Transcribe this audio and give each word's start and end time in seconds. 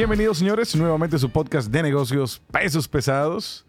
Bienvenidos 0.00 0.38
señores, 0.38 0.74
nuevamente 0.74 1.16
a 1.16 1.18
su 1.18 1.28
podcast 1.28 1.70
de 1.70 1.82
negocios 1.82 2.40
Pesos 2.50 2.88
Pesados. 2.88 3.66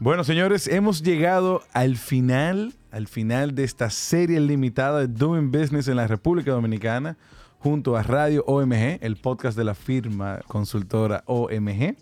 Bueno 0.00 0.24
señores, 0.24 0.68
hemos 0.68 1.02
llegado 1.02 1.64
al 1.74 1.98
final, 1.98 2.72
al 2.90 3.06
final 3.06 3.54
de 3.54 3.64
esta 3.64 3.90
serie 3.90 4.40
limitada 4.40 5.00
de 5.00 5.08
Doing 5.08 5.52
Business 5.52 5.86
en 5.88 5.96
la 5.96 6.06
República 6.06 6.52
Dominicana 6.52 7.18
junto 7.58 7.94
a 7.94 8.02
Radio 8.02 8.42
OMG, 8.46 9.00
el 9.02 9.16
podcast 9.16 9.54
de 9.54 9.64
la 9.64 9.74
firma 9.74 10.40
consultora 10.48 11.22
OMG. 11.26 11.94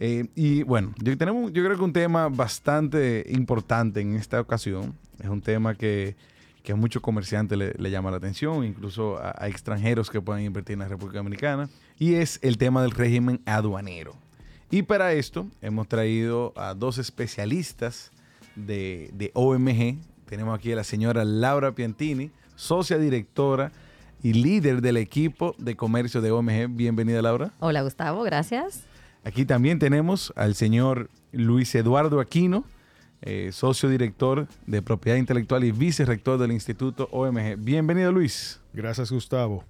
Eh, 0.00 0.26
y 0.34 0.62
bueno, 0.62 0.94
yo, 0.96 1.14
tenemos, 1.18 1.52
yo 1.52 1.62
creo 1.62 1.76
que 1.76 1.84
un 1.84 1.92
tema 1.92 2.30
bastante 2.30 3.26
importante 3.28 4.00
en 4.00 4.14
esta 4.14 4.40
ocasión. 4.40 4.96
Es 5.18 5.28
un 5.28 5.42
tema 5.42 5.74
que, 5.74 6.16
que 6.62 6.72
a 6.72 6.74
muchos 6.74 7.02
comerciantes 7.02 7.58
le, 7.58 7.90
llama 7.90 8.10
la 8.10 8.16
atención, 8.16 8.64
incluso 8.64 9.18
a, 9.18 9.34
a, 9.36 9.48
extranjeros 9.48 10.08
que 10.08 10.22
puedan 10.22 10.42
invertir 10.42 10.72
en 10.72 10.78
la 10.78 10.88
República 10.88 11.18
Dominicana. 11.18 11.68
Y 11.98 12.14
es 12.14 12.38
el 12.42 12.58
tema 12.58 12.82
del 12.82 12.90
régimen 12.90 13.40
aduanero. 13.46 14.14
Y 14.70 14.82
para 14.82 15.12
esto 15.12 15.46
hemos 15.62 15.88
traído 15.88 16.52
a 16.56 16.74
dos 16.74 16.98
especialistas 16.98 18.10
de, 18.56 19.10
de 19.14 19.30
OMG. 19.34 19.98
Tenemos 20.26 20.58
aquí 20.58 20.72
a 20.72 20.76
la 20.76 20.84
señora 20.84 21.24
Laura 21.24 21.72
Piantini, 21.72 22.30
socia 22.56 22.98
directora 22.98 23.72
y 24.22 24.32
líder 24.32 24.80
del 24.80 24.96
equipo 24.96 25.54
de 25.58 25.76
comercio 25.76 26.20
de 26.20 26.32
OMG. 26.32 26.68
Bienvenida, 26.70 27.20
Laura. 27.22 27.52
Hola, 27.60 27.82
Gustavo, 27.82 28.22
gracias. 28.22 28.84
Aquí 29.22 29.44
también 29.44 29.78
tenemos 29.78 30.32
al 30.34 30.54
señor 30.54 31.10
Luis 31.30 31.74
Eduardo 31.74 32.20
Aquino, 32.20 32.64
eh, 33.22 33.50
socio 33.52 33.88
director 33.88 34.48
de 34.66 34.82
propiedad 34.82 35.18
intelectual 35.18 35.64
y 35.64 35.72
vicerrector 35.72 36.38
del 36.38 36.52
Instituto 36.52 37.08
OMG. 37.10 37.56
Bienvenido, 37.58 38.12
Luis. 38.12 38.60
Gracias, 38.72 39.12
Gustavo. 39.12 39.64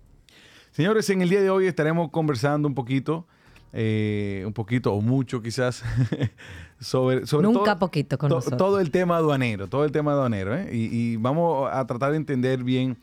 Señores, 0.74 1.08
en 1.08 1.22
el 1.22 1.28
día 1.28 1.40
de 1.40 1.50
hoy 1.50 1.68
estaremos 1.68 2.10
conversando 2.10 2.66
un 2.66 2.74
poquito, 2.74 3.28
eh, 3.72 4.42
un 4.44 4.52
poquito 4.52 4.92
o 4.92 5.00
mucho 5.00 5.40
quizás, 5.40 5.84
sobre, 6.80 7.28
sobre 7.28 7.44
Nunca 7.44 7.64
todo, 7.64 7.78
poquito 7.78 8.18
con 8.18 8.28
to, 8.28 8.34
nosotros. 8.34 8.58
todo 8.58 8.80
el 8.80 8.90
tema 8.90 9.18
aduanero, 9.18 9.68
todo 9.68 9.84
el 9.84 9.92
tema 9.92 10.10
aduanero. 10.10 10.52
¿eh? 10.56 10.70
Y, 10.72 10.88
y, 10.90 11.16
vamos 11.16 11.70
a 11.72 11.86
tratar 11.86 12.10
de 12.10 12.16
entender 12.16 12.64
bien 12.64 12.96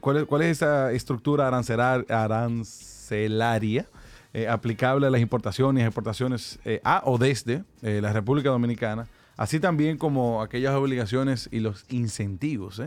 cuál 0.00 0.18
es, 0.18 0.24
cuál 0.26 0.42
es 0.42 0.58
esa 0.58 0.92
estructura 0.92 1.48
arancelaria 1.48 3.88
eh, 4.32 4.46
aplicable 4.46 5.08
a 5.08 5.10
las 5.10 5.20
importaciones 5.20 5.82
y 5.82 5.86
exportaciones 5.86 6.60
a 6.84 7.02
o 7.06 7.18
desde 7.18 7.64
la 7.82 8.12
República 8.12 8.50
Dominicana, 8.50 9.08
así 9.36 9.58
también 9.58 9.98
como 9.98 10.42
aquellas 10.42 10.76
obligaciones 10.76 11.48
y 11.50 11.58
los 11.58 11.86
incentivos. 11.88 12.80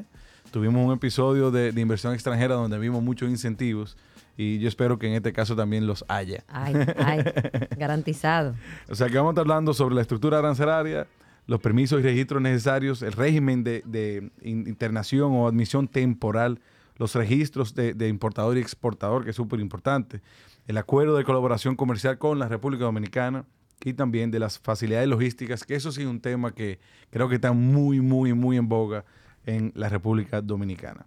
Tuvimos 0.51 0.85
un 0.85 0.93
episodio 0.93 1.51
de, 1.51 1.73
de, 1.73 1.81
inversión 1.81 2.13
extranjera 2.13 2.55
donde 2.55 2.79
vimos 2.79 3.03
muchos 3.03 3.29
incentivos 3.29 3.97
y 4.37 4.59
yo 4.59 4.67
espero 4.67 4.97
que 4.97 5.07
en 5.07 5.13
este 5.13 5.33
caso 5.33 5.55
también 5.55 5.85
los 5.85 6.03
haya. 6.07 6.43
Ay, 6.47 6.73
ay, 6.97 7.23
garantizado. 7.77 8.55
O 8.89 8.95
sea 8.95 9.07
que 9.07 9.17
vamos 9.17 9.31
a 9.31 9.33
estar 9.33 9.41
hablando 9.43 9.73
sobre 9.73 9.95
la 9.95 10.01
estructura 10.01 10.39
arancelaria, 10.39 11.07
los 11.45 11.59
permisos 11.59 11.99
y 11.99 12.03
registros 12.03 12.41
necesarios, 12.41 13.01
el 13.01 13.11
régimen 13.11 13.63
de, 13.63 13.83
de 13.85 14.31
internación 14.43 15.33
o 15.33 15.47
admisión 15.47 15.87
temporal, 15.87 16.59
los 16.97 17.15
registros 17.15 17.75
de, 17.75 17.93
de 17.93 18.07
importador 18.07 18.57
y 18.57 18.61
exportador, 18.61 19.23
que 19.23 19.31
es 19.31 19.35
súper 19.35 19.59
importante, 19.59 20.21
el 20.67 20.77
acuerdo 20.77 21.17
de 21.17 21.23
colaboración 21.23 21.75
comercial 21.75 22.17
con 22.17 22.39
la 22.39 22.47
República 22.47 22.85
Dominicana 22.85 23.45
y 23.83 23.93
también 23.93 24.31
de 24.31 24.39
las 24.39 24.59
facilidades 24.59 25.07
logísticas, 25.07 25.65
que 25.65 25.75
eso 25.75 25.91
sí 25.91 26.01
es 26.01 26.07
un 26.07 26.21
tema 26.21 26.53
que 26.53 26.79
creo 27.09 27.27
que 27.27 27.35
está 27.35 27.51
muy, 27.51 27.99
muy, 27.99 28.33
muy 28.33 28.57
en 28.57 28.69
boga 28.69 29.03
en 29.45 29.71
la 29.75 29.89
República 29.89 30.41
Dominicana. 30.41 31.05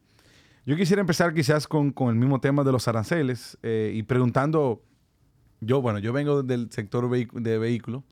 Yo 0.66 0.77
quisiera 0.77 1.00
empezar 1.00 1.32
quizás 1.32 1.66
con, 1.66 1.93
con 1.93 2.10
el 2.10 2.16
mismo 2.16 2.41
tema 2.41 2.65
de 2.65 2.72
los 2.72 2.87
aranceles 2.88 3.56
eh, 3.62 3.93
y 3.94 4.03
preguntando, 4.03 4.82
yo, 5.60 5.81
bueno, 5.81 5.99
yo 6.00 6.12
vengo 6.12 6.43
del 6.43 6.71
sector 6.71 7.09
de 7.09 7.59
vehículos, 7.59 8.03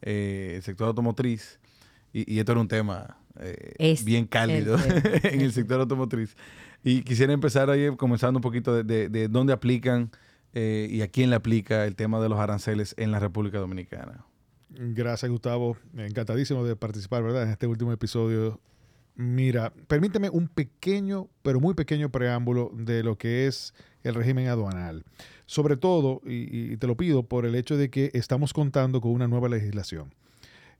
eh, 0.00 0.54
el 0.56 0.62
sector 0.62 0.86
automotriz, 0.86 1.58
y, 2.12 2.32
y, 2.32 2.38
esto 2.38 2.52
era 2.52 2.60
un 2.60 2.68
tema 2.68 3.18
eh, 3.40 3.96
bien 4.04 4.26
cálido 4.26 4.76
el, 4.76 5.20
en 5.24 5.40
el 5.40 5.52
sector 5.52 5.80
automotriz. 5.80 6.36
Y 6.84 7.02
quisiera 7.02 7.32
empezar 7.32 7.68
ahí 7.68 7.94
comenzando 7.96 8.38
un 8.38 8.42
poquito 8.42 8.74
de, 8.74 8.84
de, 8.84 9.08
de 9.08 9.28
dónde 9.28 9.52
aplican 9.52 10.10
eh, 10.52 10.86
y 10.88 11.02
a 11.02 11.08
quién 11.08 11.30
le 11.30 11.36
aplica 11.36 11.84
el 11.84 11.96
tema 11.96 12.20
de 12.20 12.28
los 12.28 12.38
aranceles 12.38 12.94
en 12.96 13.10
la 13.10 13.18
República 13.18 13.58
Dominicana. 13.58 14.24
Gracias, 14.70 15.30
Gustavo. 15.30 15.76
Encantadísimo 15.96 16.64
de 16.64 16.76
participar, 16.76 17.22
¿verdad? 17.24 17.42
En 17.42 17.50
este 17.50 17.66
último 17.66 17.92
episodio. 17.92 18.60
Mira, 19.16 19.72
permíteme 19.86 20.28
un 20.28 20.48
pequeño, 20.48 21.28
pero 21.42 21.60
muy 21.60 21.74
pequeño 21.74 22.10
preámbulo 22.10 22.72
de 22.74 23.02
lo 23.04 23.16
que 23.16 23.46
es 23.46 23.74
el 24.02 24.14
régimen 24.14 24.48
aduanal. 24.48 25.04
Sobre 25.46 25.76
todo, 25.76 26.20
y, 26.26 26.72
y 26.72 26.76
te 26.76 26.86
lo 26.86 26.96
pido, 26.96 27.22
por 27.22 27.46
el 27.46 27.54
hecho 27.54 27.76
de 27.76 27.90
que 27.90 28.10
estamos 28.14 28.52
contando 28.52 29.00
con 29.00 29.12
una 29.12 29.28
nueva 29.28 29.48
legislación. 29.48 30.12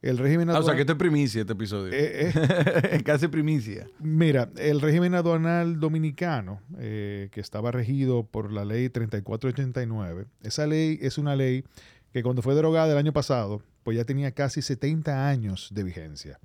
El 0.05 0.19
régimen 0.19 0.51
aduanal. 0.51 0.57
Ah, 0.57 0.65
o 0.65 0.67
sea, 0.67 0.75
que 0.75 0.83
esto 0.83 0.93
es 0.93 0.99
primicia 0.99 1.41
este 1.41 1.55
episodio. 1.55 1.91
Eh, 1.95 2.31
eh, 2.35 3.03
Casi 3.07 3.27
primicia. 3.29 3.89
Mira, 4.01 4.51
el 4.59 4.83
régimen 4.83 5.15
aduanal 5.15 5.81
dominicano, 5.81 6.61
eh, 6.79 7.31
que 7.33 7.41
estaba 7.41 7.71
regido 7.71 8.27
por 8.27 8.53
la 8.53 8.67
ley 8.67 8.91
3489, 8.91 10.27
esa 10.43 10.67
ley 10.67 10.99
es 11.01 11.17
una 11.17 11.35
ley 11.37 11.65
que 12.13 12.23
cuando 12.23 12.43
fue 12.43 12.55
derogada 12.55 12.93
el 12.93 12.99
año 12.99 13.15
pasado, 13.15 13.63
pues 13.83 13.97
ya 13.97 14.05
tenía 14.05 14.33
casi 14.33 14.61
70 14.61 15.27
años 15.27 15.71
de 15.73 15.85
vigencia. 15.85 16.39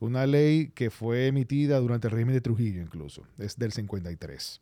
Una 0.00 0.26
ley 0.26 0.70
que 0.74 0.90
fue 0.90 1.26
emitida 1.26 1.78
durante 1.80 2.08
el 2.08 2.12
régimen 2.12 2.34
de 2.34 2.40
Trujillo 2.40 2.80
incluso, 2.80 3.24
es 3.38 3.56
del 3.56 3.72
53. 3.72 4.60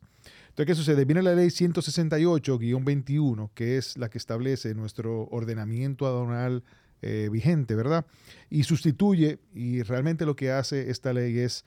Entonces, 0.48 0.66
¿qué 0.66 0.74
sucede? 0.74 1.04
Viene 1.04 1.22
la 1.22 1.34
ley 1.34 1.48
168-21, 1.48 3.50
que 3.54 3.76
es 3.76 3.98
la 3.98 4.08
que 4.08 4.16
establece 4.16 4.74
nuestro 4.74 5.28
ordenamiento 5.30 6.06
aduanal 6.06 6.64
eh, 7.02 7.28
vigente, 7.30 7.74
¿verdad? 7.74 8.06
Y 8.48 8.62
sustituye, 8.62 9.38
y 9.54 9.82
realmente 9.82 10.24
lo 10.24 10.34
que 10.34 10.50
hace 10.50 10.91
esta 10.91 11.12
ley 11.12 11.38
es, 11.38 11.66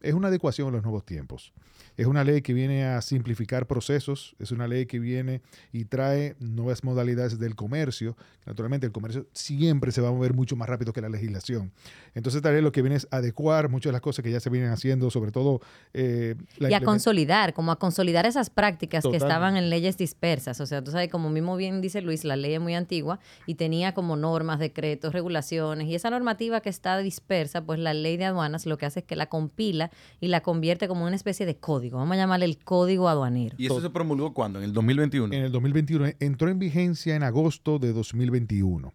es 0.00 0.14
una 0.14 0.28
adecuación 0.28 0.68
a 0.68 0.72
los 0.72 0.82
nuevos 0.82 1.06
tiempos. 1.06 1.52
Es 1.96 2.06
una 2.06 2.24
ley 2.24 2.42
que 2.42 2.52
viene 2.52 2.84
a 2.84 3.00
simplificar 3.02 3.66
procesos, 3.66 4.34
es 4.40 4.50
una 4.50 4.66
ley 4.66 4.86
que 4.86 4.98
viene 4.98 5.42
y 5.72 5.84
trae 5.84 6.34
nuevas 6.40 6.82
modalidades 6.82 7.38
del 7.38 7.54
comercio. 7.54 8.16
Naturalmente 8.46 8.86
el 8.86 8.92
comercio 8.92 9.26
siempre 9.32 9.92
se 9.92 10.00
va 10.00 10.08
a 10.08 10.12
mover 10.12 10.34
mucho 10.34 10.56
más 10.56 10.68
rápido 10.68 10.92
que 10.92 11.00
la 11.00 11.08
legislación. 11.08 11.72
Entonces 12.14 12.38
esta 12.38 12.50
ley 12.50 12.62
lo 12.62 12.72
que 12.72 12.82
viene 12.82 12.96
es 12.96 13.06
adecuar 13.12 13.68
muchas 13.68 13.90
de 13.90 13.92
las 13.92 14.00
cosas 14.00 14.24
que 14.24 14.30
ya 14.30 14.40
se 14.40 14.50
vienen 14.50 14.70
haciendo, 14.70 15.08
sobre 15.10 15.30
todo... 15.30 15.60
Eh, 15.92 16.34
la 16.58 16.70
y 16.70 16.74
a 16.74 16.80
consolidar, 16.80 17.54
como 17.54 17.70
a 17.70 17.78
consolidar 17.78 18.26
esas 18.26 18.50
prácticas 18.50 19.02
Total. 19.02 19.18
que 19.18 19.24
estaban 19.24 19.56
en 19.56 19.70
leyes 19.70 19.96
dispersas. 19.96 20.60
O 20.60 20.66
sea, 20.66 20.82
tú 20.82 20.90
sabes, 20.90 21.10
como 21.10 21.30
mismo 21.30 21.56
bien 21.56 21.80
dice 21.80 22.02
Luis, 22.02 22.24
la 22.24 22.34
ley 22.34 22.54
es 22.54 22.60
muy 22.60 22.74
antigua 22.74 23.20
y 23.46 23.54
tenía 23.54 23.94
como 23.94 24.16
normas, 24.16 24.58
decretos, 24.58 25.12
regulaciones. 25.12 25.86
Y 25.86 25.94
esa 25.94 26.10
normativa 26.10 26.60
que 26.60 26.70
está 26.70 26.98
dispersa, 26.98 27.64
pues 27.64 27.78
la 27.78 27.94
ley 27.94 28.16
de 28.16 28.24
aduanas 28.24 28.66
lo 28.66 28.78
que 28.78 28.86
hace 28.86 29.00
es 29.00 29.06
que 29.06 29.14
la 29.14 29.26
compila 29.26 29.90
y 30.20 30.26
la 30.26 30.40
convierte 30.40 30.88
como 30.88 31.06
una 31.06 31.16
especie 31.16 31.46
de 31.46 31.56
código 31.56 31.83
código, 31.90 31.98
vamos 31.98 32.14
a 32.14 32.16
llamarle 32.16 32.46
el 32.46 32.58
código 32.58 33.08
aduanero. 33.08 33.54
¿Y 33.58 33.66
eso 33.66 33.80
se 33.80 33.90
promulgó 33.90 34.32
cuándo? 34.32 34.58
¿En 34.58 34.64
el 34.64 34.72
2021? 34.72 35.34
En 35.34 35.42
el 35.44 35.52
2021. 35.52 36.06
Entró 36.20 36.48
en 36.48 36.58
vigencia 36.58 37.14
en 37.14 37.22
agosto 37.22 37.78
de 37.78 37.92
2021. 37.92 38.92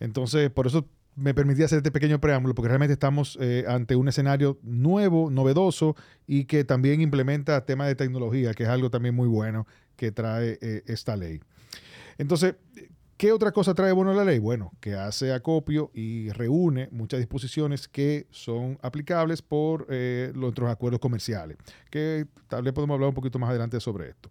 Entonces, 0.00 0.50
por 0.50 0.66
eso 0.66 0.86
me 1.16 1.34
permití 1.34 1.62
hacer 1.62 1.78
este 1.78 1.90
pequeño 1.90 2.20
preámbulo, 2.20 2.54
porque 2.54 2.68
realmente 2.68 2.94
estamos 2.94 3.36
eh, 3.40 3.64
ante 3.68 3.96
un 3.96 4.08
escenario 4.08 4.58
nuevo, 4.62 5.30
novedoso 5.30 5.96
y 6.26 6.44
que 6.44 6.64
también 6.64 7.00
implementa 7.00 7.64
temas 7.66 7.88
de 7.88 7.94
tecnología, 7.94 8.54
que 8.54 8.62
es 8.62 8.68
algo 8.68 8.90
también 8.90 9.14
muy 9.14 9.28
bueno 9.28 9.66
que 9.96 10.12
trae 10.12 10.58
eh, 10.62 10.82
esta 10.86 11.16
ley. 11.16 11.40
Entonces, 12.16 12.54
¿Qué 13.20 13.32
otra 13.32 13.52
cosa 13.52 13.74
trae 13.74 13.92
bueno 13.92 14.14
la 14.14 14.24
ley? 14.24 14.38
Bueno, 14.38 14.72
que 14.80 14.94
hace 14.94 15.34
acopio 15.34 15.90
y 15.92 16.30
reúne 16.30 16.88
muchas 16.90 17.20
disposiciones 17.20 17.86
que 17.86 18.26
son 18.30 18.78
aplicables 18.80 19.42
por 19.42 19.86
eh, 19.90 20.32
nuestros 20.34 20.70
acuerdos 20.70 21.00
comerciales, 21.00 21.58
que 21.90 22.24
tal 22.48 22.62
vez 22.62 22.72
podemos 22.72 22.94
hablar 22.94 23.10
un 23.10 23.14
poquito 23.14 23.38
más 23.38 23.50
adelante 23.50 23.78
sobre 23.78 24.08
esto. 24.08 24.30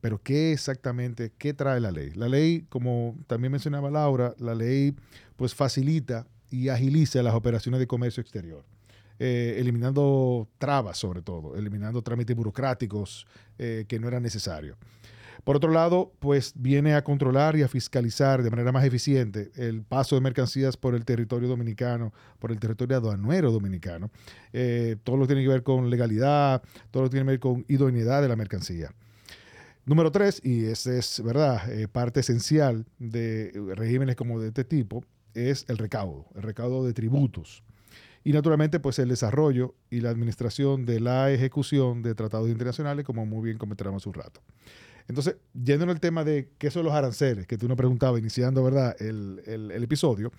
Pero 0.00 0.22
¿qué 0.22 0.52
exactamente, 0.52 1.32
qué 1.38 1.54
trae 1.54 1.80
la 1.80 1.90
ley? 1.90 2.12
La 2.14 2.28
ley, 2.28 2.66
como 2.68 3.16
también 3.26 3.50
mencionaba 3.50 3.90
Laura, 3.90 4.32
la 4.38 4.54
ley 4.54 4.94
pues 5.34 5.52
facilita 5.52 6.28
y 6.50 6.68
agiliza 6.68 7.24
las 7.24 7.34
operaciones 7.34 7.80
de 7.80 7.88
comercio 7.88 8.20
exterior. 8.20 8.64
Eh, 9.18 9.56
eliminando 9.58 10.48
trabas 10.56 10.98
sobre 10.98 11.20
todo, 11.20 11.56
eliminando 11.56 12.00
trámites 12.00 12.36
burocráticos 12.36 13.26
eh, 13.58 13.86
que 13.88 13.98
no 13.98 14.06
eran 14.06 14.22
necesarios. 14.22 14.78
Por 15.44 15.56
otro 15.56 15.70
lado, 15.70 16.12
pues 16.18 16.52
viene 16.54 16.94
a 16.94 17.02
controlar 17.02 17.56
y 17.56 17.62
a 17.62 17.68
fiscalizar 17.68 18.42
de 18.42 18.50
manera 18.50 18.72
más 18.72 18.84
eficiente 18.84 19.50
el 19.56 19.82
paso 19.82 20.14
de 20.14 20.20
mercancías 20.20 20.76
por 20.76 20.94
el 20.94 21.04
territorio 21.04 21.48
dominicano, 21.48 22.12
por 22.38 22.52
el 22.52 22.58
territorio 22.58 22.96
aduanero 22.96 23.50
dominicano. 23.50 24.10
Eh, 24.52 24.96
todo 25.02 25.16
lo 25.16 25.22
que 25.22 25.34
tiene 25.34 25.42
que 25.42 25.48
ver 25.48 25.62
con 25.62 25.90
legalidad, 25.90 26.62
todo 26.90 27.04
lo 27.04 27.08
que 27.08 27.14
tiene 27.14 27.26
que 27.26 27.30
ver 27.32 27.40
con 27.40 27.64
idoneidad 27.68 28.22
de 28.22 28.28
la 28.28 28.36
mercancía. 28.36 28.94
Número 29.86 30.12
tres, 30.12 30.40
y 30.44 30.66
esa 30.66 30.94
es 30.94 31.22
verdad, 31.24 31.70
eh, 31.72 31.88
parte 31.88 32.20
esencial 32.20 32.86
de 32.98 33.52
regímenes 33.74 34.14
como 34.14 34.38
de 34.38 34.48
este 34.48 34.62
tipo, 34.62 35.04
es 35.34 35.64
el 35.68 35.78
recaudo, 35.78 36.26
el 36.34 36.42
recaudo 36.42 36.84
de 36.84 36.92
tributos. 36.92 37.62
Y 38.22 38.32
naturalmente, 38.32 38.80
pues 38.80 38.98
el 38.98 39.08
desarrollo 39.08 39.74
y 39.88 40.00
la 40.00 40.10
administración 40.10 40.84
de 40.84 41.00
la 41.00 41.30
ejecución 41.32 42.02
de 42.02 42.14
tratados 42.14 42.50
internacionales, 42.50 43.06
como 43.06 43.24
muy 43.24 43.46
bien 43.46 43.58
comentábamos 43.58 44.06
un 44.06 44.14
rato. 44.14 44.42
Entonces, 45.08 45.36
yendo 45.52 45.84
en 45.84 45.90
el 45.90 46.00
tema 46.00 46.24
de 46.24 46.50
qué 46.58 46.70
son 46.70 46.84
los 46.84 46.92
aranceles, 46.92 47.46
que 47.46 47.58
tú 47.58 47.68
nos 47.68 47.76
preguntabas 47.76 48.20
iniciando, 48.20 48.62
¿verdad?, 48.62 48.94
el, 49.00 49.42
el 49.46 49.82
episodio, 49.82 50.32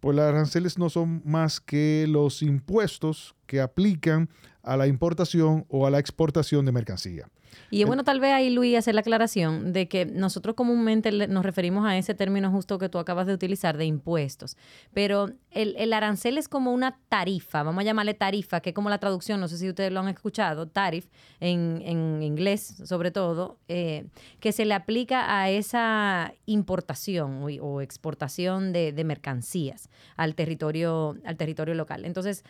pues 0.00 0.16
los 0.16 0.24
aranceles 0.24 0.78
no 0.78 0.90
son 0.90 1.22
más 1.24 1.60
que 1.60 2.06
los 2.08 2.42
impuestos 2.42 3.34
que 3.46 3.60
aplican 3.60 4.28
a 4.66 4.76
la 4.76 4.86
importación 4.86 5.64
o 5.68 5.86
a 5.86 5.90
la 5.90 5.98
exportación 5.98 6.66
de 6.66 6.72
mercancía. 6.72 7.28
Y 7.70 7.80
es 7.80 7.86
bueno 7.86 8.04
tal 8.04 8.20
vez 8.20 8.32
ahí, 8.32 8.50
Luis, 8.50 8.76
hacer 8.76 8.94
la 8.94 9.00
aclaración 9.00 9.72
de 9.72 9.88
que 9.88 10.06
nosotros 10.06 10.54
comúnmente 10.54 11.10
nos 11.28 11.44
referimos 11.44 11.86
a 11.86 11.96
ese 11.96 12.14
término 12.14 12.50
justo 12.50 12.78
que 12.78 12.88
tú 12.88 12.98
acabas 12.98 13.26
de 13.26 13.34
utilizar 13.34 13.76
de 13.76 13.86
impuestos, 13.86 14.56
pero 14.92 15.30
el, 15.50 15.92
arancel 15.92 16.38
es 16.38 16.48
como 16.48 16.72
una 16.72 16.98
tarifa, 17.08 17.62
vamos 17.62 17.80
a 17.80 17.84
llamarle 17.84 18.14
tarifa, 18.14 18.60
que 18.60 18.70
es 18.70 18.74
como 18.74 18.90
la 18.90 18.98
traducción, 18.98 19.40
no 19.40 19.48
sé 19.48 19.58
si 19.58 19.68
ustedes 19.68 19.90
lo 19.90 20.00
han 20.00 20.08
escuchado, 20.08 20.68
tarif, 20.68 21.06
en, 21.40 22.22
inglés 22.22 22.76
sobre 22.84 23.10
todo, 23.10 23.58
eh, 23.68 24.06
que 24.40 24.52
se 24.52 24.64
le 24.64 24.74
aplica 24.74 25.40
a 25.40 25.50
esa 25.50 26.34
importación 26.44 27.42
o, 27.60 27.80
exportación 27.80 28.72
de, 28.72 28.92
de 28.92 29.04
mercancías 29.04 29.88
al 30.16 30.34
territorio, 30.34 31.16
al 31.24 31.36
territorio 31.36 31.74
local. 31.74 32.04
Entonces, 32.04 32.44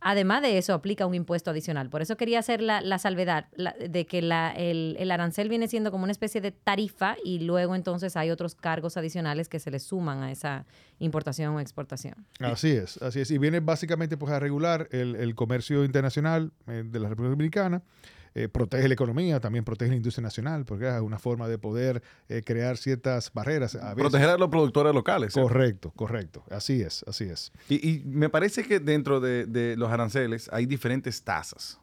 Además 0.00 0.40
de 0.42 0.56
eso, 0.56 0.72
aplica 0.72 1.04
un 1.06 1.14
impuesto 1.14 1.50
adicional. 1.50 1.90
Por 1.90 2.00
eso 2.00 2.16
quería 2.16 2.38
hacer 2.38 2.62
la, 2.62 2.98
salvedad 2.98 3.48
de 3.52 4.06
que 4.06 4.18
el, 4.18 5.10
arancel 5.10 5.48
viene 5.48 5.68
siendo 5.68 5.90
como 5.90 6.04
una 6.04 6.12
especie 6.12 6.40
de 6.40 6.52
tarifa 6.52 7.16
y 7.22 7.40
luego 7.40 7.74
entonces 7.74 8.16
hay 8.16 8.30
otros 8.30 8.54
cargos 8.54 8.96
adicionales 8.96 9.48
que 9.48 9.60
se 9.60 9.70
le 9.70 9.78
suman 9.78 10.22
a 10.22 10.32
esa 10.32 10.64
importación 10.98 11.54
o 11.54 11.60
exportación. 11.60 12.14
Así 12.38 12.70
es, 12.70 12.96
así 13.02 13.20
es. 13.20 13.30
Y 13.30 13.38
viene 13.38 13.60
básicamente 13.60 14.16
pues, 14.16 14.32
a 14.32 14.40
regular 14.40 14.88
el, 14.90 15.16
el 15.16 15.34
comercio 15.34 15.84
internacional 15.84 16.52
eh, 16.66 16.82
de 16.84 17.00
la 17.00 17.08
República 17.08 17.30
Dominicana. 17.30 17.82
Eh, 18.34 18.48
protege 18.48 18.86
la 18.86 18.94
economía, 18.94 19.40
también 19.40 19.64
protege 19.64 19.90
la 19.90 19.96
industria 19.96 20.22
nacional, 20.22 20.64
porque 20.64 20.88
es 20.88 21.00
una 21.00 21.18
forma 21.18 21.48
de 21.48 21.58
poder 21.58 22.02
eh, 22.28 22.42
crear 22.44 22.76
ciertas 22.76 23.32
barreras. 23.32 23.76
Proteger 23.96 24.28
a 24.28 24.38
los 24.38 24.48
productores 24.48 24.94
locales. 24.94 25.34
Correcto, 25.34 25.92
correcto. 25.96 26.44
Así 26.50 26.80
es, 26.80 27.04
así 27.08 27.24
es. 27.24 27.52
Y, 27.68 28.02
me 28.04 28.28
parece 28.28 28.64
que 28.64 28.78
dentro 28.78 29.20
de, 29.20 29.74
los 29.76 29.90
aranceles 29.90 30.48
hay 30.52 30.66
diferentes 30.66 31.22
tasas. 31.22 31.80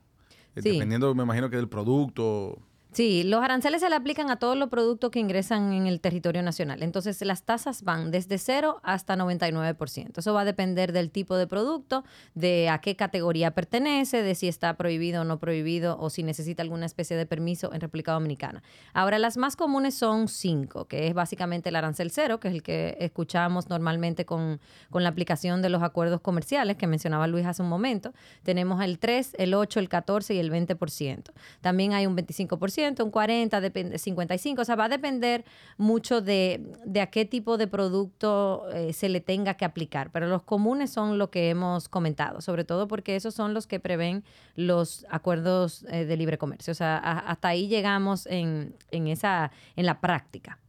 Dependiendo, 0.55 1.13
me 1.13 1.23
imagino 1.23 1.49
que 1.49 1.57
del 1.57 1.69
producto. 1.69 2.59
Sí, 2.93 3.23
los 3.23 3.43
aranceles 3.43 3.81
se 3.81 3.89
le 3.89 3.95
aplican 3.95 4.31
a 4.31 4.37
todos 4.37 4.57
los 4.57 4.69
productos 4.69 5.11
que 5.11 5.19
ingresan 5.19 5.73
en 5.73 5.87
el 5.87 5.99
territorio 6.01 6.41
nacional. 6.41 6.81
Entonces, 6.81 7.21
las 7.21 7.43
tasas 7.43 7.83
van 7.83 8.11
desde 8.11 8.37
0 8.37 8.79
hasta 8.81 9.15
99%. 9.15 10.17
Eso 10.17 10.33
va 10.33 10.41
a 10.41 10.45
depender 10.45 10.93
del 10.93 11.11
tipo 11.11 11.35
de 11.37 11.47
producto, 11.47 12.03
de 12.33 12.69
a 12.69 12.79
qué 12.79 12.95
categoría 12.95 13.51
pertenece, 13.51 14.23
de 14.23 14.33
si 14.35 14.47
está 14.47 14.77
prohibido 14.77 15.21
o 15.21 15.23
no 15.25 15.37
prohibido 15.37 15.99
o 15.99 16.09
si 16.09 16.23
necesita 16.23 16.63
alguna 16.63 16.85
especie 16.85 17.17
de 17.17 17.25
permiso 17.25 17.73
en 17.73 17.81
República 17.81 18.13
Dominicana. 18.13 18.63
Ahora, 18.93 19.19
las 19.19 19.37
más 19.37 19.55
comunes 19.55 19.93
son 19.93 20.27
5, 20.27 20.85
que 20.85 21.07
es 21.07 21.13
básicamente 21.13 21.69
el 21.69 21.75
arancel 21.75 22.09
cero, 22.09 22.39
que 22.39 22.47
es 22.47 22.53
el 22.53 22.63
que 22.63 22.97
escuchamos 22.99 23.69
normalmente 23.69 24.25
con, 24.25 24.59
con 24.89 25.03
la 25.03 25.09
aplicación 25.09 25.61
de 25.61 25.69
los 25.69 25.83
acuerdos 25.83 26.21
comerciales 26.21 26.77
que 26.77 26.87
mencionaba 26.87 27.27
Luis 27.27 27.45
hace 27.45 27.61
un 27.61 27.69
momento. 27.69 28.13
Tenemos 28.43 28.81
el 28.83 28.97
3, 28.97 29.35
el 29.37 29.53
8, 29.53 29.79
el 29.81 29.89
14 29.89 30.33
y 30.33 30.39
el 30.39 30.51
20%. 30.51 31.31
También 31.61 31.93
hay 31.93 32.07
un 32.07 32.15
25% 32.15 32.86
un 33.03 33.11
40, 33.11 33.61
depende, 33.61 33.97
55, 33.97 34.61
o 34.61 34.65
sea, 34.65 34.75
va 34.75 34.85
a 34.85 34.89
depender 34.89 35.45
mucho 35.77 36.21
de, 36.21 36.61
a 37.01 37.07
qué 37.07 37.25
tipo 37.25 37.57
de 37.57 37.67
producto 37.67 38.67
eh, 38.73 38.93
se 38.93 39.09
le 39.09 39.21
tenga 39.21 39.55
que 39.55 39.65
aplicar, 39.65 40.11
pero 40.11 40.27
los 40.27 40.43
comunes 40.43 40.89
son 40.89 41.17
lo 41.17 41.29
que 41.29 41.49
hemos 41.49 41.89
comentado, 41.89 42.41
sobre 42.41 42.63
todo 42.63 42.87
porque 42.87 43.15
esos 43.15 43.33
son 43.33 43.53
los 43.53 43.67
que 43.67 43.79
prevén 43.79 44.23
los 44.55 45.05
acuerdos 45.09 45.85
eh, 45.89 46.05
de 46.05 46.17
libre 46.17 46.37
comercio, 46.37 46.71
o 46.71 46.75
sea, 46.75 46.97
hasta 46.97 47.49
ahí 47.49 47.67
llegamos 47.67 48.27
en, 48.27 48.75
esa, 48.91 49.51
en 49.75 49.85
la 49.85 49.99
práctica. 49.99 50.59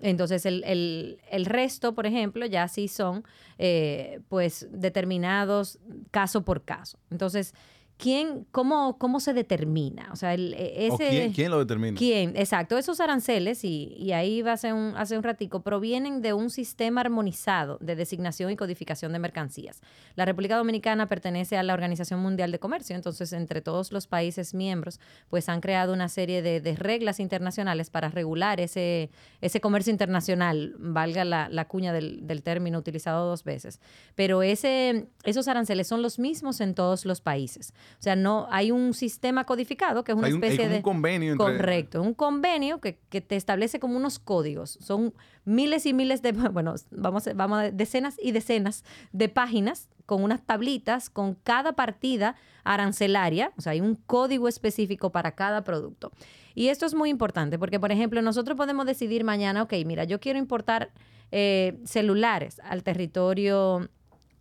Entonces, 0.00 0.44
el, 0.44 1.18
resto, 1.44 1.94
por 1.94 2.06
ejemplo, 2.06 2.46
ya 2.46 2.66
sí 2.66 2.88
son 2.88 3.24
eh, 3.58 4.20
pues 4.28 4.66
determinados 4.72 5.78
caso 6.10 6.44
por 6.44 6.64
caso. 6.64 6.98
Entonces, 7.10 7.54
¿quién, 8.02 8.44
cómo, 8.50 8.98
cómo 8.98 9.20
se 9.20 9.32
determina? 9.32 10.10
O 10.12 10.16
sea, 10.16 10.34
el, 10.34 10.54
e, 10.54 10.88
ese, 10.88 11.30
quién, 11.32 11.52
lo 11.52 11.60
determina? 11.60 11.96
¿Quién? 11.96 12.36
Exacto. 12.36 12.76
Esos 12.76 12.98
aranceles, 12.98 13.62
y, 13.62 13.94
y 13.96 14.10
ahí 14.10 14.42
va 14.42 14.54
hace 14.54 14.72
un, 14.72 14.94
hace 14.96 15.16
un 15.16 15.22
ratico, 15.22 15.62
provienen 15.62 16.20
de 16.20 16.32
un 16.32 16.50
sistema 16.50 17.02
armonizado 17.02 17.78
de 17.80 17.94
designación 17.94 18.50
y 18.50 18.56
codificación 18.56 19.12
de 19.12 19.20
mercancías. 19.20 19.80
La 20.16 20.24
República 20.24 20.56
Dominicana 20.56 21.08
pertenece 21.08 21.56
a 21.56 21.62
la 21.62 21.74
Organización 21.74 22.18
Mundial 22.18 22.50
de 22.50 22.58
Comercio, 22.58 22.96
entonces 22.96 23.32
entre 23.32 23.60
todos 23.60 23.92
los 23.92 24.08
países 24.08 24.52
miembros, 24.52 24.98
pues 25.30 25.48
han 25.48 25.60
creado 25.60 25.92
una 25.92 26.08
serie 26.08 26.42
de, 26.42 26.60
de 26.60 26.74
reglas 26.74 27.20
internacionales 27.20 27.88
para 27.88 28.08
regular 28.08 28.58
ese, 28.58 29.10
ese 29.40 29.60
comercio 29.60 29.92
internacional, 29.92 30.74
valga 30.78 31.24
la, 31.24 31.48
la 31.48 31.68
cuña 31.68 31.92
del, 31.92 32.26
del, 32.26 32.42
término 32.42 32.80
utilizado 32.80 33.28
dos 33.28 33.44
veces. 33.44 33.80
Pero 34.16 34.42
ese, 34.42 35.06
esos 35.22 35.46
aranceles 35.46 35.86
son 35.86 36.02
los 36.02 36.18
mismos 36.18 36.60
en 36.60 36.74
todos 36.74 37.04
los 37.04 37.20
países. 37.20 37.72
O 37.98 38.02
sea, 38.02 38.16
no 38.16 38.46
hay 38.50 38.70
un 38.70 38.94
sistema 38.94 39.44
codificado 39.44 40.04
que 40.04 40.12
es 40.12 40.18
una 40.18 40.28
especie 40.28 40.68
de... 40.68 40.76
un 40.76 40.82
convenio. 40.82 41.36
Correcto, 41.36 42.02
un 42.02 42.14
convenio 42.14 42.80
que, 42.80 42.92
te 42.92 43.36
establece 43.36 43.78
como 43.78 43.96
unos 43.96 44.18
códigos. 44.18 44.78
Son 44.80 45.14
miles 45.44 45.86
y 45.86 45.94
miles 45.94 46.22
de, 46.22 46.32
bueno, 46.52 46.74
vamos, 46.90 47.28
vamos 47.34 47.58
a 47.58 47.70
decenas 47.70 48.16
y 48.20 48.32
decenas 48.32 48.84
de 49.12 49.28
páginas 49.28 49.88
con 50.06 50.22
unas 50.22 50.42
tablitas 50.42 51.10
con 51.10 51.34
cada 51.34 51.72
partida 51.72 52.36
arancelaria, 52.64 53.52
o 53.56 53.60
sea, 53.60 53.72
hay 53.72 53.80
un 53.80 53.94
código 53.94 54.48
específico 54.48 55.10
para 55.10 55.32
cada 55.32 55.64
producto. 55.64 56.12
Y 56.54 56.68
esto 56.68 56.86
es 56.86 56.94
muy 56.94 57.10
importante 57.10 57.58
porque, 57.58 57.80
por 57.80 57.92
ejemplo, 57.92 58.20
nosotros 58.22 58.56
podemos 58.56 58.86
decidir 58.86 59.24
mañana, 59.24 59.62
ok, 59.62 59.72
mira, 59.86 60.04
yo 60.04 60.20
quiero 60.20 60.38
importar 60.38 60.90
eh, 61.30 61.80
celulares 61.84 62.60
al 62.64 62.82
territorio 62.82 63.88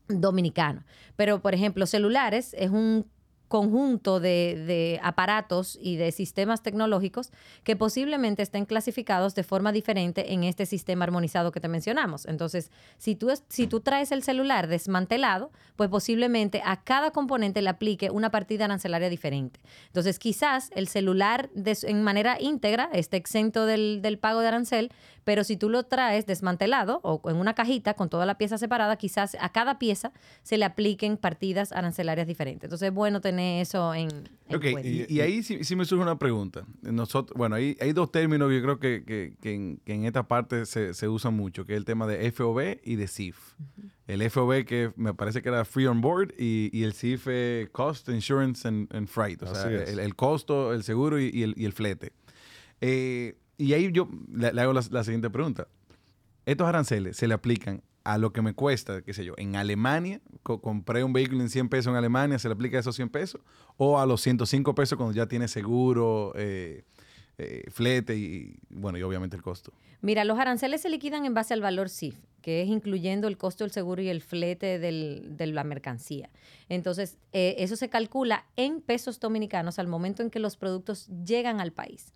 dominicano, 0.08 0.84
pero, 1.16 1.42
por 1.42 1.54
ejemplo, 1.54 1.86
celulares 1.86 2.54
es 2.58 2.70
un 2.70 3.08
conjunto 3.52 4.22
de, 4.22 5.00
aparatos 5.04 5.78
y 5.80 5.98
de 5.98 6.14
sistemas 6.14 6.64
tecnológicos 6.64 7.32
que 7.66 7.76
posiblemente 7.76 8.42
estén 8.42 8.66
clasificados 8.66 9.36
de 9.36 9.44
forma 9.44 9.74
diferente 9.74 10.34
en 10.34 10.46
este 10.46 10.66
sistema 10.66 11.04
armonizado 11.04 11.52
que 11.52 11.60
te 11.60 11.68
mencionamos. 11.68 12.26
Entonces, 12.26 12.72
si 12.98 13.16
tú, 13.16 13.30
si 13.50 13.68
tú 13.68 13.82
traes 13.82 14.14
el 14.14 14.24
celular 14.24 14.68
desmantelado, 14.68 15.52
pues 15.76 15.90
posiblemente 15.90 16.62
a 16.66 16.82
cada 16.82 17.12
componente 17.12 17.62
le 17.62 17.70
aplique 17.70 18.10
una 18.10 18.32
partida 18.32 18.66
arancelaria 18.66 19.10
diferente. 19.10 19.60
Entonces, 19.88 20.18
quizás 20.18 20.72
el 20.74 20.88
celular 20.88 21.50
en 21.56 22.04
manera 22.04 22.38
íntegra 22.40 22.90
esté 22.94 23.18
exento 23.18 23.66
del, 23.66 24.02
del 24.02 24.18
pago 24.18 24.40
de 24.40 24.48
arancel, 24.48 24.92
pero 25.26 25.44
si 25.44 25.58
tú 25.58 25.70
lo 25.70 25.84
traes 25.84 26.26
desmantelado 26.26 27.02
o 27.04 27.30
en 27.30 27.36
una 27.36 27.54
cajita 27.54 27.96
con 27.96 28.10
toda 28.10 28.26
la 28.26 28.38
pieza 28.38 28.58
separada, 28.58 28.96
quizás 28.96 29.36
a 29.42 29.50
cada 29.50 29.78
pieza 29.78 30.14
se 30.42 30.58
le 30.58 30.64
apliquen 30.64 31.18
partidas 31.18 31.74
arancelarias 31.74 32.28
diferentes. 32.28 32.70
Entonces 32.70 32.88
es 32.88 32.94
bueno 32.94 33.20
tener 33.20 33.41
eso 33.42 33.94
en, 33.94 34.10
Ok, 34.56 34.66
y, 34.84 35.20
ahí 35.22 35.44
sí, 35.44 35.76
me 35.76 35.86
surge 35.86 36.04
una 36.04 36.18
pregunta. 36.18 36.66
Nosotros, 36.82 37.38
bueno, 37.38 37.56
hay, 37.56 37.78
hay 37.80 37.94
dos 37.94 38.12
términos 38.12 38.50
que 38.50 38.56
yo 38.56 38.62
creo 38.62 38.80
que, 38.80 39.38
en, 39.86 40.06
esta 40.06 40.28
parte 40.28 40.66
se, 40.66 40.94
se, 40.94 41.08
usan 41.08 41.36
mucho, 41.36 41.66
que 41.66 41.74
es 41.74 41.78
el 41.78 41.86
tema 41.86 42.08
de 42.08 42.32
FOB 42.32 42.80
y 42.84 42.96
de 42.96 43.08
CIF. 43.08 43.54
El 44.08 44.30
FOB 44.30 44.66
que 44.66 44.92
me 44.96 45.14
parece 45.14 45.42
que 45.42 45.50
era 45.50 45.64
Free 45.64 45.86
On 45.86 46.02
Board 46.02 46.34
y, 46.38 46.84
el 46.84 46.94
CIF 46.94 47.28
es 47.28 47.70
Cost, 47.70 48.10
Insurance 48.10 48.68
and, 48.68 49.08
Freight. 49.08 49.42
O 49.44 49.56
sea, 49.56 49.70
el, 49.70 50.16
costo, 50.16 50.74
el 50.74 50.84
seguro 50.84 51.20
y, 51.20 51.44
el, 51.44 51.54
y 51.56 51.66
el 51.66 51.74
flete. 51.74 52.12
Eh, 52.82 53.38
y 53.58 53.74
ahí 53.74 53.92
yo 53.92 54.10
le, 54.34 54.48
hago 54.48 54.74
la, 54.74 55.04
siguiente 55.04 55.30
pregunta. 55.30 55.68
¿Estos 56.46 56.68
aranceles 56.68 57.16
se 57.18 57.28
le 57.28 57.36
aplican 57.36 57.84
a 58.04 58.18
lo 58.18 58.34
que 58.34 58.42
me 58.42 58.54
cuesta, 58.54 59.02
qué 59.02 59.14
sé 59.14 59.24
yo, 59.24 59.34
en 59.38 59.56
Alemania, 59.56 60.22
compré 60.44 61.04
un 61.04 61.14
vehículo 61.14 61.42
en 61.42 61.50
100 61.50 61.70
pesos 61.70 61.92
en 61.92 61.98
Alemania, 61.98 62.40
¿se 62.40 62.48
le 62.48 62.54
aplica 62.54 62.80
esos 62.80 62.96
100 62.96 63.10
pesos? 63.10 63.42
¿O 63.78 64.00
a 64.00 64.06
los 64.06 64.22
105 64.22 64.76
pesos 64.76 64.98
cuando 64.98 65.16
ya 65.16 65.28
tiene 65.28 65.48
seguro, 65.48 66.34
eh, 66.36 66.84
eh, 67.38 67.64
flete 67.70 68.16
y, 68.16 68.58
bueno, 68.70 68.98
y 68.98 69.04
obviamente 69.04 69.36
el 69.36 69.42
costo? 69.42 69.72
Mira, 70.02 70.26
los 70.26 70.40
aranceles 70.40 70.82
se 70.82 70.90
liquidan 70.90 71.26
en 71.26 71.34
base 71.34 71.54
al 71.54 71.62
valor 71.62 71.90
CIF, 71.90 72.16
que 72.42 72.62
es 72.62 72.70
incluyendo 72.70 73.28
el 73.28 73.38
costo 73.38 73.64
del 73.64 73.72
seguro 73.72 74.02
y 74.02 74.10
el 74.10 74.22
flete 74.22 74.80
de 74.80 75.48
la 75.48 75.64
mercancía. 75.64 76.30
Entonces, 76.70 77.18
eh, 77.34 77.56
eso 77.60 77.76
se 77.76 77.90
calcula 77.90 78.46
en 78.56 78.82
pesos 78.82 79.20
dominicanos 79.20 79.78
al 79.78 79.88
momento 79.88 80.24
en 80.24 80.32
que 80.32 80.40
los 80.40 80.58
productos 80.58 81.08
llegan 81.24 81.62
al 81.62 81.72
país. 81.72 82.14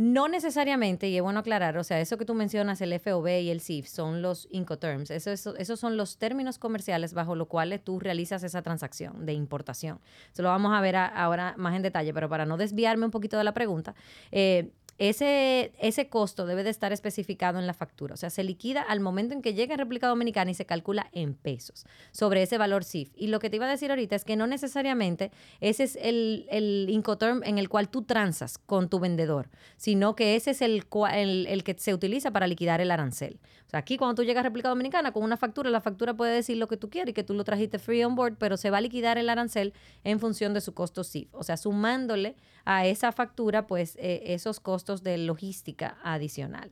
No 0.00 0.28
necesariamente, 0.28 1.08
y 1.08 1.16
es 1.16 1.22
bueno 1.24 1.40
aclarar, 1.40 1.76
o 1.76 1.82
sea, 1.82 2.00
eso 2.00 2.16
que 2.18 2.24
tú 2.24 2.32
mencionas, 2.32 2.80
el 2.82 2.92
FOB 3.00 3.40
y 3.40 3.50
el 3.50 3.60
CIF, 3.60 3.88
son 3.88 4.22
los 4.22 4.46
Incoterms. 4.52 5.10
Eso, 5.10 5.56
esos 5.56 5.80
son 5.80 5.96
los 5.96 6.18
términos 6.18 6.60
comerciales 6.60 7.14
bajo 7.14 7.34
los 7.34 7.48
cuales 7.48 7.82
tú 7.82 7.98
realizas 7.98 8.44
esa 8.44 8.62
transacción 8.62 9.26
de 9.26 9.32
importación. 9.32 9.98
Eso 10.32 10.42
lo 10.44 10.50
vamos 10.50 10.72
a 10.72 10.80
ver 10.80 10.94
ahora 10.94 11.56
más 11.56 11.74
en 11.74 11.82
detalle, 11.82 12.14
pero 12.14 12.28
para 12.28 12.46
no 12.46 12.56
desviarme 12.56 13.06
un 13.06 13.10
poquito 13.10 13.38
de 13.38 13.42
la 13.42 13.54
pregunta, 13.54 13.96
eh, 14.30 14.70
ese, 14.98 15.72
ese 15.78 16.08
costo 16.08 16.44
debe 16.44 16.64
de 16.64 16.70
estar 16.70 16.92
especificado 16.92 17.58
en 17.58 17.66
la 17.66 17.74
factura. 17.74 18.14
O 18.14 18.16
sea, 18.16 18.30
se 18.30 18.42
liquida 18.42 18.82
al 18.82 19.00
momento 19.00 19.32
en 19.34 19.42
que 19.42 19.54
llega 19.54 19.74
en 19.74 19.78
República 19.78 20.08
Dominicana 20.08 20.50
y 20.50 20.54
se 20.54 20.66
calcula 20.66 21.08
en 21.12 21.34
pesos 21.34 21.86
sobre 22.10 22.42
ese 22.42 22.58
valor 22.58 22.84
CIF. 22.84 23.12
Y 23.16 23.28
lo 23.28 23.38
que 23.38 23.48
te 23.48 23.56
iba 23.56 23.66
a 23.66 23.70
decir 23.70 23.90
ahorita 23.90 24.16
es 24.16 24.24
que 24.24 24.36
no 24.36 24.46
necesariamente 24.46 25.30
ese 25.60 25.84
es 25.84 25.96
el, 26.00 26.46
el 26.50 26.86
Incoterm 26.90 27.42
en 27.44 27.58
el 27.58 27.68
cual 27.68 27.88
tú 27.88 28.02
transas 28.02 28.58
con 28.58 28.88
tu 28.88 28.98
vendedor, 28.98 29.50
sino 29.76 30.16
que 30.16 30.34
ese 30.34 30.50
es 30.50 30.62
el, 30.62 30.84
el, 31.12 31.46
el 31.46 31.64
que 31.64 31.74
se 31.78 31.94
utiliza 31.94 32.32
para 32.32 32.46
liquidar 32.46 32.80
el 32.80 32.90
arancel. 32.90 33.38
O 33.68 33.70
sea, 33.70 33.80
aquí 33.80 33.98
cuando 33.98 34.14
tú 34.14 34.24
llegas 34.24 34.40
a 34.40 34.44
República 34.44 34.70
Dominicana 34.70 35.12
con 35.12 35.22
una 35.22 35.36
factura, 35.36 35.68
la 35.68 35.82
factura 35.82 36.14
puede 36.14 36.34
decir 36.34 36.56
lo 36.56 36.68
que 36.68 36.78
tú 36.78 36.88
quieres 36.88 37.10
y 37.10 37.12
que 37.12 37.22
tú 37.22 37.34
lo 37.34 37.44
trajiste 37.44 37.78
free 37.78 38.02
on 38.02 38.14
board, 38.14 38.36
pero 38.38 38.56
se 38.56 38.70
va 38.70 38.78
a 38.78 38.80
liquidar 38.80 39.18
el 39.18 39.28
arancel 39.28 39.74
en 40.04 40.20
función 40.20 40.54
de 40.54 40.62
su 40.62 40.72
costo 40.72 41.04
CIF. 41.04 41.28
O 41.34 41.42
sea, 41.42 41.58
sumándole 41.58 42.34
a 42.64 42.86
esa 42.86 43.12
factura, 43.12 43.66
pues 43.66 43.96
eh, 43.96 44.22
esos 44.28 44.58
costos 44.58 45.02
de 45.02 45.18
logística 45.18 45.98
adicional. 46.02 46.70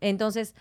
Entonces, 0.00 0.54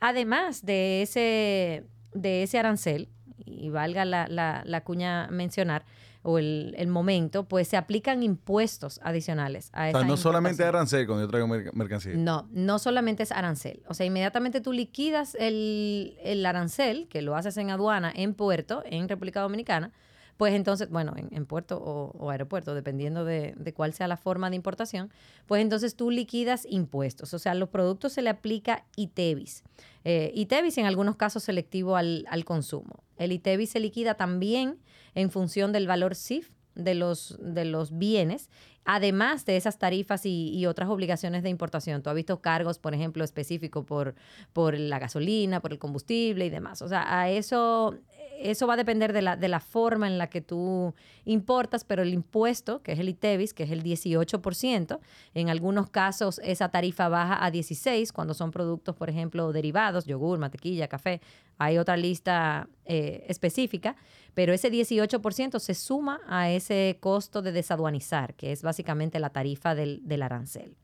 además 0.00 0.66
de 0.66 1.00
ese, 1.00 1.86
de 2.12 2.42
ese 2.42 2.58
arancel, 2.58 3.08
y 3.46 3.70
valga 3.70 4.04
la, 4.04 4.28
la, 4.28 4.64
la 4.66 4.84
cuña 4.84 5.28
mencionar, 5.28 5.86
o 6.26 6.38
el, 6.38 6.74
el, 6.76 6.88
momento, 6.88 7.44
pues 7.44 7.68
se 7.68 7.76
aplican 7.76 8.22
impuestos 8.22 9.00
adicionales 9.02 9.70
a 9.72 9.88
esa 9.88 9.98
O 9.98 10.00
sea, 10.00 10.08
no 10.08 10.16
solamente 10.16 10.64
arancel 10.64 11.06
cuando 11.06 11.24
yo 11.24 11.28
traigo 11.28 11.46
mercancía. 11.72 12.14
No, 12.16 12.48
no 12.50 12.78
solamente 12.80 13.22
es 13.22 13.30
arancel. 13.30 13.82
O 13.86 13.94
sea, 13.94 14.06
inmediatamente 14.06 14.60
tú 14.60 14.72
liquidas 14.72 15.36
el, 15.38 16.16
el 16.22 16.44
arancel, 16.44 17.06
que 17.08 17.22
lo 17.22 17.36
haces 17.36 17.56
en 17.58 17.70
aduana, 17.70 18.12
en 18.14 18.34
puerto, 18.34 18.82
en 18.84 19.08
República 19.08 19.40
Dominicana, 19.40 19.92
pues 20.36 20.54
entonces, 20.54 20.90
bueno, 20.90 21.14
en, 21.16 21.46
puerto 21.46 21.78
o, 21.78 22.30
aeropuerto, 22.30 22.74
dependiendo 22.74 23.24
de, 23.24 23.54
de, 23.56 23.72
cuál 23.72 23.94
sea 23.94 24.06
la 24.06 24.16
forma 24.16 24.50
de 24.50 24.56
importación, 24.56 25.10
pues 25.46 25.62
entonces 25.62 25.96
tú 25.96 26.10
liquidas 26.10 26.66
impuestos. 26.68 27.32
O 27.32 27.38
sea, 27.38 27.52
a 27.52 27.54
los 27.54 27.70
productos 27.70 28.12
se 28.12 28.22
le 28.22 28.30
aplica 28.30 28.84
ITEVIS. 28.96 29.64
Eh, 30.04 30.30
ITEVIS 30.34 30.78
en 30.78 30.86
algunos 30.86 31.16
casos 31.16 31.42
selectivo 31.42 31.96
al, 31.96 32.26
al 32.28 32.44
consumo. 32.44 33.02
El 33.16 33.32
ITEVIS 33.32 33.70
se 33.70 33.80
liquida 33.80 34.14
también 34.14 34.78
en 35.14 35.30
función 35.30 35.72
del 35.72 35.86
valor 35.86 36.14
CIF 36.14 36.50
de 36.76 36.94
los, 36.94 37.36
de 37.40 37.64
los 37.64 37.98
bienes, 37.98 38.50
además 38.84 39.44
de 39.46 39.56
esas 39.56 39.78
tarifas 39.78 40.24
y, 40.24 40.64
otras 40.66 40.88
obligaciones 40.88 41.42
de 41.42 41.48
importación. 41.48 42.02
Tú 42.02 42.10
has 42.10 42.16
visto 42.16 42.40
cargos, 42.40 42.78
por 42.78 42.94
ejemplo, 42.94 43.24
específicos 43.24 43.84
por, 43.84 44.14
por 44.52 44.78
la 44.78 44.98
gasolina, 44.98 45.60
por 45.60 45.72
el 45.72 45.78
combustible 45.78 46.46
y 46.46 46.50
demás. 46.50 46.82
O 46.82 46.88
sea, 46.88 47.20
a 47.20 47.30
eso 47.30 47.96
eso 48.40 48.66
va 48.66 48.74
a 48.74 48.76
depender 48.76 49.12
de 49.12 49.22
la, 49.22 49.36
de 49.36 49.48
la 49.48 49.60
forma 49.60 50.06
en 50.06 50.18
la 50.18 50.28
que 50.28 50.40
tú 50.40 50.94
importas, 51.24 51.84
pero 51.84 52.02
el 52.02 52.12
impuesto, 52.12 52.82
que 52.82 52.92
es 52.92 52.98
el 52.98 53.08
ITEVIS, 53.08 53.54
que 53.54 53.64
es 53.64 53.70
el 53.70 53.82
18%, 53.82 54.98
en 55.34 55.50
algunos 55.50 55.90
casos 55.90 56.40
esa 56.44 56.68
tarifa 56.68 57.08
baja 57.08 57.44
a 57.44 57.50
16 57.50 58.12
cuando 58.12 58.34
son 58.34 58.50
productos, 58.50 58.94
por 58.96 59.10
ejemplo, 59.10 59.52
derivados, 59.52 60.06
yogur, 60.06 60.38
mantequilla, 60.38 60.88
café. 60.88 61.20
Hay 61.58 61.78
otra 61.78 61.96
lista 61.96 62.68
eh, 62.84 63.24
específica, 63.28 63.96
pero 64.34 64.52
ese 64.52 64.70
18% 64.70 65.58
se 65.58 65.74
suma 65.74 66.20
a 66.28 66.50
ese 66.50 66.98
costo 67.00 67.42
de 67.42 67.52
desaduanizar, 67.52 68.34
que 68.34 68.52
es 68.52 68.62
básicamente 68.62 69.18
la 69.18 69.30
tarifa 69.30 69.74
del, 69.74 70.00
del 70.04 70.22
arancel. 70.22 70.76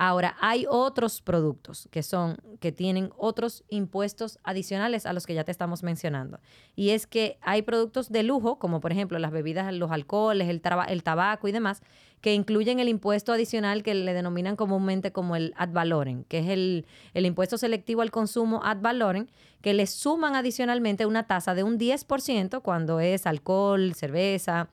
Ahora, 0.00 0.36
hay 0.40 0.64
otros 0.70 1.20
productos 1.20 1.88
que 1.90 2.04
son, 2.04 2.36
que 2.60 2.70
tienen 2.70 3.10
otros 3.16 3.64
impuestos 3.68 4.38
adicionales 4.44 5.06
a 5.06 5.12
los 5.12 5.26
que 5.26 5.34
ya 5.34 5.42
te 5.42 5.50
estamos 5.50 5.82
mencionando. 5.82 6.38
Y 6.76 6.90
es 6.90 7.08
que 7.08 7.36
hay 7.42 7.62
productos 7.62 8.12
de 8.12 8.22
lujo, 8.22 8.60
como 8.60 8.78
por 8.80 8.92
ejemplo 8.92 9.18
las 9.18 9.32
bebidas, 9.32 9.74
los 9.74 9.90
alcoholes, 9.90 10.48
el, 10.48 10.62
tabaco 11.02 11.48
y 11.48 11.52
demás, 11.52 11.82
que 12.20 12.32
incluyen 12.32 12.78
el 12.78 12.88
impuesto 12.88 13.32
adicional 13.32 13.82
que 13.82 13.94
le 13.94 14.14
denominan 14.14 14.54
comúnmente 14.54 15.10
como 15.10 15.34
el 15.34 15.52
ad 15.56 15.72
valorem, 15.72 16.22
que 16.24 16.38
es 16.38 16.48
el, 16.48 16.86
el 17.12 17.26
impuesto 17.26 17.58
selectivo 17.58 18.02
al 18.02 18.12
consumo 18.12 18.60
ad 18.62 18.80
valorem, 18.80 19.26
que 19.62 19.74
le 19.74 19.88
suman 19.88 20.36
adicionalmente 20.36 21.06
una 21.06 21.26
tasa 21.26 21.56
de 21.56 21.64
un 21.64 21.76
10% 21.76 22.62
cuando 22.62 23.00
es 23.00 23.26
alcohol, 23.26 23.94
cerveza 23.94 24.68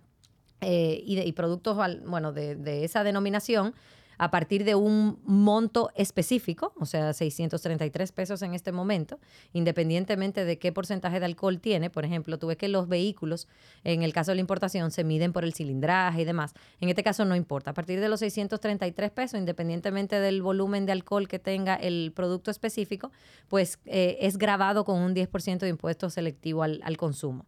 eh, 0.62 1.02
y, 1.04 1.20
y, 1.20 1.32
productos, 1.32 1.78
bueno, 2.06 2.32
de, 2.32 2.56
de 2.56 2.84
esa 2.84 3.04
denominación 3.04 3.74
a 4.18 4.32
partir 4.32 4.64
de 4.64 4.76
un 4.76 5.20
monto 5.26 5.92
específico, 5.96 6.74
o 6.80 6.86
sea, 6.86 7.14
633 7.14 8.12
pesos 8.12 8.42
en 8.42 8.54
este 8.54 8.72
momento, 8.72 9.20
independientemente 9.54 10.46
de 10.46 10.58
qué 10.58 10.72
porcentaje 10.72 11.20
de 11.20 11.26
alcohol 11.26 11.60
tiene. 11.60 11.90
Por 11.90 12.06
ejemplo, 12.06 12.38
tú 12.38 12.48
ves 12.48 12.58
que 12.58 12.68
los 12.68 12.88
vehículos, 12.88 13.48
en 13.84 14.04
el 14.04 14.14
caso 14.14 14.32
de 14.32 14.36
la 14.36 14.42
importación, 14.42 14.92
se 14.92 15.04
miden 15.04 15.34
por 15.34 15.44
el 15.44 15.54
cilindraje 15.54 16.22
y 16.22 16.26
demás. 16.26 16.54
En 16.80 16.90
este 16.90 17.04
caso 17.04 17.26
no 17.26 17.36
importa. 17.36 17.72
A 17.72 17.74
partir 17.74 18.00
de 18.00 18.10
los 18.10 18.20
633 18.20 19.12
pesos, 19.12 19.40
independientemente 19.40 20.20
del 20.20 20.42
volumen 20.42 20.86
de 20.86 20.92
alcohol 20.92 21.28
que 21.28 21.40
tenga 21.40 21.76
el 21.76 22.12
producto 22.16 22.52
específico, 22.52 23.12
pues 23.48 23.80
eh, 23.86 24.18
es 24.22 24.38
grabado 24.38 24.86
con 24.86 25.02
un 25.02 25.14
10% 25.14 25.60
de 25.60 25.70
impuesto 25.70 26.10
selectivo 26.10 26.64
al, 26.64 26.82
al 26.84 26.98
consumo. 26.98 27.46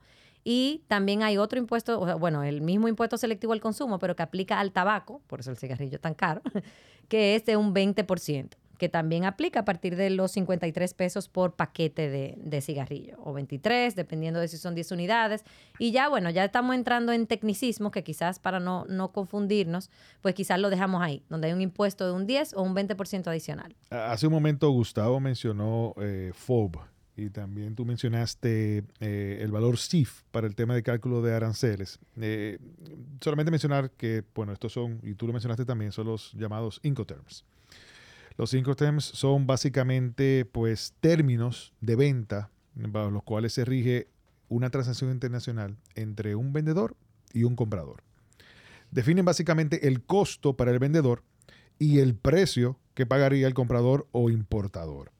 Y 0.49 0.85
también 0.87 1.23
hay 1.23 1.37
otro 1.37 1.59
impuesto, 1.59 2.17
bueno, 2.19 2.41
el 2.41 2.61
mismo 2.61 2.87
impuesto 2.87 3.17
selectivo 3.17 3.51
al 3.51 3.59
consumo, 3.59 3.99
pero 3.99 4.15
que 4.15 4.23
aplica 4.23 4.61
al 4.61 4.71
tabaco, 4.71 5.21
por 5.27 5.41
eso 5.41 5.51
el 5.51 5.57
cigarrillo 5.57 5.95
es 5.95 6.01
tan 6.01 6.13
caro, 6.13 6.41
que 7.09 7.35
es 7.35 7.45
de 7.45 7.57
un 7.57 7.75
20%, 7.75 8.51
que 8.77 8.87
también 8.87 9.25
aplica 9.25 9.59
a 9.59 9.65
partir 9.65 9.97
de 9.97 10.09
los 10.09 10.31
53 10.31 10.93
pesos 10.93 11.27
por 11.27 11.55
paquete 11.57 12.09
de, 12.09 12.35
de 12.37 12.61
cigarrillo, 12.61 13.17
o 13.25 13.33
23, 13.33 13.93
dependiendo 13.97 14.39
de 14.39 14.47
si 14.47 14.55
son 14.55 14.73
10 14.73 14.93
unidades. 14.93 15.43
Y 15.79 15.91
ya, 15.91 16.07
bueno, 16.07 16.29
ya 16.29 16.45
estamos 16.45 16.75
entrando 16.75 17.11
en 17.11 17.27
tecnicismos 17.27 17.91
que 17.91 18.05
quizás 18.05 18.39
para 18.39 18.61
no, 18.61 18.85
no 18.87 19.11
confundirnos, 19.11 19.89
pues 20.21 20.33
quizás 20.33 20.61
lo 20.61 20.69
dejamos 20.69 21.01
ahí, 21.01 21.23
donde 21.27 21.47
hay 21.47 21.53
un 21.53 21.61
impuesto 21.61 22.05
de 22.05 22.13
un 22.13 22.25
10 22.25 22.53
o 22.53 22.61
un 22.61 22.73
20% 22.73 23.27
adicional. 23.27 23.75
Hace 23.89 24.27
un 24.27 24.31
momento 24.31 24.69
Gustavo 24.69 25.19
mencionó 25.19 25.93
eh, 25.97 26.31
FOB 26.33 26.77
y 27.17 27.31
también 27.31 27.75
tú 27.75 27.83
mencionaste 27.83 28.83
eh, 28.99 29.39
el 29.41 29.51
valor 29.51 29.79
CIF 29.79 30.21
para 30.31 30.45
el 30.45 30.55
tema 30.55 30.75
de 30.75 30.83
cálculo 30.83 31.23
de 31.23 31.33
aranceles. 31.33 31.99
Eh, 32.21 32.59
solamente 33.21 33.49
mencionar 33.49 33.89
que, 33.89 34.23
bueno, 34.35 34.53
estos 34.53 34.71
son, 34.71 34.99
y 35.01 35.15
tú 35.15 35.25
lo 35.25 35.33
mencionaste 35.33 35.65
también, 35.65 35.91
son 35.91 36.05
los 36.05 36.31
llamados 36.33 36.79
Incoterms. 36.83 37.43
Los 38.37 38.53
Incoterms 38.53 39.03
son 39.03 39.47
básicamente, 39.47 40.45
pues, 40.45 40.93
términos 41.01 41.73
de 41.81 41.95
venta 41.95 42.51
bajo 42.75 43.09
los 43.09 43.23
cuales 43.23 43.53
se 43.53 43.65
rige 43.65 44.07
una 44.47 44.69
transacción 44.69 45.09
internacional 45.11 45.75
entre 45.95 46.35
un 46.35 46.53
vendedor 46.53 46.95
y 47.33 47.43
un 47.43 47.55
comprador. 47.55 48.03
Definen 48.91 49.25
básicamente 49.25 49.87
el 49.87 50.03
costo 50.03 50.55
para 50.55 50.71
el 50.71 50.77
vendedor 50.77 51.23
y 51.79 51.97
el 51.97 52.13
precio 52.13 52.79
que 52.93 53.07
pagaría 53.07 53.47
el 53.47 53.55
comprador 53.55 54.07
o 54.11 54.29
importador. 54.29 55.11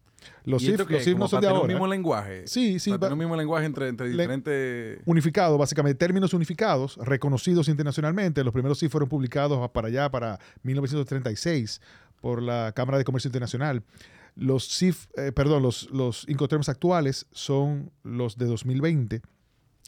Los 0.43 0.61
CIF, 0.63 1.17
no 1.17 1.27
son 1.27 1.41
de 1.41 1.47
ahora. 1.47 1.61
el 1.61 1.67
mismo 1.67 1.87
lenguaje. 1.87 2.47
Sí, 2.47 2.79
sí. 2.79 2.91
Para 2.91 3.09
el 3.09 3.17
mismo 3.17 3.35
lenguaje 3.35 3.65
entre, 3.65 3.87
entre 3.87 4.09
diferentes... 4.09 4.99
Unificado, 5.05 5.57
básicamente. 5.57 5.97
Términos 5.97 6.33
unificados, 6.33 6.97
reconocidos 6.97 7.67
internacionalmente. 7.67 8.43
Los 8.43 8.53
primeros 8.53 8.79
CIF 8.79 8.91
fueron 8.91 9.09
publicados 9.09 9.69
para 9.71 9.87
allá, 9.87 10.09
para 10.09 10.39
1936, 10.63 11.81
por 12.21 12.41
la 12.41 12.71
Cámara 12.75 12.97
de 12.97 13.03
Comercio 13.03 13.27
Internacional. 13.27 13.83
Los 14.35 14.67
CIF, 14.67 15.07
eh, 15.17 15.31
perdón, 15.31 15.63
los, 15.63 15.89
los 15.91 16.27
Incoterms 16.29 16.69
actuales 16.69 17.25
son 17.31 17.91
los 18.03 18.37
de 18.37 18.45
2020. 18.45 19.21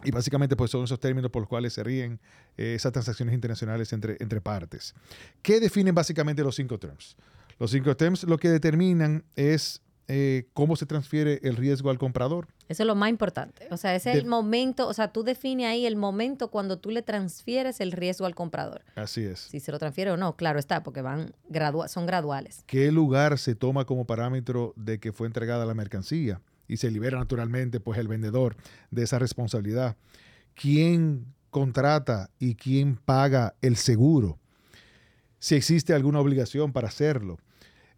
Y 0.03 0.11
básicamente 0.11 0.55
pues 0.55 0.71
son 0.71 0.83
esos 0.85 0.99
términos 0.99 1.29
por 1.29 1.41
los 1.41 1.49
cuales 1.49 1.73
se 1.73 1.83
ríen 1.83 2.19
eh, 2.57 2.73
esas 2.75 2.93
transacciones 2.93 3.35
internacionales 3.35 3.91
entre, 3.91 4.17
entre 4.19 4.39
partes. 4.39 4.95
¿Qué 5.41 5.59
definen 5.59 5.93
básicamente 5.93 6.41
los 6.41 6.57
Incoterms? 6.57 7.17
Los 7.59 7.73
Incoterms 7.73 8.23
lo 8.23 8.37
que 8.37 8.49
determinan 8.49 9.25
es 9.35 9.81
eh, 10.11 10.47
cómo 10.53 10.75
se 10.75 10.87
transfiere 10.87 11.39
el 11.43 11.55
riesgo 11.55 11.91
al 11.91 11.99
comprador. 11.99 12.47
Eso 12.67 12.81
es 12.81 12.87
lo 12.87 12.95
más 12.95 13.11
importante. 13.11 13.67
O 13.69 13.77
sea, 13.77 13.93
ese 13.93 14.09
es 14.09 14.17
el 14.17 14.25
momento, 14.25 14.87
o 14.87 14.93
sea, 14.95 15.13
tú 15.13 15.21
defines 15.21 15.67
ahí 15.67 15.85
el 15.85 15.95
momento 15.95 16.49
cuando 16.49 16.79
tú 16.79 16.89
le 16.89 17.03
transfieres 17.03 17.79
el 17.79 17.91
riesgo 17.91 18.25
al 18.25 18.33
comprador. 18.33 18.81
Así 18.95 19.21
es. 19.21 19.39
Si 19.39 19.59
se 19.59 19.71
lo 19.71 19.77
transfiere 19.77 20.09
o 20.09 20.17
no, 20.17 20.35
claro 20.35 20.57
está, 20.57 20.81
porque 20.81 21.03
van 21.03 21.35
son 21.89 22.07
graduales. 22.07 22.63
¿Qué 22.65 22.91
lugar 22.91 23.37
se 23.37 23.53
toma 23.53 23.85
como 23.85 24.05
parámetro 24.05 24.73
de 24.75 24.99
que 24.99 25.13
fue 25.13 25.27
entregada 25.27 25.63
la 25.67 25.75
mercancía? 25.75 26.41
Y 26.67 26.77
se 26.77 26.89
libera 26.89 27.19
naturalmente 27.19 27.79
pues 27.79 27.99
el 27.99 28.07
vendedor 28.07 28.55
de 28.89 29.03
esa 29.03 29.19
responsabilidad. 29.19 29.95
¿Quién 30.55 31.35
contrata 31.51 32.31
y 32.39 32.55
quién 32.55 32.95
paga 32.95 33.53
el 33.61 33.75
seguro? 33.75 34.39
Si 35.37 35.53
existe 35.53 35.93
alguna 35.93 36.19
obligación 36.19 36.73
para 36.73 36.87
hacerlo 36.87 37.37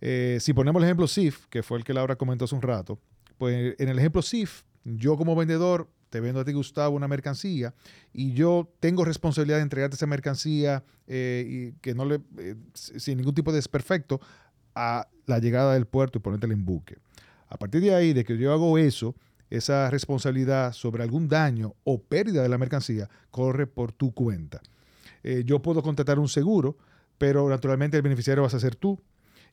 eh, 0.02 0.40
si 0.42 0.54
ponemos 0.54 0.82
el 0.82 0.86
ejemplo 0.86 1.08
SIF, 1.08 1.46
que 1.48 1.62
fue 1.62 1.78
el 1.78 1.84
que 1.84 1.94
Laura 1.94 2.16
comentó 2.16 2.46
hace 2.46 2.56
un 2.56 2.64
rato, 2.64 3.00
pues 3.38 3.76
en 3.78 3.88
el 3.88 4.00
ejemplo 4.00 4.24
SIF, 4.24 4.64
yo 4.84 5.16
como 5.16 5.36
vendedor 5.36 5.88
te 6.10 6.20
vendo 6.20 6.42
a 6.42 6.46
ti, 6.46 6.52
Gustavo, 6.52 6.96
una 6.96 7.08
mercancía 7.08 7.74
y 8.12 8.34
yo 8.34 8.70
tengo 8.80 9.06
responsabilidad 9.06 9.58
de 9.58 9.64
entregarte 9.64 9.96
esa 9.96 10.08
mercancía 10.08 10.84
eh, 11.08 11.46
y 11.48 11.80
que 11.80 11.94
no 11.94 12.06
le, 12.06 12.20
eh, 12.40 12.56
sin 12.74 13.18
ningún 13.18 13.36
tipo 13.36 13.52
de 13.52 13.58
desperfecto 13.58 14.20
a 14.76 15.08
la 15.28 15.40
llegada 15.40 15.76
del 15.76 15.86
puerto 15.86 16.18
y 16.18 16.22
ponértela 16.22 16.54
en 16.54 16.66
buque. 16.66 16.98
A 17.48 17.58
partir 17.58 17.82
de 17.82 17.94
ahí, 17.94 18.14
de 18.14 18.26
que 18.26 18.38
yo 18.38 18.52
hago 18.52 18.78
eso, 18.78 19.16
esa 19.50 19.90
responsabilidad 19.90 20.74
sobre 20.74 21.04
algún 21.04 21.28
daño 21.28 21.76
o 21.84 22.02
pérdida 22.02 22.42
de 22.42 22.50
la 22.50 22.58
mercancía 22.58 23.10
corre 23.30 23.68
por 23.68 23.92
tu 23.92 24.14
cuenta. 24.14 24.62
yo 25.46 25.62
puedo 25.62 25.84
contratar 25.84 26.20
un 26.20 26.30
seguro, 26.30 26.78
pero 27.18 27.48
naturalmente 27.50 27.98
el 27.98 28.04
beneficiario 28.04 28.44
vas 28.44 28.54
a 28.54 28.60
ser 28.60 28.76
tú 28.76 29.00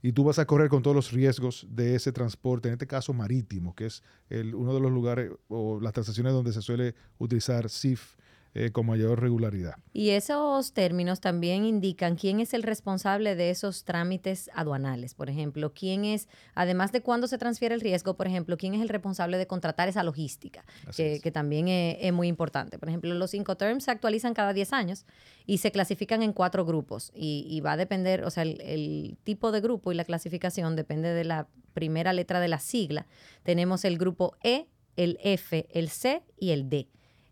y 0.02 0.12
tú 0.12 0.24
vas 0.24 0.38
a 0.38 0.46
correr 0.46 0.68
con 0.68 0.82
todos 0.82 0.94
los 0.94 1.12
riesgos 1.12 1.66
de 1.70 1.94
ese 1.94 2.12
transporte, 2.12 2.68
en 2.68 2.74
este 2.74 2.86
caso 2.86 3.12
marítimo, 3.12 3.74
que 3.74 3.86
es 3.86 4.02
el, 4.28 4.54
uno 4.54 4.74
de 4.74 4.80
los 4.80 4.92
lugares 4.92 5.32
o 5.48 5.80
las 5.80 5.92
transacciones 5.92 6.32
donde 6.32 6.52
se 6.52 6.62
suele 6.62 6.94
utilizar 7.18 7.68
CIF 7.68 8.14
eh, 8.60 8.72
con 8.72 8.86
mayor 8.86 9.20
regularidad. 9.20 9.76
Y 9.92 10.10
esos 10.10 10.72
términos 10.72 11.20
también 11.20 11.64
indican 11.64 12.16
quién 12.16 12.40
es 12.40 12.54
el 12.54 12.64
responsable 12.64 13.36
de 13.36 13.50
esos 13.50 13.84
trámites 13.84 14.50
aduanales. 14.52 15.14
Por 15.14 15.30
ejemplo, 15.30 15.72
quién 15.72 16.04
es, 16.04 16.26
además 16.56 16.90
de 16.90 17.00
cuándo 17.00 17.28
se 17.28 17.38
transfiere 17.38 17.76
el 17.76 17.80
riesgo, 17.80 18.16
por 18.16 18.26
ejemplo, 18.26 18.56
quién 18.56 18.74
es 18.74 18.80
el 18.80 18.88
responsable 18.88 19.38
de 19.38 19.46
contratar 19.46 19.88
esa 19.88 20.02
logística, 20.02 20.64
que, 20.96 21.30
también 21.32 21.68
es, 21.68 22.12
muy 22.12 22.26
importante. 22.26 22.80
Por 22.80 22.88
ejemplo, 22.88 23.14
los 23.14 23.30
cinco 23.30 23.56
terms 23.56 23.84
se 23.84 23.92
actualizan 23.92 24.34
cada 24.34 24.52
10 24.52 24.72
años 24.72 25.06
y 25.46 25.58
se 25.58 25.70
clasifican 25.70 26.24
en 26.24 26.32
cuatro 26.32 26.64
grupos. 26.64 27.12
Y, 27.14 27.60
va 27.60 27.74
a 27.74 27.76
depender, 27.76 28.24
o 28.24 28.30
sea, 28.30 28.42
el, 28.42 28.60
el 28.62 29.18
tipo 29.22 29.52
de 29.52 29.60
grupo 29.60 29.92
y 29.92 29.94
la 29.94 30.04
clasificación 30.04 30.74
depende 30.74 31.14
de 31.14 31.22
la 31.22 31.46
primera 31.74 32.12
letra 32.12 32.40
de 32.40 32.48
la 32.48 32.58
sigla. 32.58 33.06
Tenemos 33.44 33.84
el 33.84 33.98
grupo 33.98 34.36
E, 34.42 34.66
el 34.96 35.16
F, 35.22 35.68
el 35.70 35.90
C 35.90 36.24
y 36.36 36.50
el 36.50 36.68
D. 36.68 36.88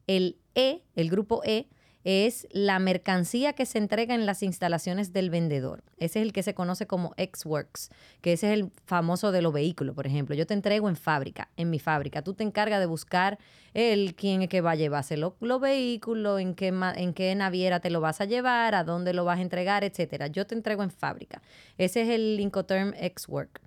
El 0.06 0.36
E, 0.54 0.82
el 0.94 1.10
grupo 1.10 1.42
E, 1.44 1.68
es 2.06 2.46
la 2.52 2.78
mercancía 2.78 3.52
que 3.54 3.66
se 3.66 3.78
entrega 3.78 4.14
en 4.14 4.26
las 4.26 4.44
instalaciones 4.44 5.12
del 5.12 5.28
vendedor. 5.28 5.82
Ese 5.96 6.20
es 6.20 6.26
el 6.26 6.32
que 6.32 6.44
se 6.44 6.54
conoce 6.54 6.86
como 6.86 7.14
X-Works, 7.16 7.90
que 8.20 8.34
ese 8.34 8.46
es 8.46 8.60
el 8.60 8.70
famoso 8.84 9.32
de 9.32 9.42
los 9.42 9.52
vehículos, 9.52 9.96
por 9.96 10.06
ejemplo. 10.06 10.36
Yo 10.36 10.46
te 10.46 10.54
entrego 10.54 10.88
en 10.88 10.94
fábrica, 10.94 11.50
en 11.56 11.68
mi 11.68 11.80
fábrica. 11.80 12.22
Tú 12.22 12.32
te 12.34 12.44
encargas 12.44 12.78
de 12.78 12.86
buscar 12.86 13.38
el 13.74 14.14
quién 14.14 14.42
es 14.42 14.48
que 14.48 14.60
va 14.60 14.70
a 14.70 14.74
llevarse 14.76 15.16
los 15.16 15.60
vehículos, 15.60 16.40
en 16.40 16.54
qué, 16.54 16.68
en 16.68 17.12
qué 17.12 17.34
naviera 17.34 17.80
te 17.80 17.90
lo 17.90 18.00
vas 18.00 18.20
a 18.20 18.24
llevar, 18.24 18.76
a 18.76 18.84
dónde 18.84 19.12
lo 19.12 19.24
vas 19.24 19.40
a 19.40 19.42
entregar, 19.42 19.82
etcétera. 19.82 20.28
Yo 20.28 20.46
te 20.46 20.54
entrego 20.54 20.84
en 20.84 20.92
fábrica. 20.92 21.42
Ese 21.76 22.02
es 22.02 22.10
el 22.10 22.38
Incoterm 22.38 22.94
X-Work. 22.96 23.60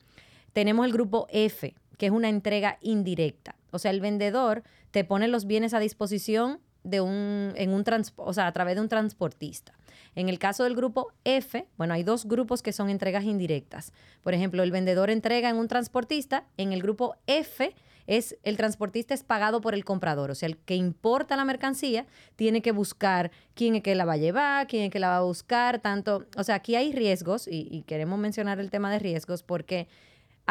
Tenemos 0.53 0.85
el 0.85 0.93
grupo 0.93 1.27
F, 1.29 1.75
que 1.97 2.05
es 2.05 2.11
una 2.13 2.29
entrega 2.29 2.77
indirecta. 2.79 3.58
O 3.71 3.79
sea, 3.79 3.91
el 3.91 4.01
vendedor 4.01 4.63
te 4.91 5.03
pone 5.03 5.27
los 5.27 5.45
bienes 5.45 5.73
a 5.73 5.79
disposición 5.79 6.59
de 6.83 7.01
un, 7.01 7.53
en 7.55 7.73
un 7.73 7.83
o 8.15 8.33
sea, 8.33 8.47
a 8.47 8.51
través 8.51 8.75
de 8.75 8.81
un 8.81 8.89
transportista. 8.89 9.73
En 10.15 10.29
el 10.29 10.39
caso 10.39 10.63
del 10.63 10.75
grupo 10.75 11.11
F, 11.23 11.67
bueno, 11.77 11.93
hay 11.93 12.03
dos 12.03 12.25
grupos 12.25 12.61
que 12.61 12.73
son 12.73 12.89
entregas 12.89 13.23
indirectas. 13.23 13.93
Por 14.21 14.33
ejemplo, 14.33 14.63
el 14.63 14.71
vendedor 14.71 15.09
entrega 15.09 15.49
en 15.49 15.57
un 15.57 15.67
transportista, 15.67 16.45
en 16.57 16.73
el 16.73 16.81
grupo 16.81 17.15
F 17.27 17.75
es 18.07 18.35
el 18.41 18.57
transportista 18.57 19.13
es 19.13 19.23
pagado 19.23 19.61
por 19.61 19.75
el 19.75 19.85
comprador, 19.85 20.31
o 20.31 20.35
sea, 20.35 20.47
el 20.47 20.57
que 20.57 20.75
importa 20.75 21.35
la 21.35 21.45
mercancía 21.45 22.07
tiene 22.35 22.63
que 22.63 22.71
buscar 22.71 23.29
quién 23.53 23.75
es 23.75 23.83
que 23.83 23.93
la 23.93 24.03
va 24.03 24.13
a 24.13 24.17
llevar, 24.17 24.65
quién 24.65 24.85
es 24.85 24.89
que 24.89 24.97
la 24.97 25.09
va 25.09 25.17
a 25.17 25.21
buscar, 25.21 25.77
tanto, 25.77 26.25
o 26.35 26.43
sea, 26.43 26.55
aquí 26.55 26.75
hay 26.75 26.91
riesgos 26.91 27.47
y, 27.47 27.67
y 27.69 27.83
queremos 27.83 28.17
mencionar 28.17 28.59
el 28.59 28.71
tema 28.71 28.91
de 28.91 28.97
riesgos 28.97 29.43
porque 29.43 29.87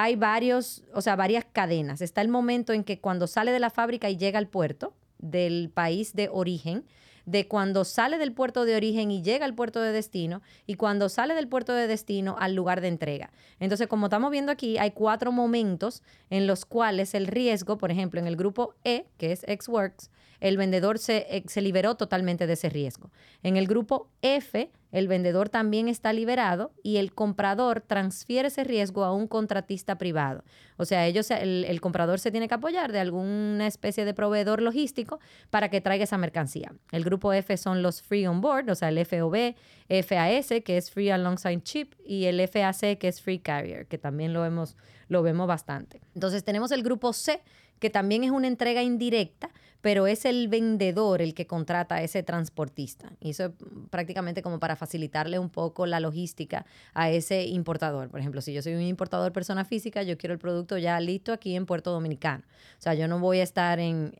hay 0.00 0.14
varios, 0.14 0.84
o 0.94 1.00
sea, 1.00 1.16
varias 1.16 1.44
cadenas. 1.44 2.00
Está 2.02 2.20
el 2.20 2.28
momento 2.28 2.72
en 2.72 2.84
que 2.84 3.00
cuando 3.00 3.26
sale 3.26 3.50
de 3.50 3.58
la 3.58 3.68
fábrica 3.68 4.08
y 4.08 4.16
llega 4.16 4.38
al 4.38 4.46
puerto 4.46 4.94
del 5.18 5.70
país 5.74 6.14
de 6.14 6.28
origen, 6.30 6.84
de 7.26 7.48
cuando 7.48 7.84
sale 7.84 8.16
del 8.16 8.32
puerto 8.32 8.64
de 8.64 8.76
origen 8.76 9.10
y 9.10 9.22
llega 9.22 9.44
al 9.44 9.56
puerto 9.56 9.80
de 9.80 9.90
destino 9.90 10.40
y 10.68 10.74
cuando 10.74 11.08
sale 11.08 11.34
del 11.34 11.48
puerto 11.48 11.72
de 11.72 11.88
destino 11.88 12.36
al 12.38 12.54
lugar 12.54 12.80
de 12.80 12.86
entrega. 12.86 13.32
Entonces, 13.58 13.88
como 13.88 14.06
estamos 14.06 14.30
viendo 14.30 14.52
aquí, 14.52 14.78
hay 14.78 14.92
cuatro 14.92 15.32
momentos 15.32 16.04
en 16.30 16.46
los 16.46 16.64
cuales 16.64 17.12
el 17.14 17.26
riesgo, 17.26 17.76
por 17.76 17.90
ejemplo, 17.90 18.20
en 18.20 18.28
el 18.28 18.36
grupo 18.36 18.76
E, 18.84 19.06
que 19.16 19.32
es 19.32 19.42
X-Works, 19.48 20.12
el 20.38 20.56
vendedor 20.56 21.00
se, 21.00 21.26
eh, 21.28 21.42
se 21.48 21.60
liberó 21.60 21.96
totalmente 21.96 22.46
de 22.46 22.52
ese 22.52 22.68
riesgo. 22.68 23.10
En 23.42 23.56
el 23.56 23.66
grupo 23.66 24.08
F, 24.22 24.70
el 24.90 25.08
vendedor 25.08 25.48
también 25.48 25.88
está 25.88 26.12
liberado 26.12 26.72
y 26.82 26.96
el 26.96 27.12
comprador 27.12 27.80
transfiere 27.80 28.48
ese 28.48 28.64
riesgo 28.64 29.04
a 29.04 29.12
un 29.12 29.26
contratista 29.26 29.98
privado. 29.98 30.44
O 30.76 30.84
sea, 30.84 31.06
ellos, 31.06 31.30
el, 31.30 31.80
comprador 31.80 32.20
se 32.20 32.30
tiene 32.30 32.48
que 32.48 32.54
apoyar 32.54 32.92
de 32.92 33.00
alguna 33.00 33.66
especie 33.66 34.04
de 34.04 34.14
proveedor 34.14 34.62
logístico 34.62 35.20
para 35.50 35.68
que 35.68 35.80
traiga 35.80 36.04
esa 36.04 36.18
mercancía. 36.18 36.72
El 36.92 37.04
grupo 37.04 37.32
F 37.32 37.56
son 37.56 37.82
los 37.82 38.00
Free 38.02 38.26
On 38.26 38.40
Board, 38.40 38.70
o 38.70 38.74
sea, 38.74 38.88
el 38.88 39.04
FOB, 39.04 39.54
FAS, 39.88 40.62
que 40.64 40.76
es 40.76 40.90
Free 40.90 41.10
Alongside 41.10 41.62
Chip, 41.62 41.94
y 42.04 42.24
el 42.24 42.46
FAC, 42.48 42.98
que 42.98 43.08
es 43.08 43.20
Free 43.20 43.40
Carrier, 43.40 43.86
que 43.86 43.98
también 43.98 44.32
lo 44.32 44.42
vemos, 44.42 44.76
lo 45.08 45.22
vemos 45.22 45.46
bastante. 45.46 46.00
Entonces 46.14 46.44
tenemos 46.44 46.70
el 46.70 46.82
grupo 46.82 47.12
C, 47.12 47.42
que 47.78 47.90
también 47.90 48.24
es 48.24 48.30
una 48.30 48.46
entrega 48.46 48.82
indirecta, 48.82 49.50
pero 49.80 50.06
es 50.06 50.24
el 50.24 50.48
vendedor 50.48 51.22
el 51.22 51.34
que 51.34 51.46
contrata 51.46 51.96
a 51.96 52.02
ese 52.02 52.22
transportista. 52.22 53.12
Y 53.20 53.30
eso 53.30 53.46
es 53.46 53.50
prácticamente 53.90 54.42
como 54.42 54.58
para 54.58 54.76
facilitarle 54.76 55.38
un 55.38 55.50
poco 55.50 55.86
la 55.86 56.00
logística 56.00 56.66
a 56.94 57.10
ese 57.10 57.44
importador. 57.44 58.08
Por 58.10 58.20
ejemplo, 58.20 58.40
si 58.40 58.52
yo 58.52 58.62
soy 58.62 58.74
un 58.74 58.82
importador 58.82 59.32
persona 59.32 59.64
física, 59.64 60.02
yo 60.02 60.18
quiero 60.18 60.32
el 60.32 60.40
producto 60.40 60.78
ya 60.78 60.98
listo 61.00 61.32
aquí 61.32 61.54
en 61.54 61.66
Puerto 61.66 61.92
Dominicano. 61.92 62.44
O 62.78 62.82
sea, 62.82 62.94
yo 62.94 63.06
no 63.06 63.20
voy 63.20 63.38
a 63.38 63.44
estar 63.44 63.78
en, 63.78 64.12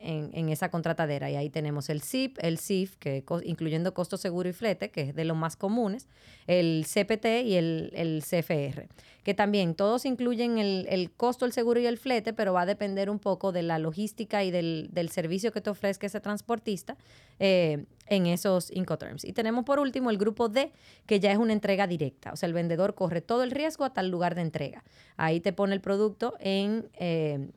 esa 0.49 0.71
contratadera. 0.71 1.31
Y 1.31 1.37
ahí 1.37 1.51
tenemos 1.51 1.89
el 1.91 2.03
CIP, 2.03 2.39
el 2.41 2.59
CIF, 2.59 2.97
que 2.97 3.25
incluyendo 3.45 3.95
costo 3.95 4.17
seguro 4.17 4.49
y 4.49 4.53
flete, 4.53 4.91
que 4.91 5.03
es 5.03 5.15
de 5.15 5.25
los 5.25 5.37
más 5.37 5.57
comunes, 5.57 6.09
el 6.47 6.87
CPT 6.87 7.27
y 7.45 7.55
el, 7.57 7.93
el 7.95 8.23
CFR 8.23 8.89
que 9.29 9.35
también 9.35 9.75
todos 9.75 10.07
incluyen 10.07 10.57
el, 10.57 11.11
costo, 11.15 11.45
el 11.45 11.53
seguro 11.53 11.79
y 11.81 11.85
el 11.85 11.99
flete, 11.99 12.33
pero 12.33 12.55
va 12.55 12.63
a 12.63 12.67
depender 12.67 13.11
un 13.11 13.19
poco 13.19 13.53
de 13.53 13.63
la 13.63 13.79
logística 13.79 14.43
y 14.43 14.51
del, 14.51 15.11
servicio 15.13 15.48
que 15.53 15.61
te 15.61 15.71
ofrezca 15.71 16.07
ese 16.07 16.21
transportista 16.21 16.97
eh, 17.39 17.87
en 18.07 18.27
esos 18.27 18.71
Incoterms. 18.71 19.25
Y 19.25 19.33
tenemos 19.33 19.65
por 19.65 19.79
último 19.79 20.11
el 20.11 20.19
grupo 20.19 20.49
D, 20.49 20.73
que 21.07 21.21
ya 21.21 21.33
es 21.33 21.39
una 21.39 21.53
entrega 21.53 21.87
directa, 21.87 22.33
o 22.33 22.37
sea, 22.37 22.47
el 22.47 22.53
vendedor 22.53 22.95
corre 22.95 23.21
todo 23.21 23.43
el 23.43 23.51
riesgo 23.51 23.85
hasta 23.85 24.01
el 24.01 24.09
lugar 24.09 24.35
de 24.35 24.43
entrega. 24.43 24.85
Ahí 25.17 25.41
te 25.41 25.53
pone 25.53 25.75
el 25.75 25.81
producto 25.81 26.35
en... 26.41 26.89
Eh, 26.95 27.51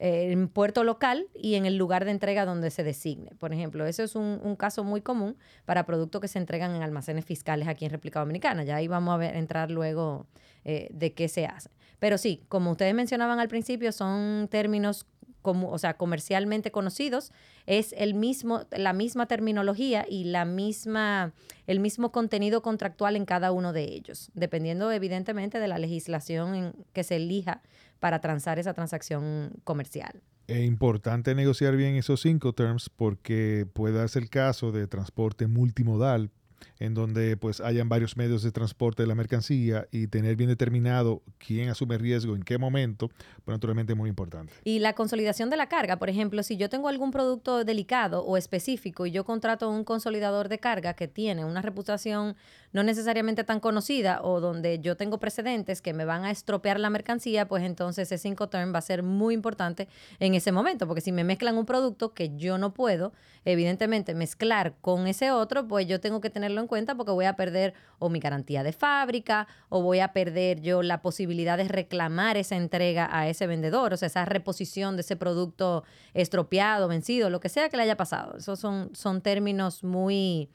en 0.00 0.46
puerto 0.46 0.84
local 0.84 1.26
y 1.34 1.56
en 1.56 1.66
el 1.66 1.76
lugar 1.76 2.04
de 2.04 2.12
entrega 2.12 2.46
donde 2.46 2.70
se 2.70 2.84
designe. 2.84 3.32
Por 3.40 3.52
ejemplo, 3.52 3.84
eso 3.84 4.04
es 4.04 4.14
un, 4.14 4.38
un, 4.44 4.54
caso 4.54 4.84
muy 4.84 5.00
común 5.00 5.36
para 5.64 5.86
productos 5.86 6.20
que 6.20 6.28
se 6.28 6.38
entregan 6.38 6.72
en 6.72 6.82
almacenes 6.82 7.24
fiscales 7.24 7.66
aquí 7.66 7.84
en 7.84 7.90
República 7.90 8.20
Dominicana. 8.20 8.62
Ya 8.62 8.76
ahí 8.76 8.86
vamos 8.86 9.12
a 9.12 9.16
ver, 9.16 9.34
entrar 9.34 9.72
luego 9.72 10.28
eh, 10.64 10.88
de 10.90 11.14
qué 11.14 11.28
se 11.28 11.46
hace. 11.46 11.70
Pero 11.98 12.18
sí, 12.18 12.44
como 12.48 12.72
ustedes 12.72 12.94
mencionaban 12.94 13.40
al 13.40 13.48
principio, 13.48 13.90
son 13.90 14.48
términos 14.50 15.06
como, 15.42 15.70
o 15.70 15.78
sea, 15.78 15.94
comercialmente 15.94 16.70
conocidos, 16.70 17.32
es 17.66 17.94
el 17.96 18.14
mismo, 18.14 18.62
la 18.70 18.92
misma 18.92 19.26
terminología 19.26 20.04
y 20.08 20.24
la 20.24 20.44
misma, 20.44 21.32
el 21.66 21.80
mismo 21.80 22.12
contenido 22.12 22.62
contractual 22.62 23.16
en 23.16 23.24
cada 23.24 23.52
uno 23.52 23.72
de 23.72 23.84
ellos, 23.84 24.30
dependiendo 24.34 24.90
evidentemente 24.90 25.58
de 25.58 25.68
la 25.68 25.78
legislación 25.78 26.74
que 26.92 27.04
se 27.04 27.16
elija 27.16 27.62
para 28.00 28.20
transar 28.20 28.58
esa 28.58 28.74
transacción 28.74 29.52
comercial. 29.64 30.22
Es 30.46 30.64
importante 30.64 31.34
negociar 31.34 31.76
bien 31.76 31.96
esos 31.96 32.22
cinco 32.22 32.54
terms 32.54 32.88
porque 32.88 33.66
puede 33.70 33.98
darse 33.98 34.18
el 34.18 34.30
caso 34.30 34.72
de 34.72 34.86
transporte 34.86 35.46
multimodal 35.46 36.30
en 36.78 36.94
donde 36.94 37.36
pues 37.36 37.60
hayan 37.60 37.88
varios 37.88 38.16
medios 38.16 38.42
de 38.42 38.52
transporte 38.52 39.02
de 39.02 39.06
la 39.06 39.14
mercancía 39.14 39.86
y 39.90 40.06
tener 40.06 40.36
bien 40.36 40.48
determinado 40.48 41.22
quién 41.38 41.68
asume 41.68 41.98
riesgo 41.98 42.34
en 42.34 42.42
qué 42.42 42.58
momento, 42.58 43.08
pues 43.44 43.54
naturalmente 43.54 43.92
es 43.92 43.96
muy 43.96 44.08
importante. 44.08 44.52
Y 44.64 44.78
la 44.78 44.94
consolidación 44.94 45.50
de 45.50 45.56
la 45.56 45.68
carga, 45.68 45.98
por 45.98 46.08
ejemplo, 46.10 46.42
si 46.42 46.56
yo 46.56 46.68
tengo 46.68 46.88
algún 46.88 47.10
producto 47.10 47.64
delicado 47.64 48.24
o 48.24 48.36
específico 48.36 49.06
y 49.06 49.10
yo 49.10 49.24
contrato 49.24 49.70
un 49.70 49.84
consolidador 49.84 50.48
de 50.48 50.58
carga 50.58 50.94
que 50.94 51.08
tiene 51.08 51.44
una 51.44 51.62
reputación 51.62 52.36
no 52.72 52.82
necesariamente 52.82 53.44
tan 53.44 53.60
conocida 53.60 54.20
o 54.22 54.40
donde 54.40 54.78
yo 54.80 54.96
tengo 54.96 55.18
precedentes 55.18 55.80
que 55.80 55.94
me 55.94 56.04
van 56.04 56.24
a 56.24 56.30
estropear 56.30 56.78
la 56.78 56.90
mercancía, 56.90 57.48
pues 57.48 57.64
entonces 57.64 58.12
ese 58.12 58.18
5 58.18 58.48
term 58.48 58.74
va 58.74 58.78
a 58.78 58.82
ser 58.82 59.02
muy 59.02 59.34
importante 59.34 59.88
en 60.18 60.34
ese 60.34 60.52
momento, 60.52 60.86
porque 60.86 61.00
si 61.00 61.12
me 61.12 61.24
mezclan 61.24 61.56
un 61.56 61.66
producto 61.66 62.12
que 62.12 62.36
yo 62.36 62.58
no 62.58 62.74
puedo, 62.74 63.12
evidentemente, 63.44 64.14
mezclar 64.14 64.74
con 64.80 65.06
ese 65.06 65.30
otro, 65.30 65.66
pues 65.66 65.86
yo 65.86 66.00
tengo 66.00 66.20
que 66.20 66.30
tenerlo 66.48 66.62
en 66.62 66.66
cuenta 66.66 66.94
porque 66.94 67.12
voy 67.12 67.26
a 67.26 67.34
perder 67.34 67.74
o 67.98 68.08
mi 68.08 68.20
garantía 68.20 68.62
de 68.62 68.72
fábrica 68.72 69.46
o 69.68 69.82
voy 69.82 70.00
a 70.00 70.12
perder 70.12 70.60
yo 70.60 70.82
la 70.82 71.02
posibilidad 71.02 71.58
de 71.58 71.68
reclamar 71.68 72.36
esa 72.36 72.56
entrega 72.56 73.08
a 73.10 73.28
ese 73.28 73.46
vendedor, 73.46 73.92
o 73.92 73.96
sea, 73.96 74.06
esa 74.06 74.24
reposición 74.24 74.96
de 74.96 75.02
ese 75.02 75.16
producto 75.16 75.84
estropeado, 76.14 76.88
vencido, 76.88 77.28
lo 77.28 77.40
que 77.40 77.48
sea 77.48 77.68
que 77.68 77.76
le 77.76 77.82
haya 77.82 77.96
pasado. 77.96 78.38
Esos 78.38 78.58
son, 78.58 78.90
son 78.94 79.20
términos 79.20 79.84
muy 79.84 80.48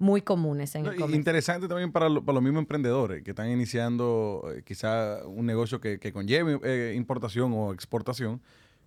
muy 0.00 0.22
comunes 0.22 0.76
en 0.76 0.86
el 0.86 1.14
Interesante 1.14 1.66
también 1.66 1.90
para, 1.90 2.08
para, 2.08 2.34
los 2.34 2.42
mismos 2.42 2.60
emprendedores 2.60 3.24
que 3.24 3.30
están 3.30 3.50
iniciando 3.50 4.48
eh, 4.54 4.62
quizá 4.64 5.26
un 5.26 5.44
negocio 5.44 5.80
que, 5.80 5.98
que 5.98 6.12
conlleve 6.12 6.60
eh, 6.62 6.94
importación 6.94 7.52
o 7.52 7.72
exportación 7.72 8.40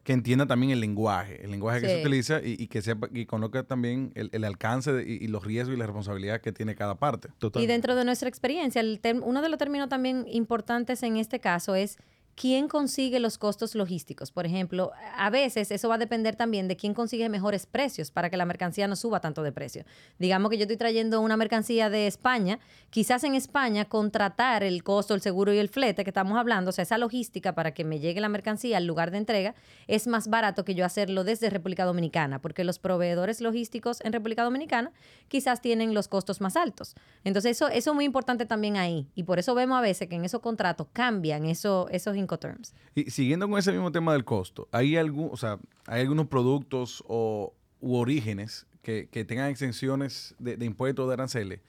que 0.04 0.14
entienda 0.14 0.48
también 0.48 0.72
el 0.72 0.80
lenguaje, 0.80 1.44
el 1.44 1.52
lenguaje 1.52 1.82
que 1.82 1.88
se 1.88 2.02
utiliza 2.02 2.42
y, 2.44 2.68
que 2.68 2.82
sepa 2.82 3.08
y 3.14 3.26
conozca 3.26 3.64
también 3.64 4.12
el, 4.16 4.44
alcance 4.44 5.04
y, 5.06 5.28
los 5.28 5.46
riesgos 5.46 5.76
y 5.76 5.80
la 5.80 5.86
responsabilidad 5.86 6.42
que 6.42 6.52
tiene 6.52 6.76
cada 6.76 6.96
parte. 6.96 7.30
Y 7.56 7.68
dentro 7.68 7.96
de 7.96 8.04
nuestra 8.04 8.28
experiencia, 8.28 8.82
el 8.82 9.00
uno 9.24 9.42
de 9.42 9.50
los 9.50 9.60
términos 9.60 9.90
también 9.90 10.26
importantes 10.28 11.04
en 11.04 11.18
este 11.18 11.40
caso 11.40 11.76
es 11.76 11.98
quién 12.36 12.68
consigue 12.68 13.20
los 13.20 13.38
costos 13.38 13.76
logísticos. 13.76 14.32
Por 14.32 14.46
ejemplo, 14.46 14.92
a 15.16 15.30
veces 15.30 15.72
eso 15.72 15.90
va 15.90 15.96
a 15.96 15.98
depender 15.98 16.36
también 16.36 16.68
de 16.68 16.76
quién 16.76 16.94
consigue 16.94 17.30
mejores 17.30 17.66
precios 17.66 18.12
para 18.12 18.30
que 18.30 18.38
la 18.38 18.46
mercancía 18.46 18.88
no 18.88 18.96
suba 18.96 19.20
tanto 19.22 19.44
de 19.44 19.52
precio. 19.52 19.86
Digamos 20.20 20.50
que 20.50 20.58
yo 20.58 20.64
estoy 20.64 20.78
trayendo 20.78 21.22
una 21.22 21.38
mercancía 21.38 21.90
de 21.90 22.08
España, 22.08 22.60
quizás 22.90 23.24
en 23.24 23.36
España 23.36 23.86
contratar 23.86 24.64
el 24.64 24.84
costo, 24.84 25.14
el 25.14 25.22
seguro 25.22 25.54
y 25.54 25.58
el 25.58 25.70
flete 25.70 26.04
que 26.04 26.10
estamos 26.10 26.38
hablando, 26.38 26.70
o 26.70 26.72
sea, 26.72 26.84
esa 26.84 26.98
logística 26.98 27.54
para 27.54 27.74
que 27.74 27.84
me 27.84 28.00
llegue 28.00 28.22
la 28.22 28.30
mercancía 28.30 28.78
al 28.78 28.86
lugar 28.86 29.12
de 29.12 29.18
entrega, 29.18 29.56
es 29.88 30.08
más 30.08 30.28
barato 30.28 30.66
que 30.66 30.76
yo 30.76 30.86
hacerlo 30.86 31.24
desde 31.24 31.50
República 31.50 31.86
Dominicana, 31.86 32.42
porque 32.42 32.64
los 32.64 32.80
proveedores 32.80 33.42
logísticos 33.42 34.02
en 34.02 34.14
República 34.14 34.44
Dominicana 34.44 34.92
quizás 35.28 35.62
tienen 35.62 35.94
los 35.94 36.08
costos 36.08 36.42
más 36.42 36.56
altos. 36.56 36.96
Entonces, 37.24 37.52
eso, 37.52 37.68
es 37.68 37.94
muy 37.94 38.06
importante 38.06 38.46
también 38.46 38.78
ahí. 38.78 39.08
Y 39.16 39.24
por 39.24 39.40
eso 39.40 39.56
vemos 39.56 39.78
a 39.78 39.82
veces 39.82 40.08
que 40.08 40.16
en 40.16 40.26
esos 40.26 40.42
contratos 40.42 40.88
cambian 40.94 41.46
eso, 41.46 41.88
esos 41.92 42.16
Incoterms. 42.22 42.74
Y 42.96 43.10
siguiendo 43.12 43.50
con 43.50 43.60
ese 43.60 43.72
mismo 43.72 43.92
tema 43.92 44.14
del 44.14 44.24
costo, 44.24 44.68
¿hay, 44.72 44.96
algún, 44.96 45.30
o 45.32 45.38
sea, 45.38 45.60
¿hay 45.86 46.02
algunos 46.02 46.28
productos 46.28 47.04
o, 47.08 47.54
u 47.80 47.96
orígenes 47.96 48.66
que, 48.82 49.06
tengan 49.28 49.50
exenciones 49.50 50.36
de, 50.40 50.58
de 50.58 50.66
impuestos 50.66 51.08
de 51.08 51.14
aranceles? 51.14 51.60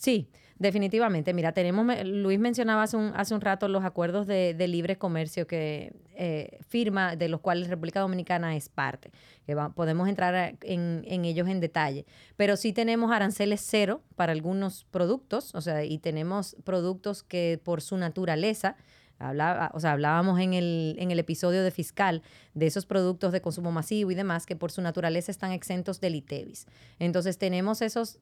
Sí, 0.00 0.30
definitivamente. 0.58 1.34
Mira, 1.34 1.52
tenemos, 1.52 1.86
Luis 2.04 2.38
mencionaba 2.38 2.84
hace 2.84 2.96
un, 2.96 3.12
hace 3.16 3.34
un 3.34 3.40
rato 3.42 3.68
los 3.68 3.84
acuerdos 3.84 4.26
de, 4.26 4.54
libre 4.66 4.96
comercio 4.96 5.46
que 5.46 5.92
eh, 6.14 6.58
firma, 6.68 7.16
de 7.16 7.28
los 7.28 7.40
cuales 7.40 7.68
República 7.68 8.00
Dominicana 8.00 8.56
es 8.56 8.68
parte. 8.68 9.10
Que 9.44 9.54
podemos 9.74 10.08
entrar 10.08 10.56
en, 10.62 11.02
en, 11.06 11.24
ellos 11.26 11.48
en 11.48 11.60
detalle. 11.60 12.06
Pero 12.36 12.56
sí 12.56 12.72
tenemos 12.72 13.10
aranceles 13.10 13.62
cero 13.62 14.02
para 14.16 14.32
algunos 14.32 14.86
productos, 14.90 15.54
o 15.54 15.60
sea, 15.60 15.84
y 15.84 15.98
tenemos 15.98 16.56
productos 16.64 17.22
que 17.22 17.60
por 17.62 17.82
su 17.82 17.98
naturaleza 17.98 18.76
Hablaba, 19.20 19.70
o 19.74 19.80
sea, 19.80 19.92
hablábamos 19.92 20.40
en 20.40 20.54
el, 20.54 20.96
en 20.98 21.10
el 21.10 21.18
episodio 21.18 21.62
de 21.62 21.70
fiscal 21.70 22.22
de 22.54 22.66
esos 22.66 22.86
productos 22.86 23.32
de 23.32 23.42
consumo 23.42 23.70
masivo 23.70 24.10
y 24.10 24.14
demás 24.14 24.46
que 24.46 24.56
por 24.56 24.72
su 24.72 24.80
naturaleza 24.80 25.30
están 25.30 25.52
exentos 25.52 26.00
del 26.00 26.14
ITEVIS. 26.14 26.66
Entonces 26.98 27.36
tenemos 27.36 27.82
esos, 27.82 28.18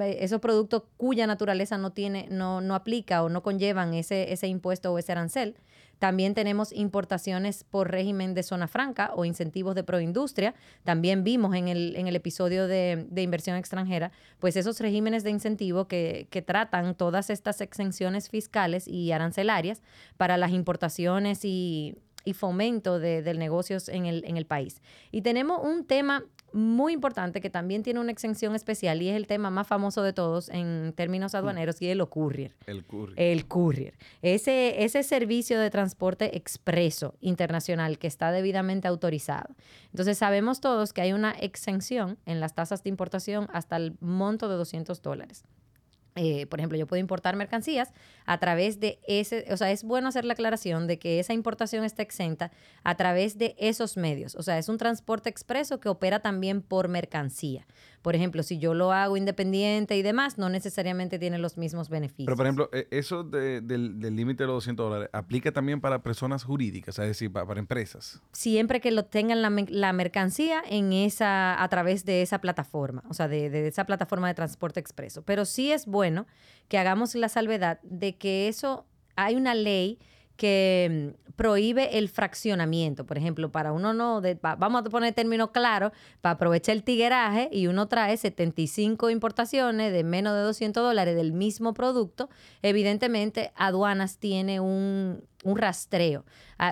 esos 0.00 0.40
productos 0.40 0.84
cuya 0.96 1.26
naturaleza 1.26 1.76
no 1.76 1.92
tiene, 1.92 2.28
no, 2.30 2.62
no 2.62 2.74
aplica 2.74 3.22
o 3.22 3.28
no 3.28 3.42
conllevan 3.42 3.92
ese, 3.92 4.32
ese 4.32 4.48
impuesto 4.48 4.92
o 4.92 4.98
ese 4.98 5.12
arancel. 5.12 5.54
También 5.98 6.34
tenemos 6.34 6.72
importaciones 6.72 7.64
por 7.64 7.90
régimen 7.90 8.34
de 8.34 8.42
zona 8.42 8.68
franca 8.68 9.12
o 9.14 9.24
incentivos 9.24 9.74
de 9.74 9.84
proindustria. 9.84 10.54
También 10.84 11.24
vimos 11.24 11.54
en 11.54 11.68
el, 11.68 11.96
en 11.96 12.06
el 12.06 12.16
episodio 12.16 12.66
de, 12.66 13.06
inversión 13.16 13.56
extranjera, 13.56 14.12
pues 14.38 14.56
esos 14.56 14.80
regímenes 14.80 15.24
de 15.24 15.30
incentivo 15.30 15.86
que, 15.86 16.28
que 16.30 16.42
tratan 16.42 16.94
todas 16.94 17.30
estas 17.30 17.60
exenciones 17.60 18.28
fiscales 18.28 18.86
y 18.86 19.12
arancelarias 19.12 19.82
para 20.16 20.36
las 20.36 20.52
importaciones 20.52 21.44
y, 21.44 21.96
y 22.28 22.34
fomento 22.34 22.98
de, 22.98 23.22
de 23.22 23.32
negocios 23.32 23.88
en 23.88 24.04
el, 24.04 24.22
en 24.26 24.36
el 24.36 24.44
país. 24.44 24.82
Y 25.10 25.22
tenemos 25.22 25.64
un 25.64 25.86
tema 25.86 26.24
muy 26.52 26.92
importante 26.92 27.40
que 27.40 27.48
también 27.48 27.82
tiene 27.82 28.00
una 28.00 28.12
exención 28.12 28.54
especial 28.54 29.00
y 29.00 29.08
es 29.08 29.16
el 29.16 29.26
tema 29.26 29.48
más 29.48 29.66
famoso 29.66 30.02
de 30.02 30.12
todos 30.12 30.50
en 30.50 30.92
términos 30.94 31.34
aduaneros 31.34 31.80
y 31.80 31.86
es 31.86 31.92
el 31.92 32.06
courier. 32.06 32.54
El 32.66 32.84
courier. 32.84 33.18
El 33.18 33.46
courier. 33.46 33.94
Ese, 34.20 34.84
ese 34.84 35.02
servicio 35.04 35.58
de 35.58 35.70
transporte 35.70 36.36
expreso 36.36 37.14
internacional 37.20 37.98
que 37.98 38.06
está 38.06 38.30
debidamente 38.30 38.88
autorizado. 38.88 39.54
Entonces 39.86 40.18
sabemos 40.18 40.60
todos 40.60 40.92
que 40.92 41.00
hay 41.00 41.14
una 41.14 41.30
exención 41.32 42.18
en 42.26 42.40
las 42.40 42.54
tasas 42.54 42.82
de 42.82 42.90
importación 42.90 43.48
hasta 43.52 43.76
el 43.76 43.96
monto 44.00 44.50
de 44.50 44.56
200 44.56 45.00
dólares. 45.00 45.44
Eh, 46.20 46.46
por 46.46 46.58
ejemplo, 46.58 46.76
yo 46.76 46.88
puedo 46.88 47.00
importar 47.00 47.36
mercancías 47.36 47.92
a 48.26 48.38
través 48.38 48.80
de 48.80 48.98
ese, 49.06 49.46
o 49.52 49.56
sea, 49.56 49.70
es 49.70 49.84
bueno 49.84 50.08
hacer 50.08 50.24
la 50.24 50.32
aclaración 50.32 50.88
de 50.88 50.98
que 50.98 51.20
esa 51.20 51.32
importación 51.32 51.84
está 51.84 52.02
exenta 52.02 52.50
a 52.82 52.96
través 52.96 53.38
de 53.38 53.54
esos 53.56 53.96
medios. 53.96 54.34
O 54.34 54.42
sea, 54.42 54.58
es 54.58 54.68
un 54.68 54.78
transporte 54.78 55.30
expreso 55.30 55.78
que 55.78 55.88
opera 55.88 56.18
también 56.18 56.60
por 56.60 56.88
mercancía. 56.88 57.66
Por 58.02 58.14
ejemplo, 58.14 58.42
si 58.42 58.58
yo 58.58 58.74
lo 58.74 58.92
hago 58.92 59.16
independiente 59.16 59.96
y 59.96 60.02
demás, 60.02 60.38
no 60.38 60.48
necesariamente 60.48 61.18
tiene 61.18 61.38
los 61.38 61.56
mismos 61.56 61.88
beneficios. 61.88 62.26
Pero, 62.26 62.36
por 62.36 62.46
ejemplo, 62.46 62.70
e, 62.72 62.86
eso 62.90 63.24
del 63.24 63.98
límite 64.00 64.44
de 64.44 64.46
los 64.46 64.56
200 64.56 64.90
dólares, 64.90 65.10
¿aplica 65.12 65.52
también 65.52 65.80
para 65.80 66.02
personas 66.02 66.44
jurídicas, 66.44 66.98
es 66.98 67.06
decir, 67.06 67.32
para, 67.32 67.58
empresas? 67.58 68.20
Siempre 68.32 68.80
que 68.80 68.90
lo 68.90 69.04
tengan 69.04 69.42
la, 69.42 69.92
mercancía 69.92 70.62
en 70.68 70.92
esa, 70.92 71.62
a 71.62 71.68
través 71.68 72.04
de 72.04 72.22
esa 72.22 72.40
plataforma, 72.40 73.02
o 73.08 73.14
sea, 73.14 73.28
de, 73.28 73.50
de 73.50 73.66
esa 73.66 73.84
plataforma 73.84 74.28
de 74.28 74.34
transporte 74.34 74.80
expreso. 74.80 75.22
Pero 75.22 75.44
sí 75.44 75.72
es 75.72 75.86
bueno 75.86 76.26
que 76.68 76.78
hagamos 76.78 77.14
la 77.14 77.28
salvedad 77.28 77.80
de 77.82 78.16
que 78.16 78.48
eso, 78.48 78.86
hay 79.16 79.34
una 79.34 79.54
ley 79.54 79.98
que 80.36 81.14
prohíbe 81.38 81.98
el 81.98 82.08
fraccionamiento. 82.08 83.06
Por 83.06 83.16
ejemplo, 83.16 83.52
para 83.52 83.70
uno 83.70 83.94
no, 83.94 84.20
vamos 84.42 84.80
a 84.84 84.90
poner 84.90 85.14
término 85.14 85.52
claro, 85.52 85.92
para 86.20 86.32
aprovechar 86.34 86.74
el 86.74 86.82
tigueraje 86.82 87.48
y 87.52 87.68
uno 87.68 87.86
trae 87.86 88.16
75 88.16 89.08
importaciones 89.08 89.92
de 89.92 90.02
menos 90.02 90.34
de 90.34 90.40
200 90.40 90.82
dólares 90.82 91.14
del 91.14 91.32
mismo 91.32 91.74
producto, 91.74 92.28
evidentemente 92.60 93.52
aduanas 93.54 94.18
tiene 94.18 94.58
un, 94.58 95.22
un 95.44 95.56
rastreo. 95.56 96.24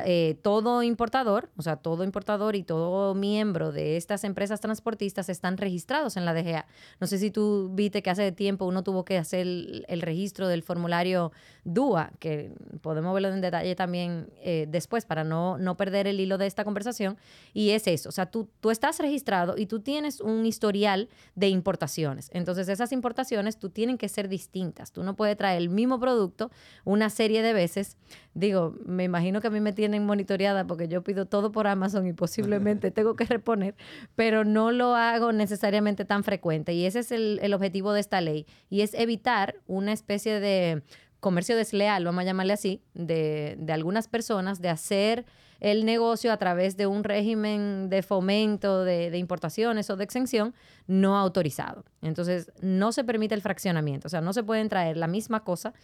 Eh, 0.05 0.37
todo 0.43 0.83
importador, 0.83 1.49
o 1.57 1.63
sea, 1.63 1.77
todo 1.77 2.03
importador 2.03 2.57
y 2.57 2.65
todo 2.65 3.15
miembro 3.15 3.71
de 3.71 3.97
estas 3.97 4.25
empresas 4.25 4.61
transportistas 4.61 5.29
están 5.29 5.57
registrados 5.57 6.17
en 6.17 6.25
la 6.25 6.35
DGA. 6.35 6.67
No 7.01 7.07
sé 7.07 7.19
si 7.19 7.31
tú 7.31 7.71
viste 7.73 8.03
que 8.03 8.11
hace 8.11 8.33
tiempo 8.33 8.65
uno 8.65 8.83
tuvo 8.83 9.05
que 9.05 9.17
hacer 9.17 9.43
el, 9.43 10.03
registro 10.03 10.49
del 10.49 10.63
formulario 10.63 11.31
DUA, 11.65 12.13
que 12.19 12.53
podemos 12.81 13.15
verlo 13.15 13.29
en 13.29 13.41
detalle 13.41 13.77
también 13.77 14.29
eh, 14.41 14.56
después 14.65 15.05
para 15.05 15.25
no, 15.25 15.59
no 15.59 15.77
perder 15.77 16.07
el 16.07 16.19
hilo 16.19 16.39
de 16.39 16.47
esta 16.47 16.65
conversación. 16.65 17.19
Y 17.53 17.71
es 17.71 17.87
eso, 17.87 18.09
o 18.09 18.13
sea, 18.13 18.27
tú, 18.27 18.49
tú 18.61 18.71
estás 18.71 18.99
registrado 18.99 19.57
y 19.59 19.67
tú 19.67 19.81
tienes 19.81 20.21
un 20.21 20.47
historial 20.47 21.09
de 21.35 21.49
importaciones. 21.49 22.31
Entonces, 22.33 22.69
esas 22.69 22.93
importaciones 22.93 23.59
tú 23.59 23.71
tienen 23.71 23.99
que 23.99 24.09
ser 24.09 24.29
distintas. 24.29 24.93
Tú 24.93 25.03
no 25.03 25.17
puedes 25.17 25.37
traer 25.37 25.59
el 25.59 25.69
mismo 25.69 26.01
producto 26.01 26.51
una 26.85 27.11
serie 27.11 27.43
de 27.43 27.53
veces. 27.53 27.97
Digo, 28.35 28.75
me 28.85 29.05
imagino 29.05 29.41
que 29.41 29.49
a 29.49 29.51
mí 29.51 29.61
me 29.61 29.73
tienen 29.73 30.07
monitoreada 30.07 30.67
porque 30.67 30.89
yo 30.89 31.03
pido 31.03 31.27
todo 31.27 31.53
por 31.53 31.67
Amazon 31.67 32.07
y 32.07 32.13
posiblemente 32.13 32.91
tengo 32.93 33.17
que 33.17 33.25
reponer, 33.25 33.75
pero 34.15 34.45
no 34.45 34.73
lo 34.73 34.95
hago 34.95 35.33
necesariamente 35.33 36.05
tan 36.05 36.25
frecuente. 36.25 36.73
Y 36.73 36.87
ese 36.87 37.01
es 37.01 37.13
el, 37.13 37.39
el 37.43 37.55
objetivo 37.55 37.93
de 37.93 38.01
esta 38.01 38.21
ley. 38.21 38.47
Y 38.71 38.81
es 38.81 38.95
evitar 38.95 39.57
una 39.67 39.93
especie 39.93 40.41
de 40.41 40.83
comercio 41.27 41.57
desleal, 41.57 42.05
vamos 42.05 42.23
a 42.23 42.25
llamarle 42.25 42.53
así, 42.53 42.85
de, 42.95 43.57
de, 43.59 43.73
algunas 43.73 44.07
personas, 44.07 44.61
de 44.61 44.69
hacer 44.69 45.27
el 45.59 45.85
negocio 45.85 46.31
a 46.33 46.37
través 46.37 46.77
de 46.77 46.87
un 46.87 47.03
régimen 47.03 47.91
de 47.91 48.03
fomento 48.03 48.85
de, 48.85 49.11
de, 49.11 49.19
importaciones 49.19 49.91
o 49.91 49.97
de 49.97 50.05
exención 50.05 50.55
no 50.87 51.19
autorizado. 51.19 51.85
Entonces, 52.01 52.53
no 52.61 52.93
se 52.93 53.03
permite 53.03 53.35
el 53.35 53.43
fraccionamiento, 53.43 54.07
o 54.07 54.09
sea, 54.09 54.21
no 54.21 54.33
se 54.33 54.45
pueden 54.45 54.69
traer 54.69 54.97
la 54.97 55.09
misma 55.09 55.43
cosa 55.43 55.75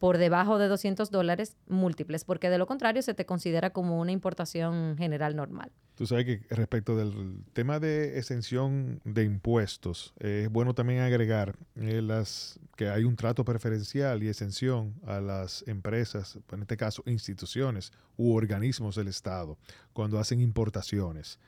por 0.00 0.16
debajo 0.16 0.58
de 0.58 0.66
200 0.66 1.10
dólares 1.10 1.56
múltiples, 1.68 2.24
porque 2.24 2.48
de 2.48 2.56
lo 2.56 2.66
contrario 2.66 3.02
se 3.02 3.12
te 3.12 3.26
considera 3.26 3.70
como 3.70 4.00
una 4.00 4.12
importación 4.12 4.96
general 4.96 5.36
normal. 5.36 5.70
Tú 5.94 6.06
sabes 6.06 6.24
que 6.24 6.40
respecto 6.48 6.96
del 6.96 7.44
tema 7.52 7.78
de 7.78 8.18
exención 8.18 9.02
de 9.04 9.24
impuestos, 9.24 10.14
es 10.18 10.50
bueno 10.50 10.74
también 10.74 11.00
agregar 11.00 11.54
eh, 11.76 12.00
las, 12.00 12.58
que 12.76 12.88
hay 12.88 13.04
un 13.04 13.14
trato 13.14 13.44
preferencial 13.44 14.22
y 14.22 14.28
exención 14.28 14.94
a 15.06 15.20
las 15.20 15.62
empresas, 15.68 16.38
en 16.50 16.62
este 16.62 16.78
caso 16.78 17.02
instituciones 17.04 17.92
u 18.16 18.34
organismos 18.34 18.96
del 18.96 19.08
Estado, 19.08 19.58
cuando 19.92 20.18
hacen 20.18 20.40
importaciones. 20.40 21.38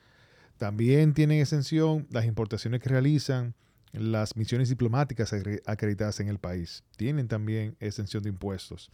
También 0.59 1.15
tienen 1.15 1.41
exención 1.41 2.05
las 2.11 2.25
importaciones 2.25 2.81
que 2.81 2.89
realizan 2.89 3.55
las 3.93 4.35
misiones 4.35 4.69
diplomáticas 4.69 5.33
acreditadas 5.65 6.19
en 6.19 6.27
el 6.27 6.39
país 6.39 6.83
tienen 6.97 7.27
también 7.27 7.75
exención 7.79 8.23
de 8.23 8.29
impuestos. 8.29 8.89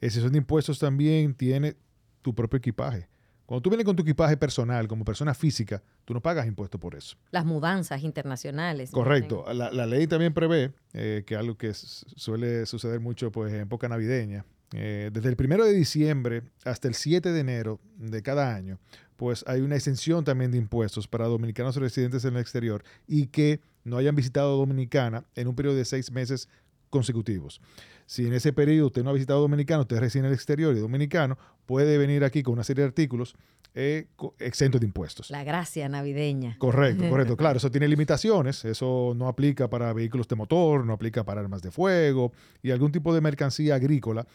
Exención 0.00 0.32
de 0.32 0.38
impuestos 0.38 0.78
también 0.78 1.34
tiene 1.34 1.76
tu 2.22 2.34
propio 2.34 2.58
equipaje. 2.58 3.08
Cuando 3.48 3.62
tú 3.62 3.70
vienes 3.70 3.86
con 3.86 3.96
tu 3.96 4.02
equipaje 4.02 4.36
personal, 4.36 4.86
como 4.88 5.06
persona 5.06 5.32
física, 5.32 5.82
tú 6.04 6.12
no 6.12 6.20
pagas 6.20 6.46
impuestos 6.46 6.78
por 6.78 6.94
eso. 6.94 7.16
Las 7.30 7.46
mudanzas 7.46 8.02
internacionales. 8.02 8.90
Correcto. 8.90 9.46
La, 9.54 9.86
ley 9.86 10.06
también 10.06 10.34
prevé 10.34 10.74
eh, 10.92 11.24
que 11.26 11.34
algo 11.34 11.56
que 11.56 11.72
suele 11.72 12.66
suceder 12.66 13.00
mucho 13.00 13.32
pues, 13.32 13.52
en 13.52 13.60
época 13.60 13.88
navideña, 13.88 14.44
eh, 14.74 15.08
desde 15.10 15.30
el 15.30 15.36
primero 15.36 15.64
de 15.64 15.72
diciembre 15.72 16.42
hasta 16.64 16.88
el 16.88 16.94
7 16.94 17.32
de 17.32 17.40
enero 17.40 17.80
de 17.96 18.22
cada 18.22 18.54
año, 18.54 18.78
pues 19.18 19.44
hay 19.48 19.62
una 19.62 19.74
exención 19.74 20.24
también 20.24 20.52
de 20.52 20.58
impuestos 20.58 21.08
para 21.08 21.26
dominicanos 21.26 21.74
residentes 21.74 22.24
en 22.24 22.36
el 22.36 22.40
exterior 22.40 22.84
y 23.08 23.26
que 23.26 23.60
no 23.82 23.96
hayan 23.96 24.14
visitado 24.14 24.56
Dominicana 24.56 25.24
en 25.34 25.48
un 25.48 25.56
periodo 25.56 25.74
de 25.74 25.84
seis 25.84 26.12
meses 26.12 26.48
consecutivos. 26.88 27.60
Si 28.06 28.28
en 28.28 28.32
ese 28.32 28.52
periodo 28.52 28.86
usted 28.86 29.02
no 29.02 29.10
ha 29.10 29.14
visitado 29.14 29.40
Dominicana, 29.40 29.80
usted 29.80 29.98
reside 29.98 30.20
en 30.20 30.26
el 30.26 30.34
exterior 30.34 30.76
y 30.76 30.78
dominicano, 30.78 31.36
puede 31.66 31.98
venir 31.98 32.22
aquí 32.22 32.44
con 32.44 32.54
una 32.54 32.62
serie 32.62 32.82
de 32.82 32.88
artículos 32.88 33.34
eh, 33.80 34.08
exento 34.40 34.80
de 34.80 34.86
impuestos. 34.86 35.30
La 35.30 35.44
gracia 35.44 35.88
navideña. 35.88 36.56
Correcto, 36.58 37.04
correcto. 37.08 37.36
Claro, 37.36 37.58
eso 37.58 37.70
tiene 37.70 37.86
limitaciones. 37.86 38.64
Eso 38.64 39.12
no 39.14 39.28
aplica 39.28 39.70
para 39.70 39.92
vehículos 39.92 40.26
de 40.26 40.34
motor, 40.34 40.84
no 40.84 40.92
aplica 40.92 41.24
para 41.24 41.42
armas 41.42 41.62
de 41.62 41.70
fuego 41.70 42.32
y 42.60 42.72
algún 42.72 42.90
tipo 42.90 43.14
de 43.14 43.20
mercancía 43.20 43.76
agrícola, 43.76 44.26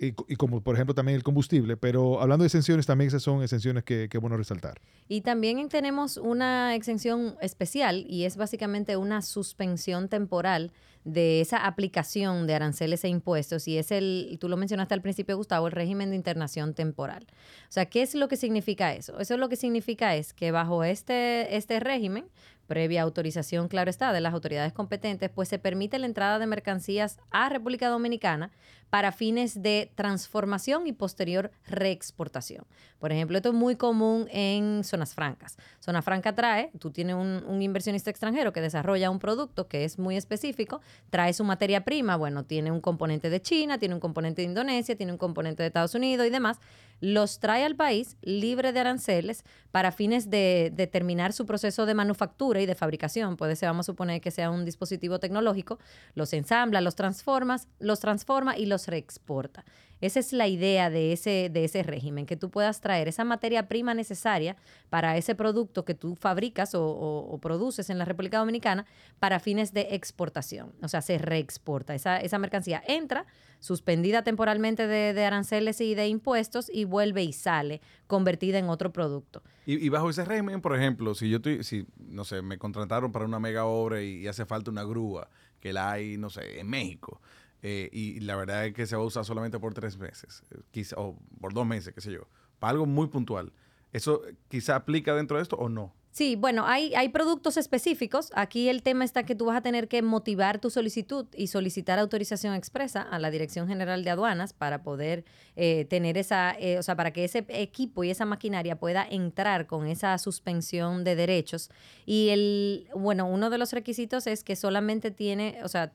y, 0.00 0.12
como 0.34 0.60
por 0.64 0.74
ejemplo 0.74 0.96
también 0.96 1.14
el 1.14 1.22
combustible. 1.22 1.76
Pero 1.76 2.20
hablando 2.20 2.42
de 2.42 2.48
exenciones, 2.48 2.86
también 2.86 3.06
esas 3.06 3.22
son 3.22 3.40
exenciones 3.40 3.84
que, 3.84 4.08
que 4.08 4.16
es 4.16 4.20
bueno 4.20 4.36
resaltar. 4.36 4.80
Y 5.06 5.20
también 5.20 5.68
tenemos 5.68 6.16
una 6.16 6.74
exención 6.74 7.36
especial 7.40 8.04
y 8.08 8.24
es 8.24 8.36
básicamente 8.36 8.96
una 8.96 9.22
suspensión 9.22 10.08
temporal 10.08 10.72
de 11.04 11.40
esa 11.40 11.66
aplicación 11.66 12.46
de 12.46 12.54
aranceles 12.54 13.04
e 13.04 13.08
impuestos 13.08 13.66
y 13.68 13.78
es 13.78 13.90
el, 13.90 14.36
tú 14.40 14.48
lo 14.48 14.56
mencionaste 14.56 14.94
al 14.94 15.02
principio, 15.02 15.36
Gustavo, 15.36 15.66
el 15.66 15.72
régimen 15.72 16.10
de 16.10 16.16
internación 16.16 16.74
temporal. 16.74 17.26
O 17.68 17.72
sea, 17.72 17.86
¿qué 17.86 18.02
es 18.02 18.14
lo 18.14 18.28
que 18.28 18.36
significa 18.36 18.94
eso? 18.94 19.18
Eso 19.18 19.36
lo 19.36 19.48
que 19.48 19.56
significa 19.56 20.16
es 20.16 20.32
que 20.32 20.50
bajo 20.50 20.84
este, 20.84 21.56
este 21.56 21.80
régimen, 21.80 22.26
previa 22.68 23.02
autorización, 23.02 23.66
claro 23.66 23.90
está, 23.90 24.12
de 24.12 24.20
las 24.20 24.34
autoridades 24.34 24.72
competentes, 24.72 25.30
pues 25.30 25.48
se 25.48 25.58
permite 25.58 25.98
la 25.98 26.06
entrada 26.06 26.38
de 26.38 26.46
mercancías 26.46 27.18
a 27.30 27.48
República 27.48 27.88
Dominicana 27.88 28.52
para 28.90 29.12
fines 29.12 29.62
de 29.62 29.90
transformación 29.94 30.86
y 30.86 30.92
posterior 30.92 31.50
reexportación. 31.66 32.64
Por 32.98 33.12
ejemplo, 33.12 33.36
esto 33.36 33.50
es 33.50 33.54
muy 33.54 33.76
común 33.76 34.28
en 34.30 34.82
zonas 34.82 35.14
francas. 35.14 35.56
Zona 35.80 36.02
franca 36.02 36.34
trae, 36.34 36.70
tú 36.78 36.90
tienes 36.90 37.16
un, 37.16 37.62
inversionista 37.62 38.10
extranjero 38.10 38.52
que 38.52 38.60
desarrolla 38.60 39.10
un 39.10 39.18
producto 39.18 39.68
que 39.68 39.84
es 39.84 39.98
muy 39.98 40.16
específico, 40.16 40.80
trae 41.10 41.32
su 41.32 41.44
materia 41.44 41.84
prima, 41.84 42.16
bueno, 42.16 42.44
tiene 42.44 42.70
un 42.70 42.80
componente 42.80 43.30
de 43.30 43.42
China, 43.42 43.78
tiene 43.78 43.94
un 43.94 44.00
componente 44.00 44.42
de 44.42 44.48
Indonesia, 44.48 44.96
tiene 44.96 45.12
un 45.12 45.18
componente 45.18 45.62
de 45.62 45.68
Estados 45.68 45.94
Unidos 45.94 46.26
y 46.26 46.30
demás, 46.30 46.58
los 47.00 47.40
trae 47.40 47.64
al 47.64 47.76
país 47.76 48.16
libre 48.22 48.72
de 48.72 48.80
aranceles 48.80 49.44
para 49.70 49.92
fines 49.92 50.30
de 50.30 50.72
determinar 50.74 51.32
su 51.32 51.46
proceso 51.46 51.86
de 51.86 51.94
manufactura 51.94 52.60
y 52.60 52.66
de 52.66 52.74
fabricación. 52.74 53.36
Puede 53.36 53.56
ser, 53.56 53.68
vamos 53.68 53.84
a 53.84 53.92
suponer 53.92 54.20
que 54.20 54.30
sea 54.30 54.50
un 54.50 54.64
dispositivo 54.64 55.18
tecnológico, 55.18 55.78
los 56.14 56.32
ensambla, 56.32 56.80
los 56.80 56.94
transformas, 56.94 57.68
los 57.78 58.00
transforma 58.00 58.56
y 58.56 58.66
los 58.66 58.86
reexporta. 58.88 59.64
Esa 60.00 60.20
es 60.20 60.32
la 60.32 60.46
idea 60.46 60.90
de 60.90 61.12
ese, 61.12 61.50
de 61.52 61.64
ese 61.64 61.82
régimen, 61.82 62.26
que 62.26 62.36
tú 62.36 62.50
puedas 62.50 62.80
traer 62.80 63.08
esa 63.08 63.24
materia 63.24 63.68
prima 63.68 63.94
necesaria 63.94 64.56
para 64.90 65.16
ese 65.16 65.34
producto 65.34 65.84
que 65.84 65.94
tú 65.94 66.14
fabricas 66.14 66.72
o, 66.74 67.38
produces 67.42 67.90
en 67.90 67.98
la 67.98 68.04
República 68.04 68.38
Dominicana 68.38 68.86
para 69.18 69.40
fines 69.40 69.72
de 69.72 69.88
exportación. 69.92 70.72
O 70.82 70.88
sea, 70.88 71.02
se 71.02 71.18
reexporta. 71.18 71.94
Esa, 71.94 72.18
esa 72.18 72.38
mercancía 72.38 72.82
entra, 72.86 73.26
suspendida 73.60 74.22
temporalmente 74.22 74.86
de, 74.86 75.24
aranceles 75.24 75.80
y 75.80 75.94
de 75.94 76.08
impuestos 76.08 76.70
y 76.72 76.84
vuelve 76.84 77.22
y 77.22 77.32
sale 77.32 77.80
convertida 78.06 78.58
en 78.58 78.68
otro 78.68 78.92
producto. 78.92 79.42
Y, 79.66 79.88
bajo 79.88 80.10
ese 80.10 80.24
régimen, 80.24 80.60
por 80.60 80.74
ejemplo, 80.74 81.14
si 81.14 81.28
yo 81.28 81.36
estoy, 81.36 81.62
si, 81.64 81.86
no 81.98 82.24
sé, 82.24 82.40
me 82.40 82.56
contrataron 82.56 83.12
para 83.12 83.24
una 83.24 83.38
mega 83.38 83.66
obra 83.66 84.02
y, 84.02 84.22
y 84.22 84.26
hace 84.26 84.46
falta 84.46 84.70
una 84.70 84.84
grúa, 84.84 85.28
que 85.60 85.72
la 85.72 85.90
hay, 85.90 86.16
no 86.16 86.30
sé, 86.30 86.60
en 86.60 86.68
México 86.68 87.20
eh, 87.62 87.88
y 87.92 88.20
la 88.20 88.36
verdad 88.36 88.66
es 88.66 88.74
que 88.74 88.86
se 88.86 88.96
va 88.96 89.02
a 89.02 89.06
usar 89.06 89.24
solamente 89.24 89.58
por 89.58 89.74
tres 89.74 89.98
meses, 89.98 90.42
eh, 90.50 90.60
quizá, 90.70 90.96
o 90.98 91.18
por 91.40 91.52
dos 91.52 91.66
meses, 91.66 91.92
qué 91.94 92.00
sé 92.00 92.12
yo, 92.12 92.28
para 92.58 92.72
algo 92.72 92.86
muy 92.86 93.08
puntual. 93.08 93.52
¿Eso 93.92 94.22
quizá 94.48 94.76
aplica 94.76 95.14
dentro 95.14 95.38
de 95.38 95.42
esto 95.42 95.56
o 95.56 95.68
no? 95.68 95.94
Sí, 96.10 96.36
bueno, 96.36 96.66
hay, 96.66 96.94
hay 96.94 97.10
productos 97.10 97.56
específicos. 97.56 98.30
Aquí 98.34 98.68
el 98.68 98.82
tema 98.82 99.04
está 99.04 99.22
que 99.22 99.34
tú 99.34 99.46
vas 99.46 99.56
a 99.56 99.60
tener 99.60 99.88
que 99.88 100.02
motivar 100.02 100.58
tu 100.60 100.68
solicitud 100.68 101.26
y 101.34 101.46
solicitar 101.46 101.98
autorización 101.98 102.54
expresa 102.54 103.02
a 103.02 103.18
la 103.18 103.30
Dirección 103.30 103.68
General 103.68 104.02
de 104.02 104.10
Aduanas 104.10 104.52
para 104.52 104.82
poder 104.82 105.24
eh, 105.54 105.84
tener 105.84 106.18
esa, 106.18 106.56
o 106.78 106.82
sea, 106.82 106.96
para 106.96 107.12
que 107.12 107.24
ese 107.24 107.44
equipo 107.48 108.04
y 108.04 108.10
esa 108.10 108.24
maquinaria 108.24 108.78
pueda 108.78 109.06
entrar 109.08 109.66
con 109.66 109.86
esa 109.86 110.18
suspensión 110.18 111.04
de 111.04 111.14
derechos. 111.14 111.70
Y 112.04 112.30
el, 112.30 112.88
bueno, 112.94 113.26
uno 113.26 113.48
de 113.48 113.58
los 113.58 113.72
requisitos 113.72 114.26
es 114.26 114.42
que 114.42 114.56
solamente 114.56 115.10
tiene, 115.10 115.60
o 115.62 115.68
sea, 115.68 115.92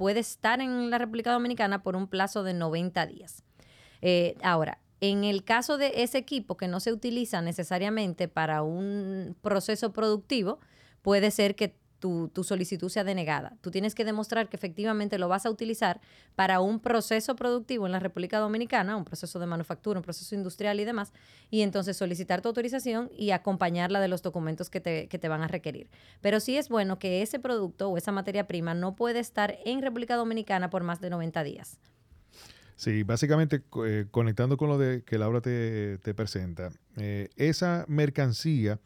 puede 0.00 0.20
estar 0.20 0.62
en 0.62 0.88
la 0.88 0.96
República 0.96 1.30
Dominicana 1.30 1.82
por 1.82 1.94
un 1.94 2.08
plazo 2.08 2.42
de 2.42 2.54
90 2.54 3.04
días. 3.04 3.44
Eh, 4.00 4.34
ahora, 4.42 4.78
en 5.02 5.24
el 5.24 5.44
caso 5.44 5.76
de 5.76 5.92
ese 5.96 6.16
equipo 6.16 6.56
que 6.56 6.68
no 6.68 6.80
se 6.80 6.90
utiliza 6.90 7.42
necesariamente 7.42 8.26
para 8.26 8.62
un 8.62 9.36
proceso 9.42 9.92
productivo, 9.92 10.58
puede 11.02 11.30
ser 11.30 11.54
que 11.54 11.76
tu, 12.00 12.30
solicitud 12.42 12.88
sea 12.88 13.04
denegada. 13.04 13.56
Tú 13.60 13.70
tienes 13.70 13.94
que 13.94 14.04
demostrar 14.04 14.48
que 14.48 14.56
efectivamente 14.56 15.18
lo 15.18 15.28
vas 15.28 15.46
a 15.46 15.50
utilizar 15.50 16.00
para 16.34 16.60
un 16.60 16.80
proceso 16.80 17.36
productivo 17.36 17.86
en 17.86 17.92
la 17.92 18.00
República 18.00 18.38
Dominicana, 18.38 18.96
un 18.96 19.04
proceso 19.04 19.38
de 19.38 19.46
manufactura, 19.46 20.00
un 20.00 20.02
proceso 20.02 20.34
industrial 20.34 20.80
y 20.80 20.84
demás, 20.84 21.12
y 21.50 21.60
entonces 21.60 21.96
solicitar 21.96 22.40
tu 22.40 22.48
autorización 22.48 23.10
y 23.16 23.30
acompañarla 23.30 24.00
de 24.00 24.08
los 24.08 24.22
documentos 24.22 24.70
que 24.70 24.80
te, 24.80 25.06
que 25.08 25.18
te 25.18 25.28
van 25.28 25.42
a 25.42 25.48
requerir. 25.48 25.90
Pero 26.20 26.40
sí 26.40 26.56
es 26.56 26.68
bueno 26.68 26.98
que 26.98 27.22
ese 27.22 27.38
producto 27.38 27.90
o 27.90 27.96
esa 27.96 28.12
materia 28.12 28.48
prima 28.48 28.74
no 28.74 28.96
puede 28.96 29.20
estar 29.20 29.58
en 29.64 29.82
República 29.82 30.16
Dominicana 30.16 30.70
por 30.70 30.82
más 30.82 31.00
de 31.00 31.10
90 31.10 31.44
días. 31.44 31.78
Sí, 32.80 33.02
básicamente 33.02 33.62
eh, 33.84 34.06
conectando 34.10 34.56
con 34.56 34.70
lo 34.70 34.78
de 34.78 35.02
que 35.02 35.18
Laura 35.18 35.42
te, 35.42 35.98
presenta, 36.14 36.70
eh, 36.96 37.28
esa 37.36 37.84
mercancía 37.88 38.80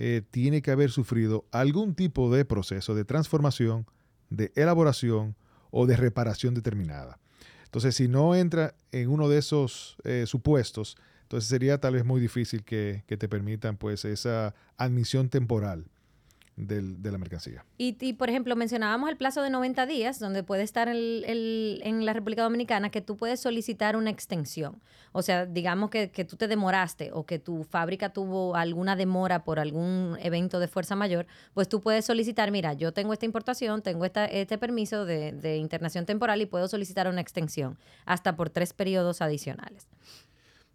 eh, 0.00 0.22
tiene 0.30 0.62
que 0.62 0.70
haber 0.70 0.92
sufrido 0.92 1.44
algún 1.50 1.96
tipo 1.96 2.32
de 2.32 2.44
proceso 2.44 2.94
de 2.94 3.04
transformación, 3.04 3.84
de 4.30 4.52
elaboración 4.54 5.34
o 5.72 5.86
de 5.86 5.96
reparación 5.96 6.54
determinada. 6.54 7.18
Entonces, 7.64 7.96
si 7.96 8.06
no 8.06 8.36
entra 8.36 8.76
en 8.92 9.08
uno 9.08 9.28
de 9.28 9.38
esos 9.38 9.96
eh, 10.04 10.26
supuestos, 10.28 10.96
entonces 11.22 11.50
sería 11.50 11.80
tal 11.80 11.94
vez 11.94 12.04
muy 12.04 12.20
difícil 12.20 12.62
que, 12.62 13.02
que 13.08 13.16
te 13.16 13.28
permitan 13.28 13.76
pues 13.76 14.04
esa 14.04 14.54
admisión 14.76 15.30
temporal 15.30 15.90
de 16.66 17.10
la 17.12 17.18
mercancía. 17.18 17.64
Y, 17.76 18.12
por 18.14 18.28
ejemplo, 18.28 18.56
mencionábamos 18.56 19.08
el 19.10 19.16
plazo 19.16 19.42
de 19.42 19.50
90 19.50 19.86
días, 19.86 20.18
donde 20.18 20.42
puede 20.42 20.62
estar 20.62 20.88
en 20.88 22.04
la 22.04 22.12
República 22.12 22.42
Dominicana, 22.42 22.90
que 22.90 23.00
tú 23.00 23.16
puedes 23.16 23.40
solicitar 23.40 23.96
una 23.96 24.10
extensión. 24.10 24.80
O 25.12 25.22
sea, 25.22 25.46
digamos 25.46 25.90
que, 25.90 26.08
tú 26.08 26.36
te 26.36 26.48
demoraste 26.48 27.10
o 27.12 27.24
que 27.24 27.38
tu 27.38 27.64
fábrica 27.64 28.12
tuvo 28.12 28.56
alguna 28.56 28.96
demora 28.96 29.44
por 29.44 29.58
algún 29.60 30.16
evento 30.20 30.58
de 30.58 30.68
fuerza 30.68 30.96
mayor, 30.96 31.26
pues 31.54 31.68
tú 31.68 31.80
puedes 31.80 32.04
solicitar, 32.04 32.50
mira, 32.50 32.72
yo 32.72 32.92
tengo 32.92 33.12
esta 33.12 33.24
importación, 33.24 33.82
tengo 33.82 34.04
esta, 34.04 34.26
este 34.26 34.58
permiso 34.58 35.04
de, 35.04 35.32
de 35.32 35.56
internación 35.56 36.06
temporal 36.06 36.40
y 36.42 36.46
puedo 36.46 36.68
solicitar 36.68 37.08
una 37.08 37.20
extensión 37.20 37.78
hasta 38.04 38.36
por 38.36 38.50
tres 38.50 38.72
periodos 38.72 39.22
adicionales. 39.22 39.86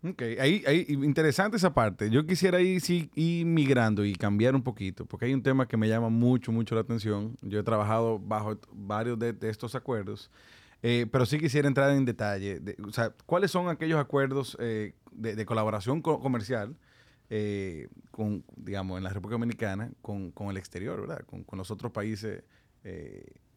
Ok, 0.06 0.22
ahí, 0.38 0.64
ahí, 0.68 0.86
interesante 0.90 1.56
esa 1.56 1.74
parte. 1.74 2.10
Yo 2.10 2.26
quisiera 2.26 2.60
ir, 2.60 2.82
sí, 2.82 3.10
migrando 3.46 4.04
y 4.04 4.14
cambiar 4.16 4.54
un 4.54 4.62
poquito, 4.62 5.06
porque 5.06 5.28
hay 5.28 5.34
un 5.34 5.42
tema 5.42 5.66
que 5.66 5.78
me 5.78 5.88
llama 5.88 6.10
mucho, 6.10 6.52
mucho 6.52 6.76
la 6.76 6.82
atención. 6.82 7.38
Yo 7.42 7.60
he 7.60 7.64
trabajado 7.64 8.20
bajo 8.20 8.60
varios 8.74 9.18
de, 9.18 9.34
estos 9.44 9.76
acuerdos, 9.76 10.30
eh, 10.82 11.08
pero 11.10 11.26
sí 11.26 11.40
quisiera 11.40 11.70
entrar 11.70 11.90
en 11.92 12.04
detalle. 12.04 12.62
o 12.86 12.92
sea, 12.92 13.14
¿cuáles 13.26 13.52
son 13.52 13.70
aquellos 13.70 13.98
acuerdos 13.98 14.58
eh, 14.60 14.94
de, 15.14 15.46
colaboración 15.46 16.02
comercial 16.02 16.76
eh, 17.30 17.88
con, 18.12 18.44
digamos, 18.58 18.98
en 18.98 19.06
la 19.06 19.10
República 19.10 19.36
Dominicana 19.36 19.90
con, 20.02 20.32
con 20.32 20.50
el 20.50 20.58
exterior, 20.58 21.00
¿verdad? 21.00 21.24
Con, 21.26 21.46
con 21.46 21.58
los 21.58 21.72
otros 21.72 21.94
países 21.94 22.44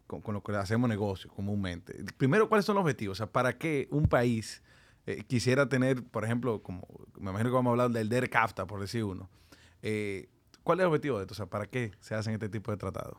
con, 0.06 0.20
con 0.20 0.34
los 0.34 0.44
que 0.44 0.52
hacemos 0.52 0.88
negocios 0.88 1.32
comúnmente. 1.34 2.04
Primero, 2.16 2.48
¿cuáles 2.48 2.64
son 2.64 2.76
los 2.76 2.82
objetivos? 2.82 3.16
O 3.16 3.18
sea, 3.18 3.26
¿para 3.26 3.58
qué 3.58 3.88
un 3.90 4.06
país 4.06 4.62
eh, 5.06 5.22
quisiera 5.26 5.68
tener, 5.68 6.02
por 6.02 6.24
ejemplo, 6.24 6.62
como 6.62 6.86
me 7.18 7.30
imagino 7.30 7.50
que 7.50 7.54
vamos 7.54 7.70
a 7.70 7.72
hablar 7.72 7.90
del 7.90 8.08
DER 8.08 8.28
CAFTA, 8.28 8.66
por 8.66 8.80
decir 8.80 9.04
uno. 9.04 9.30
Eh, 9.82 10.28
¿Cuál 10.64 10.80
es 10.80 10.82
el 10.82 10.88
objetivo 10.88 11.18
de 11.18 11.24
esto? 11.24 11.32
O 11.32 11.36
sea, 11.36 11.46
¿para 11.46 11.66
qué 11.66 11.92
se 12.00 12.14
hacen 12.14 12.34
este 12.34 12.48
tipo 12.48 12.72
de 12.72 12.76
tratados? 12.76 13.16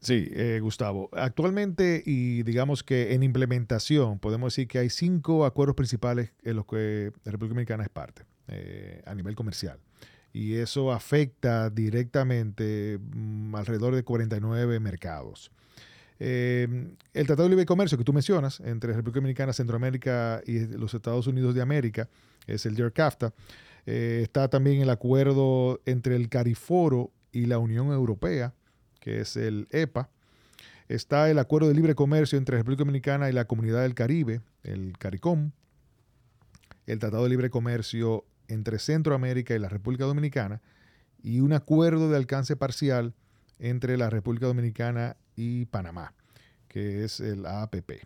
Sí, 0.00 0.28
eh, 0.32 0.58
Gustavo. 0.60 1.08
Actualmente, 1.12 2.02
y 2.04 2.42
digamos 2.42 2.82
que 2.82 3.14
en 3.14 3.22
implementación, 3.22 4.18
podemos 4.18 4.52
decir 4.52 4.68
que 4.68 4.78
hay 4.78 4.90
cinco 4.90 5.46
acuerdos 5.46 5.76
principales 5.76 6.32
en 6.42 6.56
los 6.56 6.66
que 6.66 7.12
la 7.24 7.32
República 7.32 7.54
Dominicana 7.54 7.84
es 7.84 7.88
parte 7.88 8.26
a 9.06 9.14
nivel 9.14 9.34
comercial. 9.34 9.78
Y 10.34 10.56
eso 10.56 10.92
afecta 10.92 11.70
directamente 11.70 12.98
mm, 12.98 13.54
alrededor 13.54 13.94
de 13.94 14.02
49 14.02 14.78
mercados. 14.80 15.50
Em, 16.24 16.94
el 17.14 17.26
Tratado 17.26 17.48
de 17.48 17.50
Libre 17.50 17.66
Comercio 17.66 17.98
que 17.98 18.04
tú 18.04 18.12
mencionas 18.12 18.60
entre 18.60 18.92
República 18.92 19.18
Dominicana, 19.18 19.52
Centroamérica 19.52 20.40
y 20.46 20.60
los 20.68 20.94
Estados 20.94 21.26
Unidos 21.26 21.52
de 21.52 21.62
América 21.62 22.08
es 22.46 22.64
el 22.64 22.76
JERCAFTA. 22.76 23.34
Eh, 23.86 24.20
está 24.22 24.46
también 24.46 24.80
el 24.80 24.90
acuerdo 24.90 25.80
entre 25.84 26.14
el 26.14 26.28
CARIFORO 26.28 27.10
y 27.32 27.46
la 27.46 27.58
Unión 27.58 27.88
Europea, 27.88 28.54
que 29.00 29.20
es 29.20 29.36
el 29.36 29.66
EPA. 29.72 30.10
Está 30.86 31.28
el 31.28 31.40
acuerdo 31.40 31.66
de 31.66 31.74
libre 31.74 31.96
comercio 31.96 32.38
entre 32.38 32.56
República 32.56 32.82
Dominicana 32.82 33.28
y 33.28 33.32
la 33.32 33.46
Comunidad 33.46 33.82
del 33.82 33.96
Caribe, 33.96 34.42
el 34.62 34.96
CARICOM. 34.98 35.50
El 36.86 37.00
Tratado 37.00 37.24
de 37.24 37.30
Libre 37.30 37.50
Comercio 37.50 38.24
entre 38.46 38.78
Centroamérica 38.78 39.56
y 39.56 39.58
la 39.58 39.68
República 39.68 40.04
Dominicana. 40.04 40.62
Y 41.20 41.40
un 41.40 41.52
acuerdo 41.52 42.08
de 42.08 42.16
alcance 42.16 42.54
parcial 42.54 43.12
entre 43.58 43.96
la 43.96 44.08
República 44.08 44.46
Dominicana 44.46 45.16
y 45.36 45.66
Panamá, 45.66 46.14
que 46.68 47.04
es 47.04 47.20
el 47.20 47.46
APP. 47.46 48.02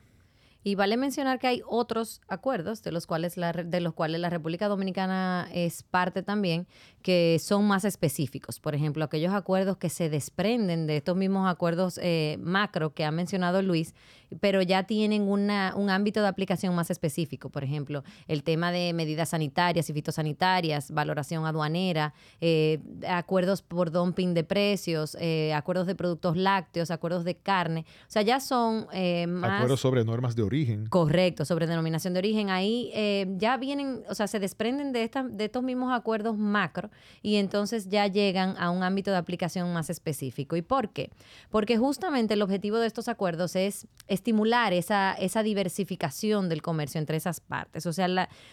Y 0.66 0.74
vale 0.74 0.96
mencionar 0.96 1.38
que 1.38 1.46
hay 1.46 1.62
otros 1.64 2.20
acuerdos 2.26 2.82
de 2.82 2.90
los 2.90 3.06
cuales 3.06 3.36
la, 3.36 3.52
de 3.52 3.80
los 3.80 3.94
cuales 3.94 4.20
la 4.20 4.30
República 4.30 4.66
Dominicana 4.66 5.48
es 5.52 5.84
parte 5.84 6.24
también, 6.24 6.66
que 7.02 7.38
son 7.40 7.68
más 7.68 7.84
específicos. 7.84 8.58
Por 8.58 8.74
ejemplo, 8.74 9.04
aquellos 9.04 9.32
acuerdos 9.32 9.76
que 9.76 9.88
se 9.90 10.10
desprenden 10.10 10.88
de 10.88 10.96
estos 10.96 11.16
mismos 11.16 11.48
acuerdos 11.48 12.00
eh, 12.02 12.36
macro 12.40 12.92
que 12.94 13.04
ha 13.04 13.12
mencionado 13.12 13.62
Luis, 13.62 13.94
pero 14.40 14.62
ya 14.62 14.84
tienen 14.84 15.22
una, 15.22 15.74
un 15.76 15.90
ámbito 15.90 16.20
de 16.22 16.28
aplicación 16.28 16.74
más 16.74 16.90
específico. 16.90 17.50
Por 17.50 17.64
ejemplo, 17.64 18.02
el 18.28 18.42
tema 18.42 18.72
de 18.72 18.92
medidas 18.92 19.30
sanitarias 19.30 19.88
y 19.90 19.92
fitosanitarias, 19.92 20.90
valoración 20.90 21.46
aduanera, 21.46 22.14
eh, 22.40 22.78
acuerdos 23.08 23.62
por 23.62 23.90
dumping 23.90 24.34
de 24.34 24.44
precios, 24.44 25.16
eh, 25.20 25.52
acuerdos 25.54 25.86
de 25.86 25.94
productos 25.94 26.36
lácteos, 26.36 26.90
acuerdos 26.90 27.24
de 27.24 27.36
carne. 27.36 27.84
O 28.02 28.10
sea, 28.10 28.22
ya 28.22 28.40
son 28.40 28.86
más... 29.28 29.52
Acuerdos 29.52 29.80
sobre 29.80 30.04
normas 30.04 30.36
de 30.36 30.42
origen. 30.42 30.86
Correcto, 30.86 31.44
sobre 31.44 31.66
denominación 31.66 32.14
de 32.14 32.18
origen. 32.18 32.50
Ahí 32.50 32.92
ya 33.36 33.56
vienen, 33.56 34.02
o 34.08 34.14
sea, 34.14 34.26
se 34.26 34.38
desprenden 34.38 34.92
de, 34.92 35.02
esta, 35.02 35.22
de 35.22 35.44
estos 35.44 35.62
mismos 35.62 35.92
acuerdos 35.92 36.36
macro 36.36 36.90
y 37.22 37.36
entonces 37.36 37.88
ya 37.88 38.06
llegan 38.06 38.56
a 38.58 38.70
un 38.70 38.82
ámbito 38.82 39.10
de 39.10 39.16
aplicación 39.16 39.72
más 39.72 39.90
específico. 39.90 40.56
¿Y 40.56 40.62
por 40.62 40.90
qué? 40.90 41.10
Porque 41.50 41.76
justamente 41.78 42.34
el 42.34 42.42
objetivo 42.42 42.78
de 42.78 42.86
estos 42.86 43.08
acuerdos 43.08 43.56
es 43.56 43.86
estimular 44.16 44.72
esa, 44.72 45.12
esa 45.14 45.42
diversificación 45.42 46.48
del 46.48 46.62
comercio 46.62 46.98
entre 46.98 47.16
esas 47.16 47.40
partes. 47.40 47.86
O 47.86 47.92
sea, 47.92 48.08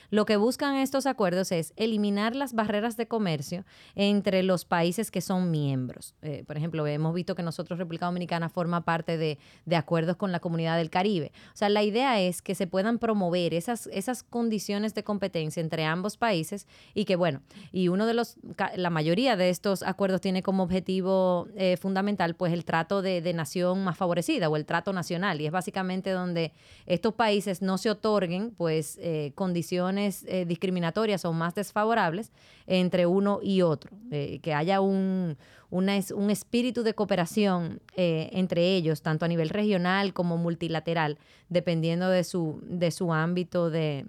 lo 0.10 0.26
que 0.26 0.38
buscan 0.38 0.76
estos 0.76 1.06
acuerdos 1.06 1.52
es 1.52 1.73
eliminar 1.76 2.36
las 2.36 2.54
barreras 2.54 2.95
de 2.97 3.08
comercio 3.08 3.65
entre 3.95 4.43
los 4.43 4.65
países 4.65 5.10
que 5.10 5.21
son 5.21 5.49
miembros. 5.49 6.15
Eh, 6.21 6.43
por 6.45 6.58
ejemplo, 6.58 6.86
hemos 6.86 7.13
visto 7.13 7.36
que 7.36 7.43
nosotros, 7.43 7.80
República 7.80 8.06
Dominicana, 8.06 8.49
forma 8.49 8.82
parte 8.82 9.17
de, 9.17 9.39
de 9.65 9.76
acuerdos 9.76 10.17
con 10.17 10.32
la 10.32 10.39
comunidad 10.39 10.78
del 10.78 10.89
Caribe. 10.89 11.32
O 11.54 11.58
sea, 11.58 11.69
la 11.69 11.84
idea 11.84 12.21
es 12.21 12.41
que 12.41 12.56
se 12.56 12.67
puedan 12.67 12.99
promover 12.99 13.54
esas, 13.54 13.88
esas 13.88 14.23
condiciones 14.23 14.93
de 14.93 15.04
competencia 15.04 15.62
entre 15.62 15.86
ambos 15.86 16.17
países 16.17 16.67
y 16.93 17.06
que, 17.06 17.15
bueno, 17.15 17.41
y 17.71 17.88
uno 17.88 18.06
de 18.06 18.13
los 18.13 18.38
la 18.76 18.89
mayoría 18.89 19.36
de 19.36 19.49
estos 19.49 19.84
acuerdos 19.84 20.21
tiene 20.21 20.43
como 20.43 20.63
objetivo 20.63 21.47
eh, 21.56 21.78
fundamental 21.78 22.36
pues 22.36 22.54
el 22.54 22.65
trato 22.65 23.02
de, 23.02 23.34
nación 23.34 23.84
más 23.84 23.97
favorecida 23.97 24.49
o 24.49 24.56
el 24.56 24.65
trato 24.65 24.93
nacional 24.93 25.41
y 25.41 25.47
es 25.47 25.52
básicamente 25.53 26.09
donde 26.09 26.51
estos 26.85 27.13
países 27.13 27.61
no 27.61 27.77
se 27.77 27.89
otorguen 27.89 28.51
pues 28.51 28.99
eh, 29.01 29.31
condiciones 29.35 30.25
eh, 30.27 30.43
discriminatorias 30.45 31.23
o 31.23 31.31
más 31.31 31.55
desfavorables 31.55 32.33
entre 32.67 33.05
uno 33.05 33.39
y 33.41 33.61
otro, 33.61 33.91
que 34.09 34.53
haya 34.53 34.79
un, 34.79 35.37
un 35.69 36.29
espíritu 36.29 36.83
de 36.83 36.93
cooperación 36.93 37.81
entre 37.95 38.75
ellos, 38.75 39.01
tanto 39.01 39.25
a 39.25 39.27
nivel 39.27 39.49
regional 39.49 40.13
como 40.13 40.37
multilateral, 40.37 41.17
dependiendo 41.49 42.07
de 42.09 42.23
su, 42.23 42.61
de 42.63 42.91
su 42.91 43.11
ámbito 43.11 43.69
de, 43.69 44.05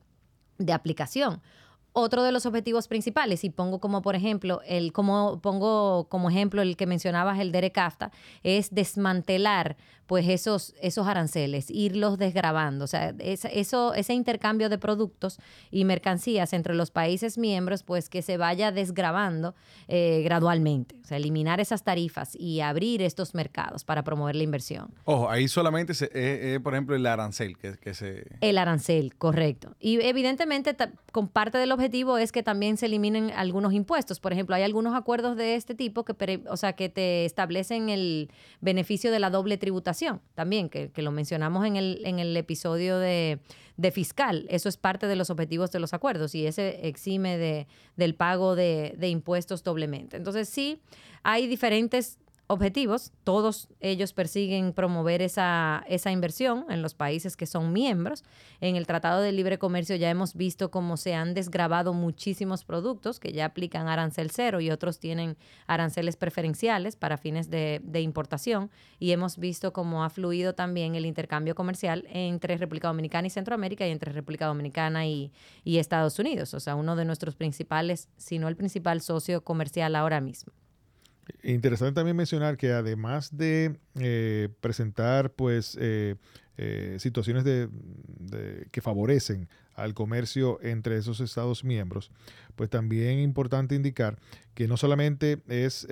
de 0.59 0.73
aplicación 0.73 1.41
otro 1.95 2.25
de 2.25 2.33
los 2.33 2.45
objetivos 2.45 2.89
principales, 2.89 3.45
y 3.45 3.51
pongo 3.51 3.79
como 3.79 4.03
por 4.03 4.17
ejemplo, 4.17 4.61
el 4.67 4.93
como 4.93 5.41
pongo 5.41 6.09
como 6.09 6.29
ejemplo 6.29 6.61
el 6.61 6.77
que 6.77 6.87
mencionabas, 6.87 7.39
el 7.39 7.53
DERECAFTA, 7.53 8.11
es 8.43 8.75
desmantelar 8.75 9.77
pues 10.07 10.29
esos, 10.29 10.75
esos 10.81 11.07
aranceles, 11.07 11.71
irlos 11.71 12.19
desgrabando. 12.19 12.85
O 12.85 12.89
sea, 12.89 13.15
eso, 13.19 13.95
ese 13.95 14.13
intercambio 14.13 14.69
de 14.69 14.79
productos 14.79 15.39
y 15.71 15.85
mercancías 15.85 16.53
entre 16.53 16.75
los 16.75 16.91
países 16.91 17.39
miembros, 17.39 17.83
pues 17.83 18.09
que 18.09 18.21
se 18.23 18.37
vaya 18.37 18.71
desgrabando 18.71 19.55
eh, 19.89 20.21
gradualmente. 20.23 20.97
O 21.03 21.07
sea, 21.07 21.17
eliminar 21.17 21.61
esas 21.61 21.85
tarifas 21.85 22.37
y 22.37 22.61
abrir 22.61 23.03
estos 23.03 23.35
mercados 23.35 23.85
para 23.85 24.05
promover 24.05 24.37
la 24.37 24.43
inversión. 24.43 24.93
Ojo, 25.05 25.31
ahí 25.31 25.49
solamente, 25.49 25.93
es, 25.93 26.61
por 26.61 26.75
ejemplo, 26.75 26.97
el 26.97 27.07
arancel 27.07 27.57
que, 27.57 27.77
que, 27.79 27.95
se... 27.95 28.27
El 28.41 28.59
arancel, 28.59 29.15
correcto. 29.17 29.75
Y 29.81 30.01
evidentemente, 30.03 30.77
con 31.13 31.29
parte 31.29 31.59
del 31.59 31.73
objetivo 31.73 31.84
es 32.19 32.33
que 32.33 32.43
también 32.43 32.77
se 32.77 32.87
eliminen 32.87 33.31
algunos 33.31 33.73
impuestos. 33.73 34.21
Por 34.21 34.33
ejemplo, 34.33 34.55
hay 34.55 34.63
algunos 34.63 34.95
acuerdos 34.95 35.37
de 35.37 35.55
este 35.55 35.75
tipo 35.75 36.05
que, 36.05 36.43
o 36.49 36.57
sea, 36.57 36.75
que 36.75 36.89
te 36.89 37.25
establecen 37.25 37.89
el 37.89 38.31
beneficio 38.61 39.11
de 39.11 39.19
la 39.19 39.31
doble 39.31 39.57
tributación 39.57 40.21
también, 40.35 40.69
que, 40.69 40.91
lo 40.97 41.11
mencionamos 41.11 41.67
en 41.67 41.77
el, 41.77 42.01
en 42.05 42.19
el 42.19 42.37
episodio 42.37 42.99
de, 42.99 43.41
fiscal. 43.93 44.47
Eso 44.49 44.69
es 44.69 44.77
parte 44.77 45.07
de 45.07 45.17
los 45.17 45.31
objetivos 45.31 45.71
de 45.73 45.81
los 45.81 45.95
acuerdos 45.95 46.35
y 46.35 46.47
ese 46.47 46.87
exime 46.87 47.37
de, 47.37 47.67
del 47.97 48.15
pago 48.15 48.55
de, 48.55 48.95
de 48.97 49.09
impuestos 49.09 49.63
doblemente. 49.63 50.17
Entonces 50.17 50.49
sí, 50.49 50.81
hay 51.23 51.47
diferentes 51.47 52.19
objetivos. 52.47 53.13
Todos 53.25 53.69
ellos 53.81 54.13
persiguen 54.13 54.73
promover 54.73 55.23
esa, 55.23 55.85
esa 55.89 56.11
inversión 56.11 56.67
en 56.69 56.83
los 56.83 56.95
países 56.95 57.37
que 57.37 57.47
son 57.47 57.73
miembros. 57.73 58.23
En 58.61 58.77
el 58.77 58.87
Tratado 58.87 59.23
de 59.23 59.33
Libre 59.33 59.59
Comercio 59.59 59.97
ya 59.97 60.11
hemos 60.11 60.35
visto 60.35 60.71
cómo 60.71 60.97
se 60.97 61.15
han 61.15 61.35
desgrabado 61.35 61.95
muchísimos 61.95 62.65
productos 62.65 63.19
que 63.19 63.33
ya 63.33 63.47
aplican 63.47 63.89
arancel 63.89 64.31
cero 64.31 64.61
y 64.61 64.71
otros 64.71 64.99
tienen 64.99 65.37
aranceles 65.67 66.17
preferenciales 66.17 66.97
para 66.97 67.17
fines 67.17 67.51
de, 67.51 67.81
importación. 68.01 68.71
Y 68.99 69.13
hemos 69.13 69.39
visto 69.39 69.73
cómo 69.73 70.05
ha 70.05 70.11
fluido 70.11 70.55
también 70.55 70.95
el 70.95 71.07
intercambio 71.07 71.55
comercial 71.55 72.07
entre 72.11 72.59
República 72.59 72.89
Dominicana 72.89 73.27
y 73.29 73.31
Centroamérica 73.31 73.87
y 73.87 73.91
entre 73.91 74.13
República 74.13 74.47
Dominicana 74.47 75.07
y, 75.07 75.33
y 75.65 75.79
Estados 75.79 76.19
Unidos. 76.19 76.53
O 76.53 76.61
sea, 76.61 76.75
uno 76.75 76.97
de 76.97 77.05
nuestros 77.07 77.35
principales, 77.35 78.09
si 78.19 78.39
no 78.39 78.49
el 78.49 78.57
principal 78.57 79.01
socio 79.01 79.43
comercial 79.43 79.97
ahora 79.97 80.21
mismo. 80.21 80.53
Interesante 81.43 81.95
también 81.95 82.17
mencionar 82.17 82.57
que 82.57 82.73
además 82.73 83.37
de 83.37 83.77
eh, 83.99 84.49
presentar 84.61 85.33
pues 85.33 85.77
eh, 85.81 86.17
eh, 86.57 86.97
situaciones 86.99 87.45
de, 87.45 87.69
que 88.71 88.81
favorecen 88.81 89.49
al 89.75 89.95
comercio 89.95 90.59
entre 90.63 90.97
esos 90.97 91.21
Estados 91.21 91.65
miembros, 91.65 92.11
pues 92.55 92.71
también 92.71 93.19
es 93.19 93.25
importante 93.25 93.75
indicar 93.75 94.19
que 94.55 94.69
no 94.69 94.77
solamente 94.77 95.43
es 95.49 95.87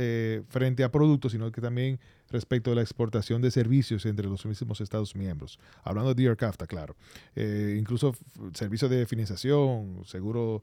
frente 0.48 0.84
a 0.84 0.92
productos, 0.92 1.32
sino 1.32 1.50
que 1.50 1.60
también 1.60 1.98
respecto 2.32 2.72
a 2.72 2.74
la 2.74 2.82
exportación 2.82 3.42
de 3.42 3.50
servicios 3.50 4.06
entre 4.06 4.26
los 4.26 4.44
mismos 4.44 4.80
Estados 4.80 5.14
miembros. 5.14 5.58
Hablando 5.84 6.14
de 6.14 6.24
DRCAFTA, 6.24 6.66
claro. 6.66 6.96
incluso 7.36 8.14
servicios 8.54 8.90
de 8.90 9.06
financiación, 9.06 10.02
seguro, 10.04 10.62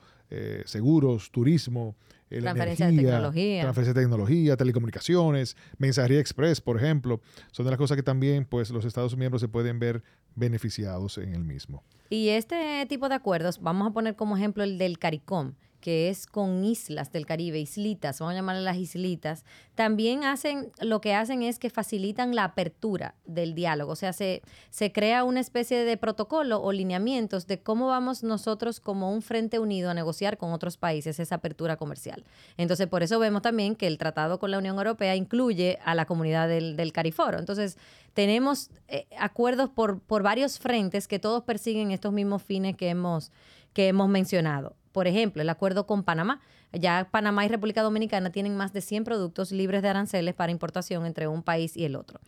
seguros, 0.66 1.32
turismo, 1.32 1.96
transferencia 2.30 2.88
de 2.88 2.96
tecnología. 2.98 3.62
Transferencia 3.62 3.94
de 3.94 4.02
tecnología, 4.02 4.58
telecomunicaciones, 4.58 5.58
mensajería 5.78 6.20
express, 6.20 6.62
por 6.62 6.78
ejemplo, 6.78 7.22
son 7.52 7.66
de 7.66 7.72
las 7.72 7.78
cosas 7.78 7.96
que 7.98 8.04
también 8.04 8.46
pues, 8.46 8.70
los 8.70 8.86
Estados 8.86 9.16
miembros 9.18 9.42
se 9.42 9.48
pueden 9.48 9.80
ver 9.80 10.04
beneficiados 10.36 11.18
en 11.18 11.34
el 11.34 11.44
mismo. 11.44 11.84
Y 12.10 12.30
este 12.30 12.86
tipo 12.88 13.10
de 13.10 13.16
acuerdos, 13.16 13.62
vamos 13.62 13.88
a 13.88 13.94
poner 13.94 14.16
como 14.16 14.36
ejemplo 14.38 14.64
el 14.64 14.78
del 14.78 14.98
CARICOM, 14.98 15.54
que 15.80 16.10
es 16.10 16.28
con 16.28 16.64
islas 16.64 17.12
del 17.12 17.26
Caribe, 17.26 17.60
islitas, 17.60 18.20
vamos 18.20 18.34
a 18.34 18.36
llamarle 18.36 18.62
las 18.62 18.78
islitas, 18.78 19.46
también 19.76 20.24
hacen, 20.24 20.72
lo 20.82 21.02
que 21.02 21.14
hacen 21.14 21.42
es 21.42 21.60
que 21.60 21.70
facilitan 21.70 22.36
la 22.36 22.44
apertura 22.44 23.16
del 23.26 23.56
diálogo, 23.56 23.94
o 23.94 23.96
sea, 23.96 24.14
se, 24.14 24.42
se 24.70 24.92
crea 24.92 25.24
una 25.24 25.40
especie 25.40 25.86
de 25.86 25.98
protocolo 25.98 26.62
o 26.62 26.72
lineamientos 26.72 27.48
de 27.48 27.60
cómo 27.60 27.88
vamos 27.88 28.24
nosotros 28.24 28.80
como 28.80 29.12
un 29.12 29.22
frente 29.22 29.60
unido 29.60 29.90
a 29.90 29.94
negociar 29.94 30.38
con 30.38 30.52
otros 30.52 30.78
países 30.78 31.20
esa 31.20 31.36
apertura 31.36 31.78
comercial. 31.78 32.24
Entonces, 32.58 32.88
por 32.88 33.04
eso 33.04 33.20
vemos 33.20 33.42
también 33.42 33.76
que 33.76 33.88
el 33.88 33.98
tratado 33.98 34.40
con 34.40 34.52
la 34.52 34.58
Unión 34.58 34.78
Europea 34.78 35.16
incluye 35.16 35.80
a 35.84 35.96
la 35.96 36.06
comunidad 36.06 36.48
del, 36.48 36.76
del 36.76 36.92
Cariforo. 36.92 37.40
Entonces, 37.40 37.78
tenemos 38.14 38.70
eh, 38.88 39.08
acuerdos 39.18 39.70
por, 39.70 40.00
por 40.00 40.24
varios 40.24 40.60
frentes 40.60 41.08
que 41.08 41.20
todos 41.20 41.44
persiguen 41.44 41.92
estos 41.92 42.12
mismos 42.12 42.44
fines 42.44 42.76
que 42.76 42.90
hemos, 42.90 43.32
que 43.74 43.88
hemos 43.88 44.10
mencionado. 44.10 44.76
Por 44.92 45.08
ejemplo, 45.08 45.42
el 45.42 45.50
acuerdo 45.50 45.86
con 45.86 46.04
Panamá. 46.04 46.42
Ya 46.72 47.08
Panamá 47.10 47.46
y 47.46 47.50
República 47.50 47.82
Dominicana 47.82 48.32
tienen 48.32 48.56
más 48.56 48.74
de 48.74 48.82
100 48.82 49.04
productos 49.04 49.52
libres 49.52 49.82
de 49.82 49.90
aranceles 49.90 50.36
para 50.36 50.52
importación 50.52 51.06
entre 51.06 51.28
un 51.28 51.42
país 51.42 51.76
y 51.76 51.86
el 51.86 51.96
otro. 51.96 52.20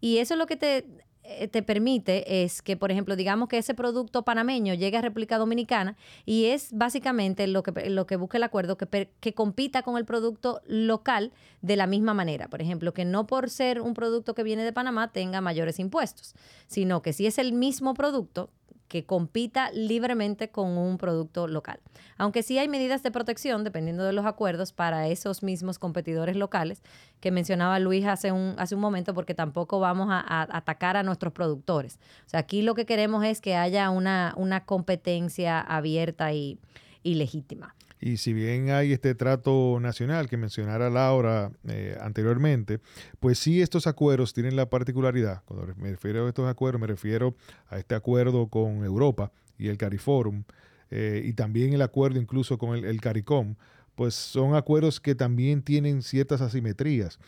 Y 0.00 0.18
eso 0.18 0.36
lo 0.36 0.46
que 0.46 0.56
te, 0.56 0.86
eh, 1.30 1.46
te 1.46 1.62
permite 1.62 2.42
es 2.42 2.62
que, 2.62 2.78
por 2.78 2.90
ejemplo, 2.90 3.14
digamos 3.14 3.50
que 3.50 3.58
ese 3.58 3.74
producto 3.74 4.22
panameño 4.22 4.72
llegue 4.72 4.96
a 4.96 5.02
República 5.02 5.36
Dominicana 5.36 5.94
y 6.24 6.46
es 6.46 6.72
básicamente 6.72 7.46
lo 7.46 7.62
que, 7.62 7.90
lo 7.90 8.06
que 8.06 8.16
busca 8.16 8.38
el 8.38 8.44
acuerdo, 8.44 8.78
que, 8.78 9.10
que 9.20 9.34
compita 9.34 9.82
con 9.82 9.98
el 9.98 10.06
producto 10.06 10.62
local 10.66 11.30
de 11.60 11.76
la 11.76 11.86
misma 11.86 12.14
manera. 12.14 12.48
Por 12.48 12.62
ejemplo, 12.62 12.94
que 12.94 13.04
no 13.04 13.26
por 13.26 13.50
ser 13.50 13.82
un 13.82 13.92
producto 13.92 14.34
que 14.34 14.42
viene 14.42 14.64
de 14.64 14.72
Panamá 14.72 15.12
tenga 15.12 15.42
mayores 15.42 15.78
impuestos, 15.78 16.34
sino 16.66 17.02
que 17.02 17.12
si 17.12 17.26
es 17.26 17.36
el 17.36 17.52
mismo 17.52 17.92
producto, 17.92 18.48
que 18.88 19.04
compita 19.04 19.70
libremente 19.72 20.50
con 20.50 20.78
un 20.78 20.98
producto 20.98 21.46
local. 21.46 21.78
Aunque 22.16 22.42
sí 22.42 22.58
hay 22.58 22.68
medidas 22.68 23.02
de 23.02 23.10
protección, 23.10 23.62
dependiendo 23.62 24.02
de 24.02 24.12
los 24.12 24.26
acuerdos, 24.26 24.72
para 24.72 25.08
esos 25.08 25.42
mismos 25.42 25.78
competidores 25.78 26.36
locales 26.36 26.82
que 27.20 27.30
mencionaba 27.30 27.78
Luis 27.78 28.06
hace 28.06 28.32
un, 28.32 28.54
hace 28.58 28.74
un 28.74 28.80
momento, 28.80 29.14
porque 29.14 29.34
tampoco 29.34 29.78
vamos 29.78 30.08
a, 30.10 30.56
atacar 30.56 30.96
a 30.96 31.02
nuestros 31.02 31.32
productores. 31.32 31.98
O 32.26 32.30
sea, 32.30 32.40
aquí 32.40 32.62
lo 32.62 32.74
que 32.74 32.86
queremos 32.86 33.24
es 33.24 33.40
que 33.40 33.56
haya 33.56 33.90
una, 33.90 34.34
una 34.36 34.64
competencia 34.64 35.60
abierta 35.60 36.32
y, 36.32 36.58
legítima. 37.04 37.74
Y 38.00 38.18
si 38.18 38.32
bien 38.32 38.70
hay 38.70 38.92
este 38.92 39.14
trato 39.14 39.78
nacional 39.80 40.28
que 40.28 40.36
mencionara 40.36 40.88
Laura 40.88 41.50
eh, 41.66 41.96
anteriormente, 42.00 42.80
pues 43.18 43.38
sí 43.38 43.60
estos 43.60 43.86
acuerdos 43.86 44.32
tienen 44.34 44.56
la 44.56 44.70
particularidad, 44.70 45.42
cuando 45.44 45.74
me 45.76 45.90
refiero 45.90 46.26
a 46.26 46.28
estos 46.28 46.48
acuerdos, 46.48 46.80
me 46.80 46.86
refiero 46.86 47.34
a 47.68 47.78
este 47.78 47.94
acuerdo 47.94 48.46
con 48.46 48.84
Europa 48.84 49.32
y 49.58 49.68
el 49.68 49.78
CARIFORUM, 49.78 50.44
eh, 50.90 51.22
y 51.24 51.32
también 51.32 51.72
el 51.72 51.82
acuerdo 51.82 52.20
incluso 52.20 52.56
con 52.56 52.76
el, 52.76 52.84
el 52.84 53.00
CARICOM, 53.00 53.56
pues 53.94 54.14
son 54.14 54.54
acuerdos 54.54 55.00
que 55.00 55.16
también 55.16 55.62
tienen 55.62 56.02
ciertas 56.02 56.40
asimetrías, 56.40 57.18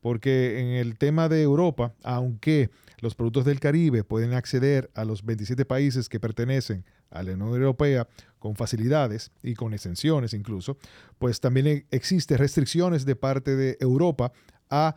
porque 0.00 0.60
en 0.60 0.68
el 0.68 0.96
tema 0.96 1.28
de 1.28 1.42
Europa, 1.42 1.92
aunque 2.04 2.70
los 3.00 3.14
productos 3.14 3.44
del 3.44 3.60
Caribe 3.60 4.04
pueden 4.04 4.34
acceder 4.34 4.90
a 4.94 5.04
los 5.04 5.24
27 5.24 5.64
países 5.64 6.08
que 6.08 6.20
pertenecen 6.20 6.84
a 7.10 7.22
la 7.22 7.32
Unión 7.32 7.54
Europea 7.54 8.08
con 8.38 8.56
facilidades 8.56 9.32
y 9.42 9.54
con 9.54 9.74
exenciones 9.74 10.34
incluso, 10.34 10.76
pues 11.18 11.40
también 11.40 11.66
e, 11.66 11.86
existen 11.90 12.38
restricciones 12.38 13.04
de 13.04 13.16
parte 13.16 13.56
de 13.56 13.76
Europa 13.80 14.32
a 14.68 14.96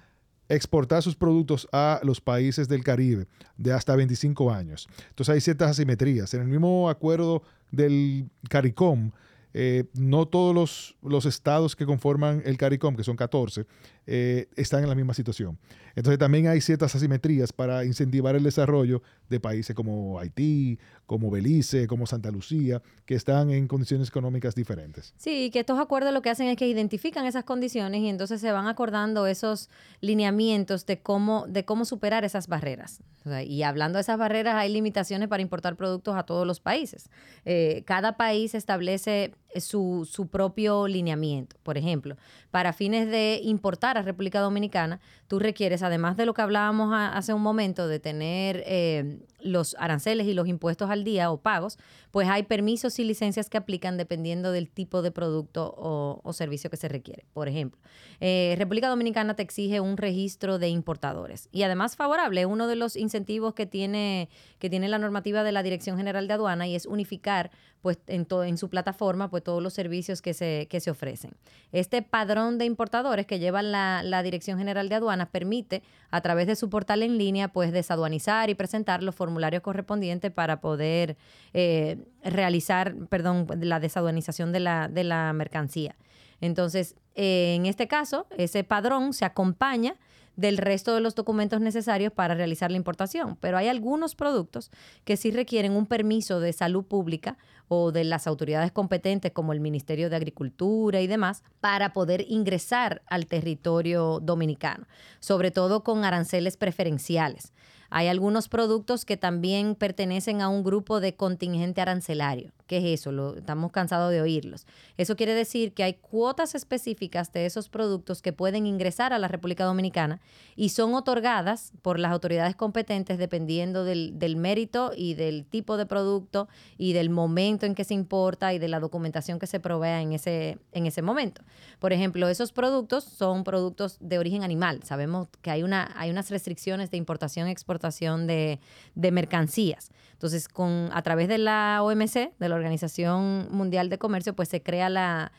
exportar 0.50 1.02
sus 1.02 1.16
productos 1.16 1.68
a 1.72 2.00
los 2.04 2.22
países 2.22 2.68
del 2.68 2.84
Caribe 2.84 3.28
de 3.58 3.72
hasta 3.72 3.96
25 3.96 4.52
años. 4.52 4.88
Entonces 5.10 5.34
hay 5.34 5.42
ciertas 5.42 5.72
asimetrías. 5.72 6.34
En 6.34 6.42
el 6.42 6.48
mismo 6.48 6.90
acuerdo 6.90 7.44
del 7.72 8.30
CARICOM, 8.50 9.12
eh, 9.56 9.86
no 9.94 10.28
todos 10.28 10.54
los, 10.54 10.98
los, 11.04 11.26
estados 11.26 11.76
que 11.76 11.86
conforman 11.86 12.42
el 12.46 12.58
CARICOM, 12.58 12.96
que 12.96 13.04
son 13.04 13.16
14, 13.16 13.68
eh, 14.06 14.48
están 14.56 14.84
en 14.84 14.90
la 14.90 14.96
misma 14.96 15.14
situación. 15.14 15.58
Entonces 15.96 16.18
también 16.18 16.48
hay 16.48 16.60
ciertas 16.60 16.96
asimetrías 16.96 17.54
para 17.54 17.86
incentivar 17.86 18.36
el 18.36 18.44
desarrollo 18.44 19.02
de 19.30 19.40
países 19.40 19.76
como 19.76 20.20
Haití, 20.20 20.80
como 21.06 21.30
Belice, 21.30 21.88
como 21.88 22.08
Santa 22.08 22.32
Lucía, 22.32 22.82
que 23.06 23.16
están 23.16 23.52
en 23.52 23.68
condiciones 23.68 24.10
económicas 24.10 24.56
diferentes. 24.56 25.14
Sí, 25.18 25.52
que 25.52 25.60
estos 25.60 25.80
acuerdos 25.80 26.14
lo 26.14 26.22
que 26.22 26.30
hacen 26.30 26.48
es 26.48 26.58
que 26.58 26.68
identifican 26.68 27.26
esas 27.26 27.44
condiciones 27.44 28.02
y 28.02 28.10
entonces 28.10 28.42
se 28.42 28.52
van 28.52 28.68
acordando 28.68 29.28
esos 29.28 29.70
lineamientos 30.02 30.86
de 30.86 31.00
cómo, 31.00 31.46
de 31.48 31.64
cómo 31.64 31.86
superar 31.86 32.26
esas 32.26 32.48
barreras. 32.48 33.02
y 33.46 33.64
hablando 33.64 33.98
de 33.98 34.02
esas 34.02 34.18
barreras, 34.18 34.56
hay 34.56 34.72
limitaciones 34.74 35.30
para 35.30 35.42
importar 35.42 35.76
productos 35.76 36.16
a 36.16 36.24
todos 36.24 36.46
los 36.46 36.60
países. 36.60 37.10
Eh, 37.46 37.84
cada 37.86 38.18
país 38.18 38.56
establece 38.56 39.34
su, 39.58 40.08
su 40.10 40.28
propio 40.28 40.88
lineamiento. 40.88 41.56
Por 41.64 41.78
ejemplo, 41.78 42.18
para 42.52 42.74
fines 42.74 43.10
de 43.10 43.40
importar 43.44 43.98
a 43.98 44.02
República 44.02 44.40
Dominicana, 44.40 45.00
tú 45.28 45.40
requieres, 45.40 45.84
además 45.84 46.18
de 46.18 46.26
lo 46.26 46.34
que 46.34 46.42
hablábamos 46.42 46.94
hace 46.94 47.34
un 47.34 47.42
momento, 47.42 47.88
de 47.88 48.00
tener 48.00 48.64
eh, 48.66 49.20
los 49.44 49.76
aranceles 49.80 50.28
y 50.28 50.34
los 50.34 50.48
impuestos 50.48 50.90
al 50.90 51.04
día 51.04 51.32
o 51.32 51.38
pagos, 51.38 51.78
pues 52.12 52.28
hay 52.28 52.44
permisos 52.44 52.98
y 53.00 53.04
licencias 53.04 53.50
que 53.50 53.58
aplican 53.58 53.98
dependiendo 53.98 54.52
del 54.52 54.70
tipo 54.70 55.02
de 55.02 55.12
producto 55.12 55.74
o, 55.78 56.34
servicio 56.34 56.72
que 56.72 56.78
se 56.78 56.88
requiere. 56.88 57.26
Por 57.34 57.48
ejemplo, 57.48 57.80
eh, 58.20 58.56
República 58.58 58.90
Dominicana 58.90 59.36
te 59.36 59.44
exige 59.44 59.80
un 59.80 59.98
registro 59.98 60.58
de 60.58 60.70
importadores 60.70 61.48
y 61.52 61.62
además 61.62 61.96
favorable, 61.96 62.48
uno 62.48 62.66
de 62.66 62.76
los 62.76 62.96
incentivos 62.96 63.54
que 63.54 63.68
tiene, 63.68 64.30
que 64.58 64.70
tiene 64.70 64.88
la 64.88 64.98
normativa 64.98 65.44
de 65.44 65.52
la 65.52 65.62
Dirección 65.62 65.98
General 65.98 66.28
de 66.28 66.34
Aduana 66.34 66.66
y 66.66 66.76
es 66.76 66.88
unificar 66.88 67.52
pues 67.84 68.00
en, 68.08 68.26
en 68.46 68.58
su 68.58 68.70
plataforma 68.70 69.30
pues 69.30 69.44
todos 69.44 69.62
los 69.62 69.74
servicios 69.74 70.22
que 70.22 70.34
se, 70.34 70.68
que 70.70 70.80
se 70.80 70.90
ofrecen. 70.90 71.32
Este 71.74 72.02
padrón 72.02 72.58
de 72.58 72.66
importadores 72.66 73.28
que 73.28 73.40
lleva 73.40 73.62
la, 73.62 74.02
la 74.04 74.24
Dirección 74.24 74.58
General 74.58 74.88
de 74.88 74.96
Aduanas 74.96 75.28
permite 75.28 75.84
a 76.10 76.22
través 76.22 76.48
de 76.48 76.56
su 76.56 76.70
portal 76.70 77.04
en 77.04 77.18
línea 77.18 77.50
pues 77.50 77.74
desaduanizar 77.74 78.50
y 78.50 78.56
presentar 78.56 79.04
los 79.04 79.14
formularios 79.14 79.33
correspondientes 79.62 80.32
para 80.32 80.62
poder 80.62 81.18
eh, 81.54 81.98
realizar, 82.24 82.96
perdón, 83.10 83.48
la 83.62 83.80
desaduanización 83.80 84.52
de 84.52 84.60
la, 84.60 84.88
de 84.88 85.04
la 85.04 85.34
mercancía. 85.34 85.96
Entonces, 86.42 86.96
eh, 87.16 87.56
en 87.56 87.66
este 87.66 87.88
caso, 87.88 88.28
ese 88.38 88.64
padrón 88.64 89.14
se 89.14 89.26
acompaña 89.26 89.96
del 90.36 90.58
resto 90.58 90.96
de 90.96 91.02
los 91.02 91.16
documentos 91.16 91.62
necesarios 91.62 92.12
para 92.12 92.34
realizar 92.34 92.72
la 92.72 92.78
importación. 92.78 93.38
Pero 93.40 93.58
hay 93.58 93.68
algunos 93.68 94.16
productos 94.16 94.72
que 95.04 95.18
sí 95.18 95.32
requieren 95.32 95.74
un 95.74 95.86
permiso 95.86 96.40
de 96.40 96.54
salud 96.54 96.86
pública 96.86 97.38
o 97.68 97.92
de 97.92 98.04
las 98.04 98.28
autoridades 98.28 98.72
competentes 98.72 99.32
como 99.32 99.54
el 99.54 99.60
Ministerio 99.60 100.10
de 100.10 100.16
Agricultura 100.16 101.02
y 101.02 101.08
demás 101.08 101.44
para 101.60 101.94
poder 101.94 102.26
ingresar 102.28 103.04
al 103.08 103.28
territorio 103.28 104.20
dominicano, 104.22 104.88
sobre 105.20 105.52
todo 105.52 105.84
con 105.84 106.04
aranceles 106.04 106.58
preferenciales. 106.58 107.54
Hay 107.96 108.08
algunos 108.08 108.50
productos 108.50 109.06
que 109.06 109.18
también 109.18 109.76
pertenecen 109.76 110.42
a 110.42 110.50
un 110.50 110.64
grupo 110.64 111.00
de 111.00 111.14
contingente 111.14 111.80
arancelario. 111.80 112.52
¿Qué 112.66 112.78
es 112.78 113.02
eso? 113.02 113.12
Lo, 113.12 113.36
estamos 113.36 113.72
cansados 113.72 114.10
de 114.10 114.20
oírlos. 114.20 114.66
Eso 114.98 115.16
quiere 115.16 115.36
decir 115.36 115.74
que 115.74 115.84
hay 115.84 115.94
cuotas 115.94 116.56
específicas 116.56 117.32
de 117.34 117.46
esos 117.46 117.70
productos 117.70 118.24
que 118.24 118.34
pueden 118.34 118.66
ingresar 118.66 119.14
a 119.14 119.20
la 119.20 119.28
República 119.28 119.66
Dominicana 119.66 120.22
y 120.56 120.70
son 120.70 120.96
otorgadas 120.96 121.72
por 121.84 122.00
las 122.00 122.12
autoridades 122.12 122.56
competentes 122.56 123.20
dependiendo 123.20 123.84
del, 123.84 124.18
del 124.18 124.38
mérito 124.38 124.92
y 124.96 125.14
del 125.14 125.46
tipo 125.46 125.78
de 125.78 125.86
producto 125.86 126.48
y 126.80 126.94
del 126.94 127.12
momento 127.12 127.68
en 127.68 127.76
que 127.76 127.84
se 127.84 127.94
importa 127.94 128.56
y 128.56 128.60
de 128.60 128.70
la 128.70 128.80
documentación 128.80 129.38
que 129.38 129.46
se 129.46 129.60
provea 129.60 130.02
en 130.02 130.14
ese, 130.14 130.58
en 130.72 130.88
ese 130.88 131.04
momento. 131.04 131.44
Por 131.78 131.94
ejemplo, 131.94 132.28
esos 132.28 132.54
productos 132.54 133.04
son 133.04 133.44
productos 133.44 133.98
de 134.00 134.18
origen 134.18 134.44
animal. 134.44 134.82
Sabemos 134.84 135.28
que 135.44 135.52
hay, 135.52 135.62
una, 135.62 135.94
hay 135.96 136.10
unas 136.10 136.32
restricciones 136.32 136.90
de 136.90 136.98
importación 136.98 137.48
y 137.48 137.52
exportación 137.52 137.83
de, 137.92 138.60
de 138.96 139.12
mercancías. 139.12 139.92
Entonces, 140.14 140.48
con, 140.48 140.90
a 140.94 141.02
través 141.02 141.28
de 141.28 141.38
la 141.38 141.82
OMC, 141.84 142.38
de 142.40 142.50
la 142.50 142.56
Organización 142.56 143.48
Mundial 143.52 143.90
de 143.90 143.98
Comercio, 143.98 144.34
pues 144.34 144.50
se 144.50 144.62
crea 144.64 144.90
la, 144.90 145.32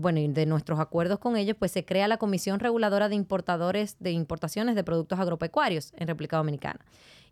bueno, 0.00 0.20
de 0.32 0.46
nuestros 0.46 0.80
acuerdos 0.80 1.18
con 1.18 1.36
ellos, 1.36 1.56
pues 1.58 1.72
se 1.72 1.84
crea 1.84 2.08
la 2.08 2.16
Comisión 2.16 2.60
Reguladora 2.60 3.08
de 3.08 3.14
Importadores 3.14 3.96
de 4.00 4.10
Importaciones 4.10 4.74
de 4.74 4.84
Productos 4.84 5.18
Agropecuarios 5.18 5.92
en 5.96 6.08
República 6.08 6.36
Dominicana. 6.36 6.80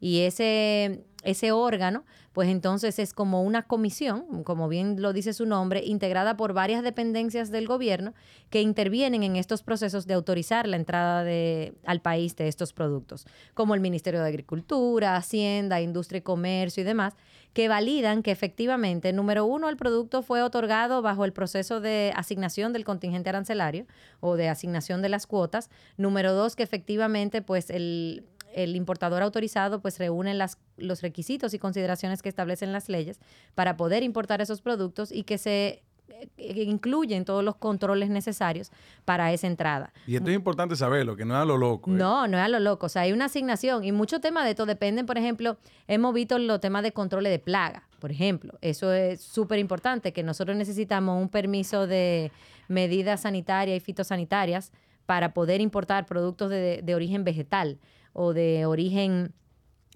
Y 0.00 0.20
ese, 0.20 1.04
ese 1.22 1.52
órgano, 1.52 2.04
pues 2.32 2.50
entonces 2.50 2.98
es 2.98 3.14
como 3.14 3.42
una 3.42 3.62
comisión, 3.62 4.44
como 4.44 4.68
bien 4.68 5.00
lo 5.00 5.14
dice 5.14 5.32
su 5.32 5.46
nombre, 5.46 5.82
integrada 5.84 6.36
por 6.36 6.52
varias 6.52 6.82
dependencias 6.82 7.50
del 7.50 7.66
gobierno 7.66 8.12
que 8.50 8.60
intervienen 8.60 9.22
en 9.22 9.36
estos 9.36 9.62
procesos 9.62 10.06
de 10.06 10.12
autorizar 10.12 10.68
la 10.68 10.76
entrada 10.76 11.24
de, 11.24 11.72
al 11.86 12.02
país 12.02 12.36
de 12.36 12.48
estos 12.48 12.74
productos, 12.74 13.26
como 13.54 13.74
el 13.74 13.80
Ministerio 13.80 14.20
de 14.20 14.28
Agricultura, 14.28 15.16
Hacienda, 15.16 15.80
Industria 15.80 16.18
y 16.18 16.22
Comercio 16.22 16.82
y 16.82 16.84
demás, 16.84 17.14
que 17.54 17.68
validan 17.68 18.22
que 18.22 18.32
efectivamente, 18.32 19.14
número 19.14 19.46
uno, 19.46 19.70
el 19.70 19.78
producto 19.78 20.20
fue 20.20 20.42
otorgado 20.42 21.00
bajo 21.00 21.24
el 21.24 21.32
proceso 21.32 21.80
de 21.80 22.12
asignación 22.14 22.74
del 22.74 22.84
contingente 22.84 23.30
arancelario 23.30 23.86
o 24.20 24.36
de 24.36 24.50
asignación 24.50 25.00
de 25.00 25.08
las 25.08 25.26
cuotas. 25.26 25.70
Número 25.96 26.34
dos, 26.34 26.54
que 26.54 26.64
efectivamente, 26.64 27.40
pues 27.40 27.70
el 27.70 28.26
el 28.56 28.74
importador 28.74 29.22
autorizado 29.22 29.80
pues 29.80 29.98
reúne 29.98 30.34
las, 30.34 30.58
los 30.78 31.02
requisitos 31.02 31.54
y 31.54 31.58
consideraciones 31.58 32.22
que 32.22 32.28
establecen 32.28 32.72
las 32.72 32.88
leyes 32.88 33.20
para 33.54 33.76
poder 33.76 34.02
importar 34.02 34.40
esos 34.40 34.62
productos 34.62 35.12
y 35.12 35.24
que 35.24 35.36
se 35.38 35.82
eh, 36.08 36.62
incluyen 36.62 37.26
todos 37.26 37.44
los 37.44 37.56
controles 37.56 38.08
necesarios 38.08 38.72
para 39.04 39.30
esa 39.32 39.46
entrada. 39.46 39.92
Y 40.06 40.16
esto 40.16 40.30
es 40.30 40.36
importante 40.36 40.74
saberlo, 40.74 41.16
que 41.16 41.26
no 41.26 41.34
es 41.34 41.42
a 41.42 41.44
lo 41.44 41.58
loco. 41.58 41.90
¿eh? 41.90 41.94
No, 41.94 42.26
no 42.26 42.38
es 42.38 42.44
a 42.44 42.48
lo 42.48 42.58
loco. 42.58 42.86
O 42.86 42.88
sea, 42.88 43.02
hay 43.02 43.12
una 43.12 43.26
asignación 43.26 43.84
y 43.84 43.92
muchos 43.92 44.22
temas 44.22 44.44
de 44.44 44.50
esto 44.50 44.64
dependen, 44.64 45.04
por 45.04 45.18
ejemplo, 45.18 45.58
hemos 45.86 46.14
visto 46.14 46.38
los 46.38 46.60
temas 46.60 46.82
de 46.82 46.92
controles 46.92 47.30
de 47.30 47.38
plaga, 47.38 47.86
por 47.98 48.10
ejemplo. 48.10 48.56
Eso 48.62 48.90
es 48.92 49.20
súper 49.20 49.58
importante, 49.58 50.14
que 50.14 50.22
nosotros 50.22 50.56
necesitamos 50.56 51.20
un 51.20 51.28
permiso 51.28 51.86
de 51.86 52.32
medidas 52.68 53.20
sanitarias 53.20 53.76
y 53.76 53.80
fitosanitarias 53.80 54.72
para 55.04 55.34
poder 55.34 55.60
importar 55.60 56.06
productos 56.06 56.48
de, 56.48 56.80
de 56.82 56.94
origen 56.94 57.22
vegetal 57.22 57.78
o 58.16 58.32
de 58.32 58.64
origen 58.64 59.32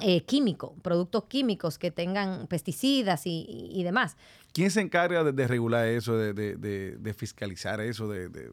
eh, 0.01 0.23
químico, 0.25 0.77
productos 0.83 1.25
químicos 1.25 1.79
que 1.79 1.91
tengan 1.91 2.47
pesticidas 2.47 3.23
y, 3.25 3.83
demás. 3.83 4.17
¿Quién 4.53 4.71
se 4.71 4.81
encarga 4.81 5.25
de, 5.25 5.49
regular 5.49 5.87
eso, 5.87 6.17
de, 6.17 6.33
de, 6.35 7.15
fiscalizar 7.15 7.81
eso, 7.81 8.09
de, 8.09 8.51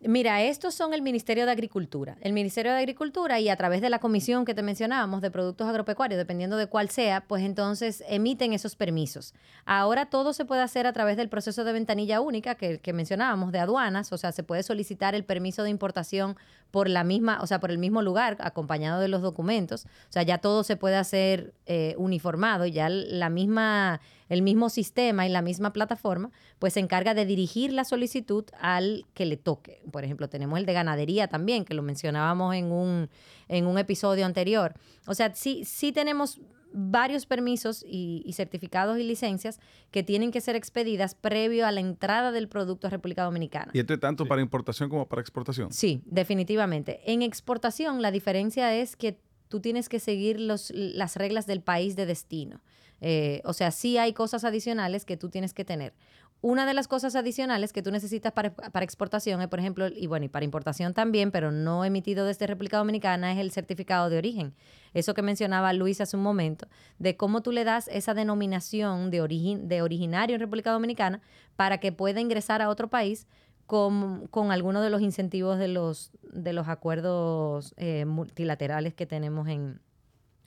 Mira, 0.00 0.42
estos 0.42 0.74
son 0.74 0.92
el 0.92 1.02
Ministerio 1.02 1.46
de 1.46 1.52
Agricultura. 1.52 2.16
El 2.20 2.32
Ministerio 2.32 2.72
de 2.72 2.78
Agricultura 2.78 3.38
y 3.38 3.48
a 3.48 3.56
través 3.56 3.80
de 3.80 3.90
la 3.90 4.00
comisión 4.00 4.44
que 4.44 4.54
te 4.54 4.62
mencionábamos 4.62 5.20
de 5.20 5.30
productos 5.30 5.68
agropecuarios, 5.68 6.18
dependiendo 6.18 6.56
de 6.56 6.66
cuál 6.66 6.88
sea, 6.88 7.20
pues 7.28 7.44
entonces 7.44 8.02
emiten 8.08 8.52
esos 8.52 8.74
permisos. 8.74 9.34
Ahora 9.66 10.06
todo 10.06 10.32
se 10.32 10.44
puede 10.44 10.62
hacer 10.62 10.86
a 10.86 10.92
través 10.92 11.16
del 11.16 11.28
proceso 11.28 11.62
de 11.62 11.72
ventanilla 11.72 12.20
única 12.20 12.56
que, 12.56 12.80
que 12.80 12.92
mencionábamos 12.92 13.52
de 13.52 13.60
aduanas, 13.60 14.12
o 14.12 14.18
sea, 14.18 14.32
se 14.32 14.42
puede 14.42 14.64
solicitar 14.64 15.14
el 15.14 15.24
permiso 15.24 15.62
de 15.62 15.70
importación 15.70 16.36
por 16.70 16.88
la 16.88 17.04
misma, 17.04 17.38
o 17.40 17.46
sea, 17.46 17.60
por 17.60 17.70
el 17.70 17.78
mismo 17.78 18.02
lugar, 18.02 18.36
acompañado 18.40 19.00
de 19.00 19.08
los 19.08 19.22
documentos. 19.22 19.86
O 19.86 20.12
sea, 20.12 20.22
ya 20.22 20.38
todo 20.38 20.64
se 20.64 20.76
puede 20.76 20.96
hacer 20.96 21.54
eh, 21.66 21.94
uniformado, 21.98 22.66
ya 22.66 22.88
la 22.88 23.30
misma 23.30 24.00
el 24.28 24.42
mismo 24.42 24.68
sistema 24.68 25.26
y 25.26 25.30
la 25.30 25.42
misma 25.42 25.72
plataforma, 25.72 26.30
pues 26.58 26.74
se 26.74 26.80
encarga 26.80 27.14
de 27.14 27.24
dirigir 27.24 27.72
la 27.72 27.84
solicitud 27.84 28.44
al 28.60 29.06
que 29.14 29.26
le 29.26 29.36
toque. 29.36 29.80
Por 29.90 30.04
ejemplo, 30.04 30.28
tenemos 30.28 30.58
el 30.58 30.66
de 30.66 30.72
ganadería 30.72 31.28
también, 31.28 31.64
que 31.64 31.74
lo 31.74 31.82
mencionábamos 31.82 32.54
en 32.54 32.70
un, 32.70 33.08
en 33.48 33.66
un 33.66 33.78
episodio 33.78 34.26
anterior. 34.26 34.74
O 35.06 35.14
sea, 35.14 35.34
sí, 35.34 35.64
sí 35.64 35.92
tenemos 35.92 36.40
varios 36.72 37.26
permisos 37.26 37.84
y, 37.86 38.30
certificados 38.34 38.98
y 38.98 39.02
licencias 39.02 39.60
que 39.90 40.02
tienen 40.02 40.30
que 40.30 40.40
ser 40.40 40.56
expedidas 40.56 41.14
previo 41.14 41.66
a 41.66 41.72
la 41.72 41.80
entrada 41.80 42.32
del 42.32 42.48
producto 42.48 42.86
a 42.86 42.90
República 42.90 43.24
Dominicana. 43.24 43.70
¿Y 43.74 43.80
esto 43.80 43.94
es 43.94 44.00
tanto 44.00 44.26
para 44.26 44.42
importación 44.42 44.88
como 44.88 45.08
para 45.08 45.20
exportación? 45.20 45.72
Sí, 45.72 46.02
definitivamente. 46.04 47.00
En 47.06 47.22
exportación 47.22 48.02
la 48.02 48.10
diferencia 48.10 48.74
es 48.74 48.96
que 48.96 49.18
tú 49.48 49.60
tienes 49.60 49.88
que 49.88 49.98
seguir 49.98 50.40
los, 50.40 50.70
las 50.74 51.16
reglas 51.16 51.46
del 51.46 51.62
país 51.62 51.96
de 51.96 52.06
destino. 52.06 52.60
Eh, 53.00 53.40
o 53.44 53.52
sea, 53.52 53.70
sí 53.70 53.96
hay 53.96 54.12
cosas 54.12 54.44
adicionales 54.44 55.04
que 55.04 55.16
tú 55.16 55.28
tienes 55.28 55.54
que 55.54 55.64
tener. 55.64 55.94
Una 56.40 56.66
de 56.66 56.74
las 56.74 56.86
cosas 56.86 57.16
adicionales 57.16 57.72
que 57.72 57.82
tú 57.82 57.90
necesitas 57.90 58.32
para, 58.32 58.52
exportación 58.80 59.40
es, 59.42 59.48
por 59.48 59.58
ejemplo, 59.58 59.88
y 59.88 60.06
bueno, 60.06 60.26
y 60.26 60.28
para 60.28 60.44
importación 60.44 60.94
también, 60.94 61.32
pero 61.32 61.50
no 61.50 61.84
emitido 61.84 62.24
desde 62.24 62.46
República 62.46 62.78
Dominicana, 62.78 63.32
es 63.32 63.38
el 63.38 63.50
certificado 63.50 64.08
de 64.08 64.18
origen. 64.18 64.54
Eso 64.94 65.14
que 65.14 65.22
mencionaba 65.22 65.72
Luis 65.72 66.00
hace 66.00 66.16
un 66.16 66.22
momento, 66.22 66.68
de 67.00 67.16
cómo 67.16 67.42
tú 67.42 67.50
le 67.50 67.64
das 67.64 67.88
esa 67.88 68.14
denominación 68.14 69.10
de, 69.10 69.20
origen, 69.20 69.68
de 69.68 69.82
originario 69.82 70.36
en 70.36 70.40
República 70.40 70.70
Dominicana 70.70 71.20
para 71.56 71.78
que 71.78 71.90
pueda 71.90 72.20
ingresar 72.20 72.62
a 72.62 72.68
otro 72.68 72.88
país 72.88 73.26
con, 73.66 74.28
con 74.28 74.52
algunos 74.52 74.84
de 74.84 74.90
los 74.90 75.02
incentivos 75.02 75.58
de 75.58 75.66
los, 75.66 76.12
de 76.22 76.52
los 76.52 76.68
acuerdos 76.68 77.74
eh, 77.78 78.04
multilaterales 78.04 78.94
que 78.94 79.06
tenemos 79.06 79.48
en, 79.48 79.80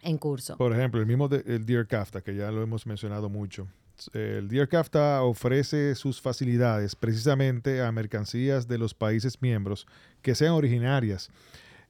en 0.01 0.17
curso. 0.17 0.55
Por 0.55 0.71
ejemplo, 0.71 1.01
el 1.01 1.05
mismo 1.05 1.27
de, 1.27 1.43
el 1.45 1.65
Dear 1.65 1.85
CAFTA, 1.85 2.21
que 2.21 2.33
ya 2.33 2.49
lo 2.49 2.63
hemos 2.63 2.87
mencionado 2.87 3.29
mucho 3.29 3.67
el 4.14 4.47
Dear 4.47 4.68
CAFTA 4.68 5.24
ofrece 5.24 5.95
sus 5.95 6.22
facilidades 6.22 6.95
precisamente 6.95 7.82
a 7.82 7.91
mercancías 7.91 8.68
de 8.68 8.78
los 8.78 8.93
países 8.93 9.41
miembros 9.41 9.88
que 10.22 10.36
sean 10.36 10.54
originarias. 10.54 11.30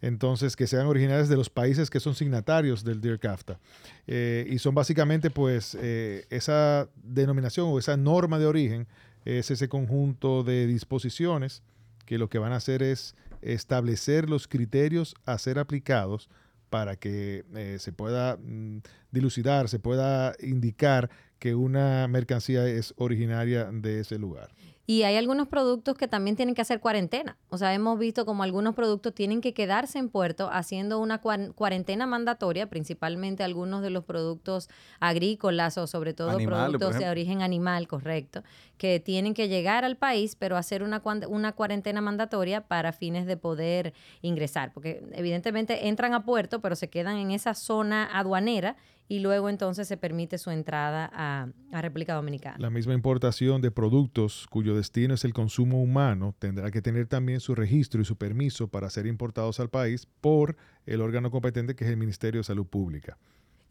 Entonces, 0.02 0.56
que 0.56 0.66
sean 0.66 0.88
originarias 0.88 1.30
de 1.30 1.38
los 1.38 1.50
países 1.50 1.90
que 1.90 2.00
son 2.00 2.16
signatarios 2.16 2.84
del 2.84 3.02
Dear 3.02 3.20
CAFTA. 3.20 3.60
Eh, 4.08 4.48
y 4.50 4.58
son 4.58 4.74
básicamente, 4.74 5.30
pues, 5.30 5.78
eh, 5.80 6.26
esa 6.32 6.90
denominación 7.04 7.68
o 7.70 7.78
esa 7.78 7.98
norma 7.98 8.40
de 8.40 8.48
origen 8.48 8.88
es 9.26 9.52
ese 9.52 9.70
conjunto 9.70 10.44
de 10.44 10.66
disposiciones 10.66 11.62
que 12.06 12.18
lo 12.18 12.30
que 12.30 12.40
van 12.40 12.52
a 12.52 12.58
hacer 12.58 12.82
es 12.82 13.16
establecer 13.42 14.30
los 14.30 14.48
criterios 14.48 15.16
a 15.26 15.38
ser 15.38 15.60
aplicados 15.60 16.30
para 16.72 16.96
que 16.96 17.44
eh, 17.54 17.78
se 17.80 17.92
pueda 17.92 18.38
mm, 18.38 18.78
dilucidar, 19.12 19.68
se 19.68 19.78
pueda 19.78 20.34
indicar 20.40 21.12
que 21.38 21.54
una 21.54 22.08
mercancía 22.08 22.66
es 22.66 22.94
originaria 22.98 23.66
de 23.66 24.00
ese 24.00 24.18
lugar. 24.18 24.50
Y 24.92 25.04
hay 25.04 25.16
algunos 25.16 25.48
productos 25.48 25.96
que 25.96 26.10
también 26.10 26.36
tienen 26.36 26.54
que 26.54 26.62
hacer 26.62 26.82
cuarentena. 26.82 27.38
O 27.48 27.58
sea, 27.58 27.74
hemos 27.74 27.98
visto 27.98 28.26
como 28.26 28.44
algunos 28.44 28.76
productos 28.76 29.16
tienen 29.16 29.40
que 29.40 29.54
quedarse 29.54 29.98
en 30.00 30.10
puerto 30.10 30.50
haciendo 30.52 31.00
una 31.00 31.22
cuarentena 31.22 32.06
mandatoria, 32.08 32.70
principalmente 32.70 33.42
algunos 33.42 33.84
de 33.84 33.90
los 33.90 34.04
productos 34.04 34.68
agrícolas 35.00 35.78
o 35.78 35.88
sobre 35.88 36.14
todo 36.14 36.38
productos 36.40 37.00
de 37.00 37.08
origen 37.08 37.42
animal, 37.42 37.88
correcto, 37.88 38.44
que 38.78 39.00
tienen 39.00 39.34
que 39.34 39.48
llegar 39.48 39.86
al 39.86 39.96
país, 39.96 40.36
pero 40.36 40.58
hacer 40.58 40.84
una, 40.84 41.02
una 41.30 41.54
cuarentena 41.54 42.02
mandatoria 42.02 42.68
para 42.68 42.92
fines 42.92 43.26
de 43.26 43.38
poder 43.38 43.94
ingresar. 44.22 44.74
Porque 44.74 45.02
evidentemente 45.14 45.88
entran 45.88 46.14
a 46.14 46.26
puerto, 46.26 46.60
pero 46.60 46.76
se 46.76 46.90
quedan 46.90 47.16
en 47.16 47.32
esa 47.32 47.54
zona 47.54 48.10
aduanera 48.12 48.76
y 49.08 49.20
luego 49.20 49.50
entonces 49.50 49.88
se 49.88 49.98
permite 49.98 50.38
su 50.38 50.52
entrada 50.52 51.10
a, 51.14 51.48
República 51.82 52.14
Dominicana. 52.14 52.58
La 52.60 52.70
misma 52.70 52.94
importación 52.94 53.62
de 53.62 53.72
productos 53.72 54.48
cuyo 54.50 54.76
destino 54.76 55.14
es 55.14 55.26
el 55.26 55.34
consumo 55.34 55.82
humano 55.82 56.36
tendrá 56.40 56.72
que 56.72 56.82
tener 56.82 57.08
también 57.08 57.40
su 57.40 57.56
registro 57.56 58.02
y 58.02 58.06
su 58.06 58.16
permiso 58.18 58.68
para 58.68 58.90
ser 58.90 59.08
importados 59.08 59.60
al 59.60 59.70
país 59.70 60.08
por 60.22 60.56
el 60.86 61.02
órgano 61.02 61.32
competente 61.32 61.76
que 61.76 61.86
es 61.86 61.90
el 61.90 61.98
Ministerio 61.98 62.40
de 62.40 62.44
Salud 62.46 62.66
Pública. 62.66 63.18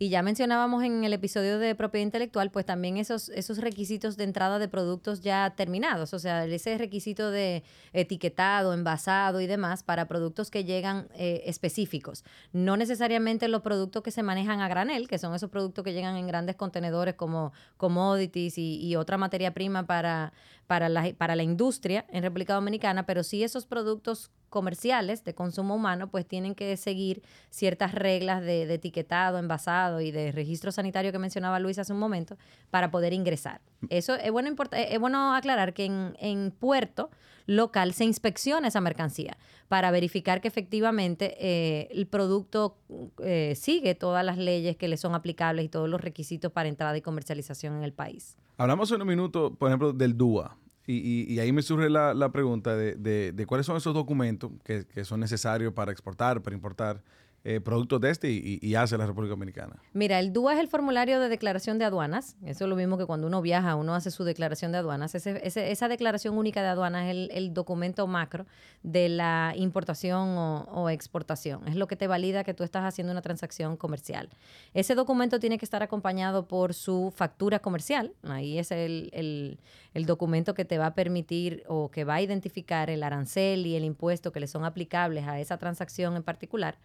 Y 0.02 0.08
ya 0.08 0.22
mencionábamos 0.22 0.82
en 0.82 1.04
el 1.04 1.12
episodio 1.12 1.58
de 1.58 1.74
propiedad 1.74 2.06
intelectual, 2.06 2.50
pues 2.50 2.64
también 2.64 2.96
esos, 2.96 3.28
esos 3.28 3.58
requisitos 3.58 4.16
de 4.16 4.24
entrada 4.24 4.58
de 4.58 4.66
productos 4.66 5.20
ya 5.20 5.52
terminados, 5.54 6.14
o 6.14 6.18
sea, 6.18 6.46
ese 6.46 6.78
requisito 6.78 7.30
de 7.30 7.64
etiquetado, 7.92 8.72
envasado 8.72 9.42
y 9.42 9.46
demás 9.46 9.82
para 9.82 10.08
productos 10.08 10.50
que 10.50 10.64
llegan 10.64 11.08
eh, 11.16 11.42
específicos. 11.44 12.24
No 12.54 12.78
necesariamente 12.78 13.46
los 13.48 13.60
productos 13.60 14.02
que 14.02 14.10
se 14.10 14.22
manejan 14.22 14.62
a 14.62 14.68
granel, 14.68 15.06
que 15.06 15.18
son 15.18 15.34
esos 15.34 15.50
productos 15.50 15.84
que 15.84 15.92
llegan 15.92 16.16
en 16.16 16.26
grandes 16.26 16.56
contenedores 16.56 17.14
como 17.14 17.52
commodities 17.76 18.56
y, 18.56 18.82
y 18.82 18.96
otra 18.96 19.18
materia 19.18 19.52
prima 19.52 19.84
para, 19.84 20.32
para, 20.70 20.88
la, 20.88 21.12
para 21.18 21.34
la 21.34 21.42
industria 21.42 22.06
en 22.10 22.22
República 22.22 22.54
Dominicana, 22.54 23.04
pero 23.04 23.24
sí 23.24 23.42
esos 23.42 23.66
productos 23.66 24.30
comerciales 24.50 25.24
de 25.24 25.34
consumo 25.34 25.74
humano, 25.74 26.12
pues 26.12 26.24
tienen 26.24 26.54
que 26.54 26.76
seguir 26.76 27.22
ciertas 27.50 27.92
reglas 27.92 28.40
de, 28.40 28.72
etiquetado, 28.72 29.38
envasado 29.38 30.00
y 30.00 30.12
de 30.12 30.30
registro 30.30 30.70
sanitario 30.70 31.10
que 31.10 31.18
mencionaba 31.18 31.58
Luis 31.58 31.80
hace 31.80 31.92
un 31.92 31.98
momento 31.98 32.38
para 32.70 32.92
poder 32.92 33.12
ingresar. 33.12 33.60
Eso 33.88 34.14
es 34.14 34.30
bueno, 34.30 34.54
es 34.70 35.00
bueno 35.00 35.34
aclarar 35.34 35.74
que 35.74 35.86
en, 35.86 36.52
puerto 36.52 37.10
local 37.46 37.92
se 37.92 38.04
inspecciona 38.04 38.68
esa 38.68 38.80
mercancía 38.80 39.36
para 39.66 39.90
verificar 39.90 40.40
que 40.40 40.46
efectivamente 40.46 41.36
eh, 41.40 41.88
el 41.90 42.06
producto 42.06 42.76
eh, 43.24 43.54
sigue 43.56 43.96
todas 43.96 44.24
las 44.24 44.38
leyes 44.38 44.76
que 44.76 44.86
le 44.86 44.96
son 44.96 45.16
aplicables 45.16 45.64
y 45.64 45.68
todos 45.68 45.88
los 45.88 46.00
requisitos 46.00 46.52
para 46.52 46.68
entrada 46.68 46.96
y 46.96 47.00
comercialización 47.00 47.76
en 47.76 47.82
el 47.82 47.92
país. 47.92 48.36
Hablamos 48.60 48.92
en 48.92 49.00
un 49.00 49.08
minuto, 49.08 49.54
por 49.54 49.70
ejemplo, 49.70 49.94
del 49.94 50.18
DUA. 50.18 50.54
Y, 50.86 51.38
ahí 51.38 51.50
me 51.50 51.62
surge 51.62 51.88
la, 51.88 52.30
pregunta 52.30 52.76
de, 52.76 53.44
cuáles 53.48 53.64
son 53.64 53.78
esos 53.78 53.94
documentos 53.94 54.50
que, 54.64 54.84
que, 54.84 55.06
son 55.06 55.20
necesarios 55.20 55.72
para 55.72 55.92
exportar, 55.92 56.42
para 56.42 56.54
importar 56.54 57.02
eh, 57.42 57.58
productos 57.58 58.02
de 58.02 58.10
este 58.10 58.30
y, 58.30 58.74
hace 58.74 58.98
la 58.98 59.06
República 59.06 59.30
Dominicana? 59.30 59.76
Mira, 59.94 60.18
el 60.18 60.30
DUA 60.30 60.54
es 60.54 60.60
el 60.60 60.68
formulario 60.68 61.20
de 61.20 61.30
declaración 61.30 61.78
de 61.78 61.86
aduanas. 61.86 62.36
Eso 62.44 62.64
es 62.64 62.68
lo 62.68 62.76
mismo 62.76 62.98
que 62.98 63.06
cuando 63.06 63.26
uno 63.26 63.40
viaja, 63.40 63.76
uno 63.76 63.94
hace 63.94 64.10
su 64.10 64.24
declaración 64.24 64.72
de 64.72 64.78
aduanas. 64.78 65.14
esa 65.14 65.88
declaración 65.88 66.36
única 66.36 66.60
de 66.60 66.68
aduanas 66.68 67.06
es 67.08 67.30
el, 67.32 67.54
documento 67.54 68.06
macro 68.06 68.44
de 68.82 69.08
la 69.08 69.54
importación 69.56 70.36
o, 70.36 70.90
exportación. 70.90 71.66
Es 71.66 71.76
lo 71.76 71.86
que 71.86 71.96
te 71.96 72.06
valida 72.06 72.44
que 72.44 72.52
tú 72.52 72.62
estás 72.62 72.84
haciendo 72.84 73.10
una 73.10 73.22
transacción 73.22 73.78
comercial. 73.78 74.28
Ese 74.74 74.94
documento 74.94 75.40
tiene 75.40 75.56
que 75.56 75.64
estar 75.64 75.82
acompañado 75.82 76.46
por 76.46 76.74
su 76.74 77.10
factura 77.16 77.60
comercial. 77.60 78.12
Ahí 78.22 78.58
es 78.58 78.70
el, 78.70 79.58
el 79.94 80.06
documento 80.06 80.52
que 80.52 80.66
te 80.66 80.76
va 80.76 80.86
a 80.86 80.94
permitir 80.94 81.64
o 81.68 81.90
que 81.90 82.04
va 82.04 82.16
a 82.16 82.22
identificar 82.22 82.90
el 82.90 83.02
arancel 83.02 83.66
y 83.66 83.76
el 83.76 83.84
impuesto 83.84 84.30
que 84.30 84.40
le 84.40 84.46
son 84.46 84.66
aplicables 84.66 85.26
a 85.26 85.40
esa 85.40 85.56
transacción 85.56 86.16
en 86.16 86.22
particular 86.22 86.76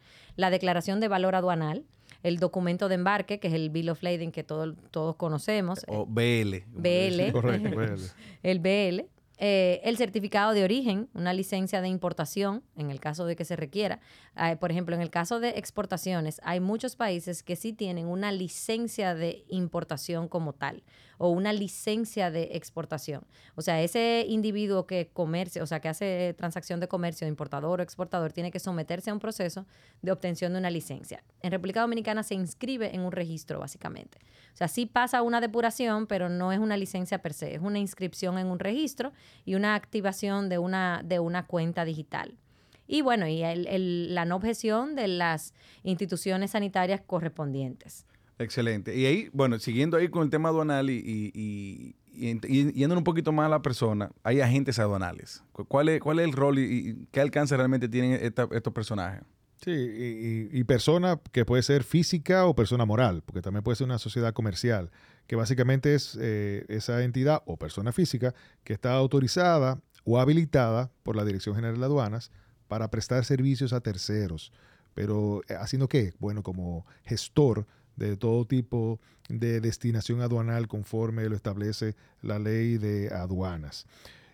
la 0.45 0.45
declaración 0.50 1.00
de 1.00 1.08
valor 1.08 1.36
aduanal, 1.36 1.86
el 2.24 2.38
documento 2.38 2.90
de 2.90 2.96
embarque, 2.96 3.40
que 3.40 3.50
es 3.50 3.54
el 3.54 3.70
Bill 3.70 3.90
of 3.90 4.02
Lading 4.02 4.32
que 4.32 4.44
todos 4.44 5.16
conocemos. 5.16 5.86
O 5.88 6.06
BL. 6.06 6.64
BL. 6.68 7.32
Correcto, 7.32 7.70
BL. 7.76 8.02
el 8.44 8.60
BL. 8.60 9.06
Eh, 9.38 9.82
el 9.84 9.98
certificado 9.98 10.54
de 10.54 10.64
origen, 10.64 11.10
una 11.14 11.34
licencia 11.34 11.82
de 11.82 11.90
importación, 11.90 12.64
en 12.78 12.90
el 12.90 13.02
caso 13.02 13.26
de 13.26 13.36
que 13.36 13.44
se 13.44 13.58
requiera. 13.58 14.00
Ah, 14.34 14.56
por 14.58 14.72
ejemplo, 14.72 14.96
en 14.96 15.02
el 15.02 15.10
caso 15.10 15.42
de 15.42 15.50
exportaciones, 15.50 16.40
hay 16.44 16.62
muchos 16.62 16.96
países 16.96 17.44
que 17.44 17.58
sí 17.58 17.74
tienen 17.74 18.08
una 18.08 18.32
licencia 18.32 19.14
de 19.14 19.44
importación 19.50 20.30
como 20.30 20.54
tal 20.54 20.84
o 21.18 21.30
una 21.30 21.54
licencia 21.54 22.32
de 22.32 22.50
exportación. 22.54 23.24
O 23.56 23.62
sea, 23.62 23.82
ese 23.82 24.26
individuo 24.28 24.86
que 24.86 25.10
comercia, 25.14 25.64
o 25.64 25.68
sea, 25.68 25.80
que 25.80 25.90
hace 25.90 26.34
transacción 26.38 26.80
de 26.80 26.88
comercio, 26.88 27.28
importador 27.28 27.80
o 27.80 27.84
exportador, 27.84 28.34
tiene 28.34 28.52
que 28.52 28.60
someterse 28.60 29.10
a 29.10 29.14
un 29.14 29.20
proceso 29.20 29.66
de 30.02 30.12
obtención 30.12 30.54
de 30.54 30.60
una 30.60 30.70
licencia. 30.70 31.24
En 31.42 31.52
República 31.52 31.82
Dominicana 31.82 32.24
se 32.24 32.36
inscribe 32.36 32.96
en 32.96 33.02
un 33.02 33.12
registro, 33.12 33.60
básicamente. 33.60 34.20
O 34.54 34.58
sea, 34.58 34.68
sí 34.68 34.86
pasa 34.86 35.22
una 35.22 35.42
depuración, 35.42 36.08
pero 36.08 36.30
no 36.30 36.52
es 36.52 36.60
una 36.60 36.78
licencia 36.78 37.22
per 37.22 37.34
se, 37.34 37.56
es 37.56 37.62
una 37.62 37.80
inscripción 37.80 38.38
en 38.38 38.48
un 38.48 38.60
registro 38.60 39.12
y 39.44 39.56
una 39.56 39.76
activación 39.76 40.50
de 40.50 40.58
una, 40.58 41.02
de 41.04 41.20
una 41.20 41.46
cuenta 41.46 41.86
digital. 41.86 42.38
Y 42.88 43.02
bueno, 43.02 43.28
y 43.28 43.42
la 43.42 44.26
no 44.26 44.36
objeción 44.36 44.96
de 44.96 45.08
las 45.08 45.54
instituciones 45.84 46.52
sanitarias 46.52 47.02
correspondientes. 47.02 48.06
Excelente. 48.38 48.96
Y 48.96 49.06
ahí, 49.06 49.30
bueno, 49.32 49.60
siguiendo 49.60 49.98
ahí 49.98 50.10
con 50.10 50.24
el 50.24 50.30
tema 50.30 50.50
aduanal 50.50 50.90
y, 50.90 51.32
y, 51.34 51.96
yendo 52.74 52.98
un 52.98 53.04
poquito 53.04 53.32
más 53.32 53.46
a 53.46 53.50
la 53.50 53.62
persona, 53.62 54.12
hay 54.24 54.42
agentes 54.42 54.80
aduanales. 54.80 55.44
¿Cuál 55.52 55.90
es, 55.90 56.02
cuál 56.02 56.20
es 56.20 56.26
el 56.26 56.34
rol 56.34 56.60
y, 56.60 57.08
qué 57.12 57.22
alcance 57.22 57.56
realmente 57.56 57.88
tienen 57.88 58.20
estos 58.22 58.74
personajes? 58.74 59.22
Sí, 59.64 59.72
y, 60.52 60.64
persona 60.66 61.20
que 61.32 61.46
puede 61.46 61.64
ser 61.64 61.84
física 61.84 62.46
o 62.46 62.56
persona 62.56 62.86
moral, 62.86 63.24
porque 63.26 63.42
también 63.42 63.64
puede 63.64 63.78
ser 63.78 63.86
una 63.86 64.00
sociedad 64.00 64.34
comercial, 64.34 64.92
que 65.28 65.36
básicamente 65.36 65.96
es 65.96 66.18
eh, 66.22 66.66
esa 66.68 67.04
entidad 67.04 67.42
o 67.46 67.58
persona 67.58 67.92
física 67.92 68.36
que 68.64 68.74
está 68.74 68.94
autorizada 68.94 69.80
o 70.04 70.20
habilitada 70.20 70.92
por 71.04 71.16
la 71.16 71.26
Dirección 71.26 71.56
General 71.56 71.80
de 71.80 71.86
Aduanas 71.86 72.32
para 72.68 72.92
prestar 72.92 73.24
servicios 73.26 73.74
a 73.74 73.82
terceros. 73.82 74.52
Pero 74.94 75.42
eh, 75.48 75.56
haciendo 75.60 75.88
qué? 75.88 76.14
Bueno, 76.20 76.44
como 76.44 76.86
gestor 77.04 77.66
de 77.96 78.18
todo 78.18 78.46
tipo 78.46 79.00
de 79.30 79.62
destinación 79.62 80.22
aduanal 80.22 80.68
conforme 80.68 81.28
lo 81.30 81.36
establece 81.36 81.96
la 82.22 82.40
ley 82.40 82.78
de 82.78 83.10
aduanas. 83.14 83.86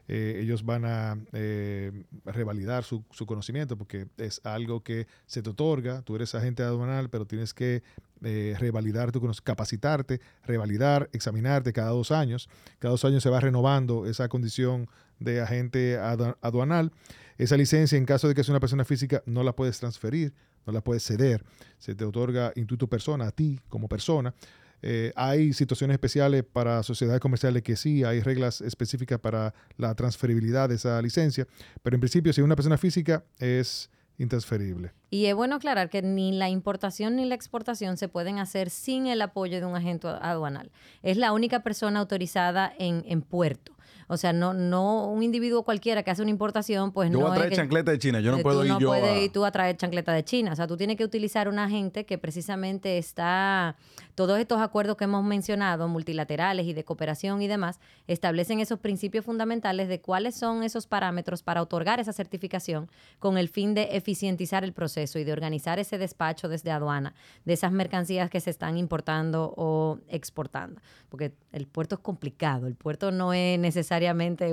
eh, 0.07 0.39
ellos 0.41 0.65
van 0.65 0.83
a 0.85 1.17
eh, 1.31 1.91
revalidar 2.25 2.83
su, 2.83 3.03
su, 3.11 3.25
conocimiento 3.25 3.77
porque 3.77 4.07
es 4.17 4.41
algo 4.43 4.83
que 4.83 5.07
se 5.25 5.41
te 5.41 5.51
otorga, 5.51 6.01
tú 6.01 6.15
eres 6.15 6.35
agente 6.35 6.63
aduanal, 6.63 7.09
pero 7.09 7.25
tienes 7.25 7.53
que 7.53 7.83
eh, 8.23 8.55
revalidar 8.59 9.11
tu 9.11 9.19
conocimiento, 9.19 9.45
capacitarte, 9.45 10.21
revalidar, 10.43 11.09
examinarte 11.11 11.73
cada 11.73 11.89
dos 11.89 12.11
años. 12.11 12.49
Cada 12.77 12.91
dos 12.91 13.03
años 13.03 13.23
se 13.23 13.31
va 13.31 13.39
renovando 13.39 14.05
esa 14.05 14.29
condición 14.29 14.87
de 15.19 15.41
agente 15.41 15.97
aduanal. 15.97 16.91
Esa 17.39 17.57
licencia, 17.57 17.97
en 17.97 18.05
caso 18.05 18.27
de 18.27 18.35
que 18.35 18.43
sea 18.43 18.53
una 18.53 18.59
persona 18.59 18.85
física, 18.85 19.23
no 19.25 19.41
la 19.41 19.55
puedes 19.55 19.79
transferir, 19.79 20.33
no 20.65 20.73
la 20.73 20.81
puedes 20.81 21.03
ceder. 21.03 21.43
Se 21.77 21.95
te 21.95 22.05
otorga 22.05 22.51
intuito 22.55 22.87
persona, 22.87 23.27
a 23.27 23.31
ti 23.31 23.59
como 23.69 23.87
persona. 23.87 24.33
Eh, 24.81 25.11
hay 25.15 25.53
situaciones 25.53 25.95
especiales 25.95 26.43
para 26.43 26.81
sociedades 26.83 27.21
comerciales 27.21 27.61
que 27.61 27.75
sí, 27.75 28.03
hay 28.03 28.21
reglas 28.21 28.61
específicas 28.61 29.19
para 29.19 29.53
la 29.77 29.93
transferibilidad 29.93 30.69
de 30.69 30.75
esa 30.75 30.99
licencia, 31.01 31.47
pero 31.83 31.95
en 31.95 31.99
principio 31.99 32.33
si 32.33 32.41
una 32.41 32.55
persona 32.55 32.77
física 32.77 33.23
es 33.37 33.91
intransferible. 34.17 34.91
Y 35.09 35.25
es 35.25 35.35
bueno 35.35 35.55
aclarar 35.55 35.89
que 35.89 36.01
ni 36.01 36.31
la 36.31 36.49
importación 36.49 37.15
ni 37.15 37.25
la 37.25 37.35
exportación 37.35 37.97
se 37.97 38.07
pueden 38.07 38.39
hacer 38.39 38.69
sin 38.69 39.07
el 39.07 39.21
apoyo 39.21 39.59
de 39.59 39.65
un 39.65 39.75
agente 39.75 40.07
aduanal. 40.07 40.71
Es 41.01 41.17
la 41.17 41.31
única 41.31 41.61
persona 41.63 41.99
autorizada 41.99 42.71
en, 42.77 43.03
en 43.07 43.21
puerto. 43.21 43.73
O 44.07 44.17
sea, 44.17 44.33
no, 44.33 44.53
no 44.53 45.09
un 45.09 45.23
individuo 45.23 45.63
cualquiera 45.63 46.03
que 46.03 46.11
hace 46.11 46.21
una 46.21 46.31
importación, 46.31 46.91
pues 46.91 47.09
yo 47.09 47.19
no. 47.19 47.27
Voy 47.27 47.31
a 47.31 47.35
traer 47.35 47.53
chancleta 47.53 47.91
de 47.91 47.99
China, 47.99 48.19
yo 48.19 48.31
no 48.31 48.39
puedo 48.39 48.63
ir 48.63 48.71
no 48.71 48.79
yo. 48.79 48.87
puedes 48.89 49.23
ir 49.23 49.31
tú 49.31 49.45
a 49.45 49.51
traer 49.51 49.77
chancleta 49.77 50.13
de 50.13 50.23
China. 50.23 50.53
O 50.53 50.55
sea, 50.55 50.67
tú 50.67 50.77
tienes 50.77 50.97
que 50.97 51.03
utilizar 51.03 51.47
un 51.47 51.59
agente 51.59 52.05
que 52.05 52.17
precisamente 52.17 52.97
está. 52.97 53.75
Todos 54.15 54.39
estos 54.39 54.61
acuerdos 54.61 54.97
que 54.97 55.05
hemos 55.05 55.23
mencionado, 55.23 55.87
multilaterales 55.87 56.65
y 56.65 56.73
de 56.73 56.83
cooperación 56.83 57.41
y 57.41 57.47
demás, 57.47 57.79
establecen 58.07 58.59
esos 58.59 58.79
principios 58.79 59.25
fundamentales 59.25 59.87
de 59.87 60.01
cuáles 60.01 60.35
son 60.35 60.63
esos 60.63 60.87
parámetros 60.87 61.43
para 61.43 61.61
otorgar 61.61 61.99
esa 61.99 62.13
certificación 62.13 62.89
con 63.19 63.37
el 63.37 63.47
fin 63.49 63.73
de 63.73 63.95
eficientizar 63.95 64.63
el 64.63 64.73
proceso 64.73 65.19
y 65.19 65.23
de 65.23 65.31
organizar 65.31 65.79
ese 65.79 65.97
despacho 65.97 66.49
desde 66.49 66.71
aduana 66.71 67.13
de 67.45 67.53
esas 67.53 67.71
mercancías 67.71 68.29
que 68.29 68.39
se 68.39 68.49
están 68.49 68.77
importando 68.77 69.53
o 69.57 69.99
exportando. 70.09 70.81
Porque 71.09 71.33
el 71.51 71.67
puerto 71.67 71.95
es 71.95 72.01
complicado, 72.01 72.67
el 72.67 72.75
puerto 72.75 73.11
no 73.11 73.33
es 73.33 73.59
necesario 73.59 73.80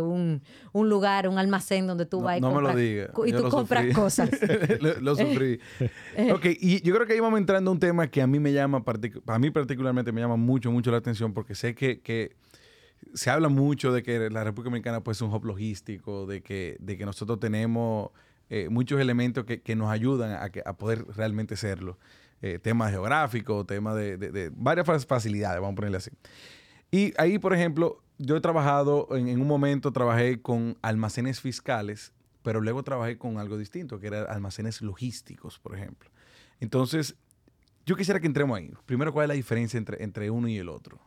un, 0.00 0.42
un 0.72 0.88
lugar, 0.88 1.28
un 1.28 1.38
almacén 1.38 1.86
donde 1.86 2.06
tú 2.06 2.20
vas 2.20 2.38
y, 2.38 2.40
no 2.40 2.52
compras, 2.52 2.74
me 2.74 2.80
lo 2.80 2.88
diga. 2.88 3.10
y 3.26 3.32
tú 3.32 3.48
compras 3.48 3.94
cosas. 3.94 4.30
lo, 5.00 5.16
sufrí. 5.16 5.60
ok, 6.32 6.46
y 6.60 6.82
yo 6.82 6.94
creo 6.94 7.06
que 7.06 7.14
ahí 7.14 7.20
vamos 7.20 7.38
entrando 7.38 7.70
a 7.70 7.74
un 7.74 7.80
tema 7.80 8.08
que 8.08 8.22
a 8.22 8.26
mí 8.26 8.38
me 8.38 8.52
llama, 8.52 8.82
a 9.26 9.38
mí 9.38 9.50
particularmente 9.50 10.12
me 10.12 10.20
llama 10.20 10.36
mucho, 10.36 10.70
mucho 10.70 10.90
la 10.90 10.98
atención 10.98 11.32
porque 11.32 11.54
sé 11.54 11.74
que, 11.74 12.00
que 12.00 12.36
se 13.14 13.30
habla 13.30 13.48
mucho 13.48 13.92
de 13.92 14.02
que 14.02 14.30
la 14.30 14.44
República 14.44 14.70
Dominicana 14.70 15.02
puede 15.02 15.16
ser 15.16 15.28
un 15.28 15.34
hub 15.34 15.44
logístico, 15.44 16.26
de 16.26 16.42
que, 16.42 16.76
de 16.80 16.96
que 16.96 17.06
nosotros 17.06 17.40
tenemos 17.40 18.10
eh, 18.50 18.68
muchos 18.70 19.00
elementos 19.00 19.44
que, 19.44 19.60
que, 19.60 19.76
nos 19.76 19.90
ayudan 19.90 20.32
a, 20.32 20.50
a 20.64 20.76
poder 20.76 21.04
realmente 21.16 21.56
serlo. 21.56 21.98
Eh, 22.40 22.60
temas 22.60 22.92
geográficos, 22.92 23.66
temas 23.66 23.96
de, 23.96 24.16
de, 24.16 24.30
de, 24.30 24.50
varias 24.54 24.86
facilidades, 25.06 25.60
vamos 25.60 25.72
a 25.72 25.76
ponerle 25.76 25.96
así. 25.96 26.10
Y 26.90 27.12
ahí, 27.18 27.38
por 27.38 27.52
ejemplo, 27.52 28.00
yo 28.18 28.36
he 28.36 28.40
trabajado, 28.40 29.08
en, 29.12 29.40
un 29.40 29.46
momento 29.46 29.92
trabajé 29.92 30.42
con 30.42 30.76
almacenes 30.82 31.40
fiscales, 31.40 32.12
pero 32.42 32.60
luego 32.60 32.82
trabajé 32.82 33.18
con 33.18 33.38
algo 33.38 33.56
distinto, 33.56 33.98
que 34.00 34.08
era 34.08 34.22
almacenes 34.22 34.82
logísticos, 34.82 35.58
por 35.58 35.76
ejemplo. 35.76 36.10
Entonces, 36.60 37.16
yo 37.86 37.96
quisiera 37.96 38.20
que 38.20 38.26
entremos 38.26 38.58
ahí. 38.58 38.72
Primero, 38.86 39.12
¿cuál 39.12 39.24
es 39.24 39.28
la 39.28 39.34
diferencia 39.34 39.78
entre, 39.78 40.02
entre 40.02 40.30
uno 40.30 40.48
y 40.48 40.58
el 40.58 40.68
otro? 40.68 40.98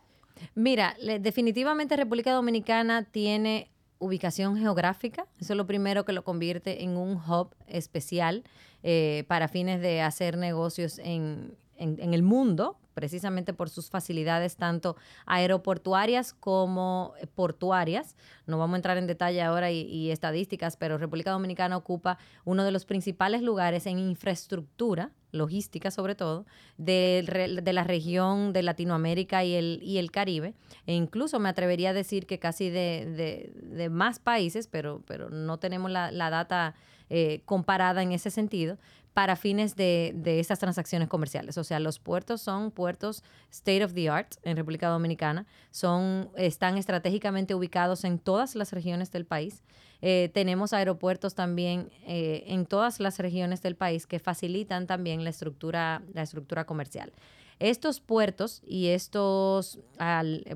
Mira, 0.54 0.96
definitivamente 1.20 1.96
República 1.96 2.32
Dominicana 2.32 3.04
tiene 3.04 3.70
ubicación 3.98 4.56
geográfica. 4.56 5.26
Eso 5.38 5.52
es 5.52 5.56
lo 5.56 5.66
primero 5.66 6.04
que 6.04 6.12
lo 6.12 6.24
convierte 6.24 6.82
en 6.82 6.96
un 6.96 7.16
hub 7.16 7.54
especial 7.68 8.42
eh, 8.82 9.24
para 9.28 9.48
fines 9.48 9.80
de 9.80 10.02
hacer 10.02 10.36
negocios 10.36 10.98
en, 10.98 11.54
en, 11.76 12.14
el 12.14 12.22
mundo, 12.22 12.76
precisamente 12.92 13.52
por 13.52 13.70
sus 13.70 13.90
facilidades 13.90 14.56
tanto 14.56 14.96
aeroportuarias 15.26 16.32
como 16.32 17.14
portuarias. 17.34 18.16
No 18.46 18.58
vamos 18.58 18.74
a 18.74 18.78
entrar 18.78 18.98
en 18.98 19.06
detalle 19.06 19.42
ahora 19.42 19.70
y, 19.70 20.10
estadísticas, 20.10 20.76
pero 20.76 20.98
República 20.98 21.30
Dominicana 21.30 21.76
ocupa 21.76 22.18
uno 22.44 22.64
de 22.64 22.72
los 22.72 22.84
principales 22.84 23.42
lugares 23.42 23.86
en 23.86 23.98
infraestructura 23.98 25.12
logística 25.32 25.90
sobre 25.90 26.14
todo, 26.14 26.44
de, 26.76 27.60
de, 27.62 27.72
la 27.72 27.84
región 27.84 28.52
de 28.52 28.62
Latinoamérica 28.62 29.42
y 29.44 29.54
el, 29.54 29.80
y 29.82 29.96
el 29.96 30.10
Caribe. 30.10 30.52
E 30.86 30.94
incluso 30.94 31.40
me 31.40 31.48
atrevería 31.48 31.90
a 31.90 31.92
decir 31.94 32.26
que 32.26 32.38
casi 32.38 32.68
de, 32.68 33.88
más 33.90 34.18
países, 34.18 34.66
pero, 34.66 35.02
pero 35.06 35.30
no 35.30 35.58
tenemos 35.58 35.90
la, 35.90 36.12
la 36.12 36.28
data 36.28 36.74
eh, 37.14 37.42
comparada 37.44 38.02
en 38.02 38.12
ese 38.12 38.30
sentido 38.30 38.78
para 39.14 39.36
fines 39.36 39.76
de, 39.76 40.12
de 40.14 40.40
esas 40.40 40.58
transacciones 40.58 41.08
comerciales. 41.08 41.58
O 41.58 41.64
sea, 41.64 41.80
los 41.80 41.98
puertos 41.98 42.40
son 42.40 42.70
puertos 42.70 43.22
state 43.50 43.84
of 43.84 43.92
the 43.94 44.08
art 44.08 44.34
en 44.42 44.56
República 44.56 44.88
Dominicana, 44.88 45.46
son, 45.70 46.30
están 46.36 46.78
estratégicamente 46.78 47.54
ubicados 47.54 48.04
en 48.04 48.18
todas 48.18 48.54
las 48.54 48.72
regiones 48.72 49.10
del 49.10 49.26
país. 49.26 49.62
Eh, 50.00 50.30
tenemos 50.34 50.72
aeropuertos 50.72 51.34
también 51.34 51.90
eh, 52.06 52.44
en 52.48 52.66
todas 52.66 52.98
las 52.98 53.18
regiones 53.18 53.62
del 53.62 53.76
país 53.76 54.06
que 54.06 54.18
facilitan 54.18 54.86
también 54.86 55.22
la 55.22 55.30
estructura, 55.30 56.02
la 56.12 56.22
estructura 56.22 56.64
comercial. 56.64 57.12
Estos 57.60 58.00
puertos 58.00 58.60
y 58.66 58.88
estos, 58.88 59.78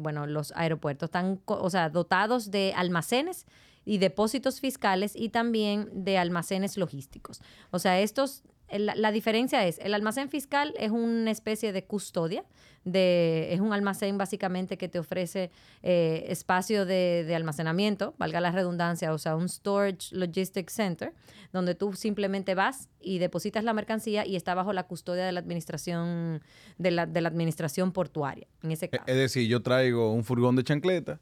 bueno, 0.00 0.26
los 0.26 0.52
aeropuertos 0.56 1.06
están, 1.06 1.40
o 1.44 1.70
sea, 1.70 1.88
dotados 1.88 2.50
de 2.50 2.72
almacenes 2.74 3.46
y 3.86 3.96
depósitos 3.96 4.60
fiscales 4.60 5.16
y 5.16 5.30
también 5.30 5.88
de 5.94 6.18
almacenes 6.18 6.76
logísticos. 6.76 7.40
O 7.70 7.78
sea, 7.78 7.98
estos 8.00 8.42
la, 8.70 9.12
diferencia 9.12 9.64
es, 9.66 9.78
el 9.78 9.94
almacén 9.94 10.28
fiscal 10.28 10.74
es 10.78 10.90
una 10.90 11.30
especie 11.30 11.72
de 11.72 11.84
custodia, 11.84 12.44
de, 12.84 13.48
es 13.52 13.60
un 13.60 13.72
almacén 13.72 14.18
básicamente 14.18 14.76
que 14.76 14.88
te 14.88 14.98
ofrece 14.98 15.50
eh, 15.82 16.24
espacio 16.28 16.84
de, 16.84 17.24
de, 17.24 17.34
almacenamiento, 17.34 18.14
valga 18.18 18.40
la 18.40 18.50
redundancia, 18.50 19.12
o 19.12 19.18
sea, 19.18 19.36
un 19.36 19.48
Storage 19.48 20.14
Logistics 20.14 20.72
Center, 20.72 21.12
donde 21.52 21.74
tú 21.74 21.92
simplemente 21.92 22.54
vas 22.54 22.88
y 23.00 23.18
depositas 23.18 23.64
la 23.64 23.72
mercancía 23.72 24.26
y 24.26 24.36
está 24.36 24.54
bajo 24.54 24.72
la 24.72 24.84
custodia 24.84 25.24
de 25.24 25.32
la 25.32 25.40
administración, 25.40 26.42
de 26.78 26.90
la, 26.90 27.06
de 27.06 27.20
la 27.20 27.28
administración 27.28 27.92
portuaria, 27.92 28.46
en 28.62 28.72
ese 28.72 28.88
caso. 28.88 29.04
Es 29.06 29.16
decir, 29.16 29.48
yo 29.48 29.62
traigo 29.62 30.12
un 30.12 30.24
furgón 30.24 30.56
de 30.56 30.64
chancleta, 30.64 31.20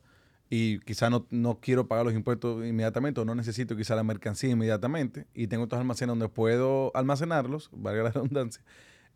y 0.51 0.79
quizá 0.81 1.11
no, 1.11 1.27
no, 1.31 1.59
quiero 1.61 1.89
pagar 1.89 2.05
los 2.05 2.15
impuestos 2.15 2.65
inmediatamente 2.65 3.21
o 3.21 3.25
no 3.25 3.35
necesito 3.35 3.77
quizá 3.77 3.95
la 3.95 4.05
mercancía 4.05 4.51
inmediatamente 4.51 5.27
y 5.35 5.47
tengo 5.47 5.65
otros 5.65 5.81
almacenes 5.81 6.11
donde 6.11 6.29
puedo 6.29 6.93
almacenarlos, 6.95 7.71
valga 7.73 8.05
la 8.05 8.11
redundancia, 8.13 8.63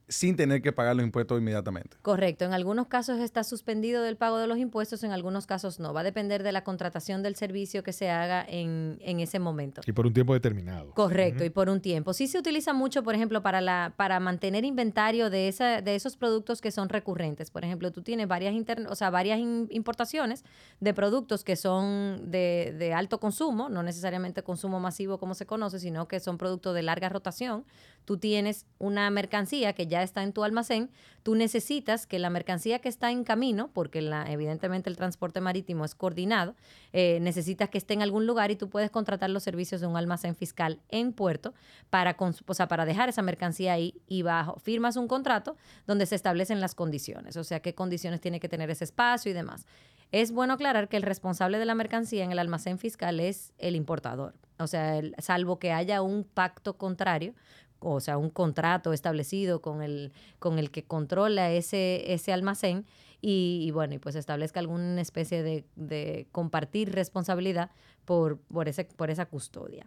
sin 0.08 0.36
tener 0.36 0.62
que 0.62 0.72
pagar 0.72 0.96
los 0.96 1.04
impuestos 1.04 1.38
inmediatamente. 1.38 1.96
Correcto. 2.02 2.44
En 2.44 2.54
algunos 2.54 2.86
casos 2.86 3.20
está 3.20 3.44
suspendido 3.44 4.02
del 4.02 4.16
pago 4.16 4.38
de 4.38 4.46
los 4.46 4.58
impuestos, 4.58 5.04
en 5.04 5.12
algunos 5.12 5.46
casos 5.46 5.78
no. 5.78 5.92
Va 5.92 6.00
a 6.00 6.04
depender 6.04 6.42
de 6.42 6.52
la 6.52 6.64
contratación 6.64 7.22
del 7.22 7.36
servicio 7.36 7.82
que 7.82 7.92
se 7.92 8.10
haga 8.10 8.44
en, 8.48 8.98
ese 9.00 9.38
momento. 9.38 9.82
Y 9.86 9.92
por 9.92 10.06
un 10.06 10.14
tiempo 10.14 10.32
determinado. 10.32 10.92
Correcto, 10.92 11.44
y 11.44 11.50
por 11.50 11.68
un 11.68 11.80
tiempo. 11.80 12.14
Sí 12.14 12.26
se 12.26 12.38
utiliza 12.38 12.72
mucho, 12.72 13.02
por 13.02 13.14
ejemplo, 13.14 13.42
para, 13.42 13.60
la, 13.60 13.92
para 13.96 14.18
mantener 14.20 14.64
inventario 14.64 15.28
de, 15.28 15.48
esa, 15.48 15.82
de 15.82 15.94
esos 15.94 16.16
productos 16.16 16.60
que 16.60 16.70
son 16.70 16.88
recurrentes. 16.88 17.50
Por 17.50 17.64
ejemplo, 17.64 17.92
tú 17.92 18.02
tienes 18.02 18.28
varias, 18.28 18.54
o 18.88 18.94
sea, 18.94 19.10
varias 19.10 19.38
importaciones 19.38 20.44
de 20.80 20.94
productos 20.94 21.44
que 21.44 21.56
son 21.56 22.30
de, 22.30 22.74
de 22.78 22.94
alto 22.94 23.20
consumo, 23.20 23.68
no 23.68 23.82
necesariamente 23.82 24.42
consumo 24.42 24.80
masivo 24.80 25.18
como 25.18 25.34
se 25.34 25.44
conoce, 25.44 25.78
sino 25.78 26.08
que 26.08 26.20
son 26.20 26.38
productos 26.38 26.74
de 26.74 26.82
larga 26.82 27.08
rotación. 27.08 27.64
Tú 28.04 28.16
tienes 28.16 28.64
una 28.78 29.10
mercancía 29.10 29.74
que 29.74 29.86
ya 29.86 29.97
está 30.02 30.22
en 30.22 30.32
tu 30.32 30.44
almacén, 30.44 30.90
tú 31.22 31.34
necesitas 31.34 32.06
que 32.06 32.18
la 32.18 32.30
mercancía 32.30 32.78
que 32.78 32.88
está 32.88 33.10
en 33.10 33.24
camino, 33.24 33.70
porque 33.72 33.98
evidentemente 34.28 34.88
el 34.90 34.96
transporte 34.96 35.40
marítimo 35.40 35.84
es 35.84 35.94
coordinado, 35.94 36.54
eh, 36.92 37.18
necesitas 37.20 37.68
que 37.68 37.78
esté 37.78 37.94
en 37.94 38.02
algún 38.02 38.26
lugar 38.26 38.50
y 38.50 38.56
tú 38.56 38.68
puedes 38.68 38.90
contratar 38.90 39.30
los 39.30 39.42
servicios 39.42 39.80
de 39.80 39.86
un 39.86 39.96
almacén 39.96 40.34
fiscal 40.34 40.80
en 40.88 41.12
puerto 41.12 41.54
para, 41.90 42.16
o 42.18 42.54
sea, 42.54 42.68
para 42.68 42.84
dejar 42.84 43.08
esa 43.08 43.22
mercancía 43.22 43.72
ahí 43.72 43.94
y 44.06 44.22
bajo, 44.22 44.58
firmas 44.58 44.96
un 44.96 45.08
contrato 45.08 45.56
donde 45.86 46.06
se 46.06 46.14
establecen 46.14 46.60
las 46.60 46.74
condiciones, 46.74 47.36
o 47.36 47.44
sea, 47.44 47.60
qué 47.60 47.74
condiciones 47.74 48.20
tiene 48.20 48.40
que 48.40 48.48
tener 48.48 48.70
ese 48.70 48.84
espacio 48.84 49.30
y 49.30 49.34
demás. 49.34 49.66
Es 50.10 50.32
bueno 50.32 50.54
aclarar 50.54 50.88
que 50.88 50.96
el 50.96 51.02
responsable 51.02 51.58
de 51.58 51.66
la 51.66 51.74
mercancía 51.74 52.24
en 52.24 52.32
el 52.32 52.38
almacén 52.38 52.78
fiscal 52.78 53.20
es 53.20 53.52
el 53.58 53.76
importador. 53.76 54.34
O 54.58 54.66
sea, 54.66 55.00
salvo 55.18 55.58
que 55.58 55.72
haya 55.72 56.00
un 56.02 56.24
pacto 56.24 56.78
contrario 56.78 57.34
o 57.80 58.00
sea, 58.00 58.18
un 58.18 58.30
contrato 58.30 58.92
establecido 58.92 59.60
con 59.60 59.82
el, 59.82 60.12
con 60.38 60.58
el 60.58 60.70
que 60.70 60.84
controla 60.84 61.50
ese, 61.52 62.12
ese 62.12 62.32
almacén 62.32 62.86
y, 63.20 63.70
bueno, 63.72 63.94
y 63.94 63.98
pues 63.98 64.14
establezca 64.14 64.60
alguna 64.60 65.00
especie 65.00 65.42
de, 65.42 65.64
de 65.76 66.28
compartir 66.30 66.92
responsabilidad 66.92 67.70
por, 68.04 68.38
por, 68.38 68.68
ese, 68.68 68.84
por 68.84 69.10
esa 69.10 69.26
custodia. 69.26 69.86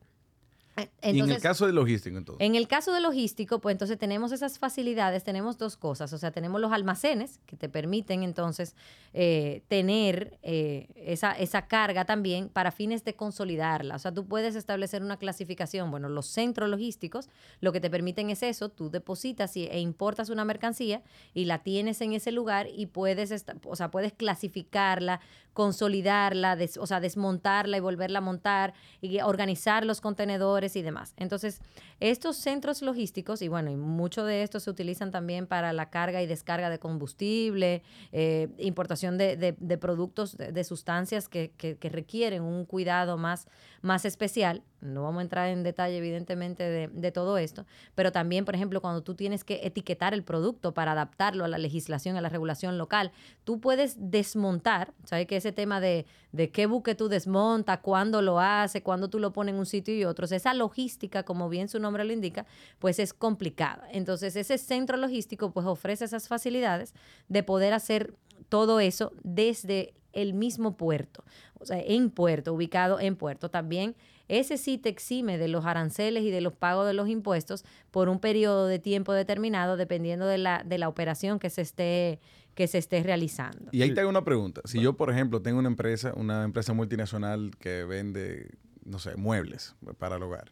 En 1.01 1.29
el 1.29 1.39
caso 1.41 1.65
de 1.65 1.73
logístico, 1.73 2.17
entonces. 2.17 2.45
En 2.45 2.55
el 2.55 2.67
caso 2.67 2.93
de 2.93 3.01
logístico, 3.01 3.59
pues 3.59 3.73
entonces 3.73 3.97
tenemos 3.97 4.31
esas 4.31 4.57
facilidades, 4.57 5.23
tenemos 5.23 5.57
dos 5.57 5.77
cosas. 5.77 6.13
O 6.13 6.17
sea, 6.17 6.31
tenemos 6.31 6.61
los 6.61 6.71
almacenes 6.71 7.39
que 7.45 7.57
te 7.57 7.69
permiten 7.69 8.23
entonces 8.23 8.75
eh, 9.13 9.63
tener 9.67 10.39
eh, 10.43 10.87
esa, 10.95 11.33
esa 11.33 11.67
carga 11.67 12.05
también 12.05 12.49
para 12.49 12.71
fines 12.71 13.03
de 13.03 13.15
consolidarla. 13.15 13.95
O 13.95 13.99
sea, 13.99 14.13
tú 14.13 14.25
puedes 14.25 14.55
establecer 14.55 15.03
una 15.03 15.17
clasificación. 15.17 15.91
Bueno, 15.91 16.09
los 16.09 16.27
centros 16.27 16.69
logísticos 16.69 17.29
lo 17.59 17.71
que 17.71 17.81
te 17.81 17.89
permiten 17.89 18.29
es 18.29 18.43
eso, 18.43 18.69
tú 18.69 18.89
depositas 18.89 19.55
e 19.55 19.79
importas 19.79 20.29
una 20.29 20.45
mercancía 20.45 21.03
y 21.33 21.45
la 21.45 21.59
tienes 21.63 22.01
en 22.01 22.13
ese 22.13 22.31
lugar 22.31 22.67
y 22.73 22.85
puedes, 22.87 23.45
o 23.65 23.75
sea, 23.75 23.91
puedes 23.91 24.13
clasificarla, 24.13 25.19
consolidarla, 25.53 26.57
o 26.79 26.87
sea, 26.87 26.99
desmontarla 26.99 27.77
y 27.77 27.79
volverla 27.81 28.19
a 28.19 28.21
montar 28.21 28.73
y 29.01 29.19
organizar 29.19 29.85
los 29.85 29.99
contenedores 29.99 30.60
y 30.75 30.81
demás. 30.81 31.13
Entonces, 31.17 31.61
estos 31.99 32.37
centros 32.37 32.81
logísticos, 32.81 33.41
y 33.41 33.47
bueno, 33.47 33.71
y 33.71 33.75
mucho 33.75 34.23
de 34.23 34.43
esto 34.43 34.59
se 34.59 34.69
utilizan 34.69 35.11
también 35.11 35.47
para 35.47 35.73
la 35.73 35.89
carga 35.89 36.21
y 36.21 36.27
descarga 36.27 36.69
de 36.69 36.79
combustible, 36.79 37.83
eh, 38.11 38.49
importación 38.59 39.17
de, 39.17 39.53
productos, 39.79 40.37
de, 40.37 40.63
sustancias 40.63 41.27
que, 41.27 41.51
requieren 41.81 42.43
un 42.43 42.65
cuidado 42.65 43.17
más, 43.17 43.47
más 43.81 44.05
especial. 44.05 44.63
No 44.79 45.03
vamos 45.03 45.19
a 45.19 45.23
entrar 45.23 45.47
en 45.49 45.63
detalle, 45.63 45.97
evidentemente, 45.97 46.63
de, 46.89 47.11
todo 47.11 47.37
esto, 47.37 47.65
pero 47.93 48.11
también, 48.11 48.45
por 48.45 48.55
ejemplo, 48.55 48.81
cuando 48.81 49.03
tú 49.03 49.13
tienes 49.13 49.43
que 49.43 49.59
etiquetar 49.63 50.13
el 50.13 50.23
producto 50.23 50.73
para 50.73 50.93
adaptarlo 50.93 51.45
a 51.45 51.47
la 51.47 51.57
legislación, 51.57 52.15
a 52.15 52.21
la 52.21 52.29
regulación 52.29 52.77
local, 52.77 53.11
tú 53.43 53.59
puedes 53.59 53.95
desmontar, 53.99 54.93
¿sabes? 55.03 55.27
Que 55.27 55.37
ese 55.37 55.51
tema 55.51 55.79
de, 55.79 56.05
de 56.31 56.49
qué 56.49 56.65
buque 56.65 56.95
tú 56.95 57.09
desmontas, 57.09 57.79
cuándo 57.79 58.21
lo 58.21 58.39
hace, 58.39 58.81
cuándo 58.81 59.09
tú 59.09 59.19
lo 59.19 59.33
pones 59.33 59.53
en 59.53 59.59
un 59.59 59.65
sitio 59.65 59.95
y 59.95 60.05
otro, 60.05 60.25
esa 60.25 60.53
logística, 60.53 61.23
como 61.23 61.49
bien 61.49 61.67
su 61.69 61.79
nombre 61.79 62.03
lo 62.03 62.13
indica, 62.13 62.45
pues 62.79 62.97
es 62.97 63.13
complicada. 63.13 63.87
Entonces, 63.91 64.35
ese 64.35 64.57
centro 64.57 64.97
logístico, 64.97 65.51
pues 65.51 65.67
ofrece 65.67 66.05
esas 66.05 66.27
facilidades 66.27 66.93
de 67.27 67.43
poder 67.43 67.73
hacer 67.73 68.15
todo 68.49 68.79
eso 68.79 69.13
desde 69.23 69.93
el 70.13 70.33
mismo 70.33 70.75
puerto, 70.75 71.23
o 71.61 71.65
sea, 71.65 71.79
en 71.79 72.09
puerto, 72.09 72.53
ubicado 72.53 72.99
en 72.99 73.15
puerto. 73.15 73.49
También 73.49 73.95
ese 74.27 74.57
sí 74.57 74.77
te 74.77 74.89
exime 74.89 75.37
de 75.37 75.47
los 75.47 75.65
aranceles 75.65 76.23
y 76.23 76.31
de 76.31 76.41
los 76.41 76.53
pagos 76.53 76.87
de 76.87 76.93
los 76.93 77.09
impuestos 77.09 77.65
por 77.91 78.09
un 78.09 78.19
periodo 78.19 78.67
de 78.67 78.79
tiempo 78.79 79.13
determinado, 79.13 79.77
dependiendo 79.77 80.25
de 80.25 80.37
la, 80.37 80.63
de 80.65 80.77
la 80.77 80.87
operación 80.87 81.39
que 81.39 81.49
se 81.49 81.61
esté 81.61 82.19
que 82.55 82.67
se 82.67 82.77
esté 82.77 83.01
realizando. 83.01 83.69
Y 83.71 83.81
ahí 83.81 83.93
te 83.93 84.01
hago 84.01 84.09
una 84.09 84.25
pregunta. 84.25 84.61
Si 84.65 84.81
yo, 84.81 84.97
por 84.97 85.09
ejemplo, 85.09 85.41
tengo 85.41 85.59
una 85.59 85.69
empresa, 85.69 86.13
una 86.15 86.43
empresa 86.43 86.73
multinacional 86.73 87.51
que 87.59 87.85
vende, 87.85 88.51
no 88.83 88.99
sé, 88.99 89.15
muebles 89.15 89.75
para 89.97 90.17
el 90.17 90.23
hogar, 90.23 90.51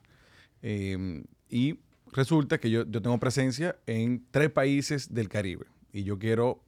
em, 0.61 1.25
y 1.49 1.79
resulta 2.13 2.57
que 2.57 2.69
yo, 2.69 2.85
yo 2.85 3.01
tengo 3.01 3.19
presencia 3.19 3.77
en 3.85 4.25
tres 4.31 4.49
países 4.49 5.13
del 5.13 5.27
Caribe, 5.27 5.65
y 5.91 6.03
yo 6.03 6.19
quiero, 6.19 6.63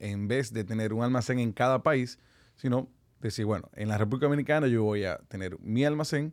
en 0.00 0.26
vez 0.26 0.52
de 0.52 0.64
tener 0.64 0.92
un 0.92 1.04
almacén 1.04 1.38
en 1.38 1.52
cada 1.52 1.84
país, 1.84 2.18
sino 2.56 2.88
decir, 3.28 3.44
bueno, 3.44 3.68
en 3.74 3.88
la 3.88 3.98
República 3.98 4.26
Dominicana 4.26 4.66
yo 4.66 4.84
voy 4.84 5.04
a 5.04 5.18
tener 5.28 5.58
mi 5.60 5.84
almacén 5.84 6.32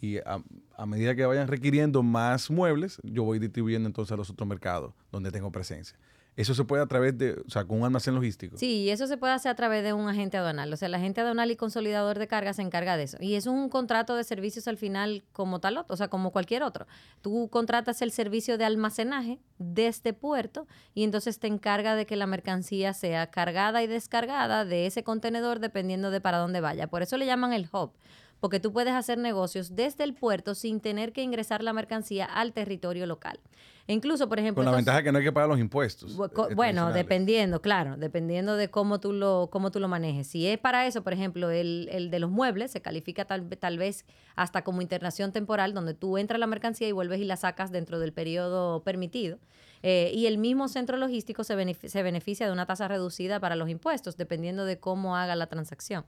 y 0.00 0.18
a, 0.18 0.42
a, 0.76 0.86
medida 0.86 1.14
que 1.14 1.26
vayan 1.26 1.48
requiriendo 1.48 2.02
más 2.02 2.50
muebles, 2.50 2.98
yo 3.02 3.24
voy 3.24 3.38
distribuyendo 3.38 3.86
entonces 3.86 4.12
a 4.12 4.16
los 4.16 4.30
otros 4.30 4.48
mercados 4.48 4.94
donde 5.12 5.30
tengo 5.30 5.52
presencia. 5.52 5.98
Eso 6.40 6.54
se 6.54 6.64
puede 6.64 6.82
a 6.82 6.86
través 6.86 7.18
de, 7.18 7.32
o 7.32 7.50
sea, 7.50 7.64
con 7.64 7.78
un 7.78 7.84
almacén 7.84 8.14
logístico. 8.14 8.56
Sí, 8.56 8.88
eso 8.88 9.06
se 9.06 9.18
puede 9.18 9.34
hacer 9.34 9.50
a 9.50 9.54
través 9.54 9.84
de 9.84 9.92
un 9.92 10.08
agente 10.08 10.38
aduanal. 10.38 10.72
O 10.72 10.76
sea, 10.78 10.86
el 10.86 10.94
agente 10.94 11.20
aduanal 11.20 11.50
y 11.50 11.56
consolidador 11.56 12.18
de 12.18 12.26
carga 12.28 12.54
se 12.54 12.62
encarga 12.62 12.96
de 12.96 13.02
eso. 13.02 13.18
Y 13.20 13.34
es 13.34 13.46
un 13.46 13.68
contrato 13.68 14.16
de 14.16 14.24
servicios 14.24 14.66
al 14.66 14.78
final 14.78 15.22
como 15.32 15.60
tal 15.60 15.84
o 15.86 15.96
sea, 15.96 16.08
como 16.08 16.32
cualquier 16.32 16.62
otro. 16.62 16.86
Tú 17.20 17.48
contratas 17.50 18.00
el 18.00 18.10
servicio 18.10 18.56
de 18.56 18.64
almacenaje 18.64 19.38
de 19.58 19.86
este 19.86 20.14
puerto 20.14 20.66
y 20.94 21.04
entonces 21.04 21.38
te 21.38 21.46
encarga 21.46 21.94
de 21.94 22.06
que 22.06 22.16
la 22.16 22.26
mercancía 22.26 22.94
sea 22.94 23.30
cargada 23.30 23.82
y 23.82 23.86
descargada 23.86 24.64
de 24.64 24.86
ese 24.86 25.04
contenedor 25.04 25.60
dependiendo 25.60 26.10
de 26.10 26.22
para 26.22 26.38
dónde 26.38 26.62
vaya. 26.62 26.86
Por 26.86 27.02
eso 27.02 27.18
le 27.18 27.26
llaman 27.26 27.52
el 27.52 27.68
hub 27.70 27.92
porque 28.40 28.58
tú 28.58 28.72
puedes 28.72 28.94
hacer 28.94 29.18
negocios 29.18 29.76
desde 29.76 30.04
el 30.04 30.14
puerto 30.14 30.54
sin 30.54 30.80
tener 30.80 31.12
que 31.12 31.22
ingresar 31.22 31.62
la 31.62 31.72
mercancía 31.72 32.24
al 32.24 32.52
territorio 32.52 33.06
local. 33.06 33.38
E 33.86 33.92
incluso, 33.92 34.28
por 34.28 34.38
ejemplo... 34.38 34.62
Con 34.62 34.70
la 34.70 34.76
ventaja 34.76 35.02
que 35.02 35.10
no 35.10 35.18
hay 35.18 35.24
que 35.24 35.32
pagar 35.32 35.48
los 35.48 35.58
impuestos. 35.58 36.12
Eh, 36.12 36.54
bueno, 36.54 36.92
dependiendo, 36.92 37.60
claro, 37.60 37.96
dependiendo 37.96 38.56
de 38.56 38.70
cómo 38.70 39.00
tú 39.00 39.12
lo, 39.12 39.48
cómo 39.50 39.70
tú 39.70 39.80
lo 39.80 39.88
manejes. 39.88 40.28
Si 40.28 40.46
es 40.46 40.58
para 40.58 40.86
eso, 40.86 41.02
por 41.02 41.12
ejemplo, 41.12 41.50
el, 41.50 42.08
de 42.10 42.18
los 42.18 42.30
muebles 42.30 42.70
se 42.70 42.80
califica 42.80 43.24
tal, 43.24 43.48
tal 43.48 43.78
vez 43.78 44.04
hasta 44.36 44.62
como 44.62 44.80
internación 44.80 45.32
temporal, 45.32 45.74
donde 45.74 45.94
tú 45.94 46.18
entras 46.18 46.38
la 46.38 46.46
mercancía 46.46 46.88
y 46.88 46.92
vuelves 46.92 47.20
y 47.20 47.24
la 47.24 47.36
sacas 47.36 47.72
dentro 47.72 47.98
del 47.98 48.12
periodo 48.12 48.82
permitido. 48.84 49.38
Eh, 49.82 50.12
y 50.14 50.26
el 50.26 50.38
mismo 50.38 50.68
centro 50.68 50.96
logístico 50.96 51.42
se, 51.42 51.74
se 51.74 52.02
beneficia 52.02 52.46
de 52.46 52.52
una 52.52 52.66
tasa 52.66 52.86
reducida 52.86 53.40
para 53.40 53.56
los 53.56 53.68
impuestos, 53.68 54.16
dependiendo 54.16 54.66
de 54.66 54.78
cómo 54.78 55.16
haga 55.16 55.34
la 55.34 55.46
transacción. 55.46 56.04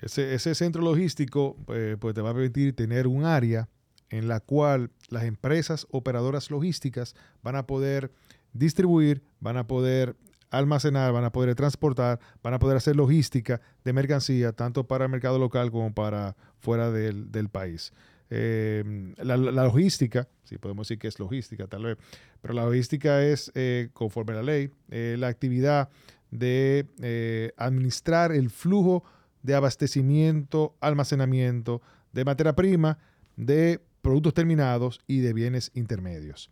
Ese, 0.00 0.54
centro 0.54 0.82
logístico 0.82 1.56
eh, 1.68 1.96
pues 1.98 2.14
te 2.14 2.20
va 2.20 2.30
a 2.30 2.34
permitir 2.34 2.74
tener 2.76 3.06
un 3.06 3.24
área 3.24 3.68
en 4.10 4.28
la 4.28 4.40
cual 4.40 4.90
las 5.08 5.24
empresas 5.24 5.86
operadoras 5.90 6.50
logísticas 6.50 7.14
van 7.42 7.56
a 7.56 7.66
poder 7.66 8.12
distribuir, 8.52 9.22
van 9.40 9.56
a 9.56 9.66
poder 9.66 10.16
almacenar, 10.50 11.12
van 11.12 11.24
a 11.24 11.32
poder 11.32 11.54
transportar, 11.54 12.20
van 12.42 12.54
a 12.54 12.58
poder 12.58 12.76
hacer 12.76 12.94
logística 12.94 13.60
de 13.84 13.92
mercancía, 13.92 14.52
tanto 14.52 14.86
para 14.86 15.06
el 15.06 15.10
mercado 15.10 15.38
local 15.38 15.70
como 15.70 15.92
para 15.92 16.36
fuera 16.58 16.90
del, 16.90 17.48
país. 17.50 17.92
Em, 18.30 19.14
la, 19.18 19.36
logística, 19.36 20.28
si 20.44 20.58
podemos 20.58 20.86
decir 20.86 20.98
que 20.98 21.08
es 21.08 21.18
logística 21.18 21.66
tal 21.66 21.84
vez, 21.84 21.98
pero 22.40 22.54
la 22.54 22.64
logística 22.64 23.24
es, 23.24 23.50
eh, 23.54 23.88
conforme 23.92 24.34
a 24.34 24.36
la 24.36 24.42
ley, 24.42 24.70
eh, 24.90 25.16
la 25.18 25.28
actividad 25.28 25.88
de 26.30 27.54
administrar 27.56 28.32
el 28.32 28.50
flujo 28.50 29.04
de 29.46 29.54
abastecimiento, 29.54 30.74
almacenamiento 30.80 31.80
de 32.12 32.24
materia 32.24 32.54
prima, 32.54 32.98
de 33.36 33.80
productos 34.02 34.34
terminados 34.34 35.00
y 35.06 35.20
de 35.20 35.32
bienes 35.32 35.70
intermedios. 35.74 36.50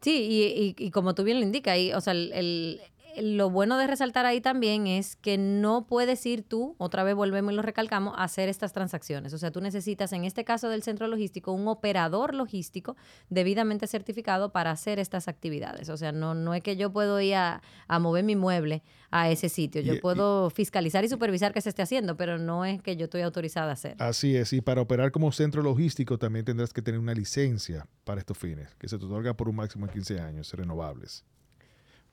Sí, 0.00 0.74
y, 0.76 0.90
como 0.90 1.14
tú 1.14 1.24
bien 1.24 1.38
lo 1.38 1.46
indicas, 1.46 1.78
o 1.94 2.00
sea, 2.00 2.12
el, 2.12 2.80
lo 3.20 3.50
bueno 3.50 3.78
de 3.78 3.86
resaltar 3.86 4.26
ahí 4.26 4.40
también 4.40 4.86
es 4.86 5.16
que 5.16 5.38
no 5.38 5.86
puedes 5.86 6.24
ir 6.26 6.42
tú, 6.42 6.74
otra 6.78 7.04
vez 7.04 7.14
volvemos 7.14 7.52
y 7.52 7.56
lo 7.56 7.62
recalcamos, 7.62 8.14
a 8.16 8.24
hacer 8.24 8.48
estas 8.48 8.72
transacciones. 8.72 9.32
O 9.32 9.38
sea, 9.38 9.50
tú 9.50 9.60
necesitas, 9.60 10.12
en 10.12 10.24
este 10.24 10.44
caso 10.44 10.68
del 10.68 10.82
centro 10.82 11.08
logístico, 11.08 11.52
un 11.52 11.68
operador 11.68 12.34
logístico 12.34 12.96
debidamente 13.28 13.86
certificado 13.86 14.52
para 14.52 14.70
hacer 14.70 14.98
estas 14.98 15.28
actividades. 15.28 15.88
O 15.88 15.96
sea, 15.96 16.12
no, 16.12 16.34
no 16.34 16.54
es 16.54 16.62
que 16.62 16.76
yo 16.76 16.92
puedo 16.92 17.20
ir 17.20 17.34
a, 17.34 17.62
mover 18.00 18.24
mi 18.24 18.36
mueble 18.36 18.82
a 19.10 19.30
ese 19.30 19.48
sitio. 19.48 19.82
Yo 19.82 20.00
puedo 20.00 20.50
fiscalizar 20.50 21.04
y 21.04 21.08
supervisar 21.08 21.52
que 21.52 21.60
se 21.60 21.68
esté 21.68 21.82
haciendo, 21.82 22.16
pero 22.16 22.38
no 22.38 22.64
es 22.64 22.80
que 22.82 22.96
yo 22.96 23.04
estoy 23.04 23.22
autorizada 23.22 23.70
a 23.70 23.74
hacer. 23.74 23.96
Así 23.98 24.36
es, 24.36 24.52
y 24.52 24.60
para 24.60 24.80
operar 24.80 25.10
como 25.10 25.32
centro 25.32 25.62
logístico 25.62 26.18
también 26.18 26.44
tendrás 26.44 26.72
que 26.72 26.82
tener 26.82 27.00
una 27.00 27.14
licencia 27.14 27.86
para 28.04 28.20
estos 28.20 28.38
fines, 28.38 28.74
que 28.76 28.88
se 28.88 28.98
te 28.98 29.04
otorga 29.04 29.34
por 29.34 29.48
un 29.48 29.56
máximo 29.56 29.86
de 29.86 29.92
15 29.92 30.20
años, 30.20 30.52
renovables. 30.54 31.24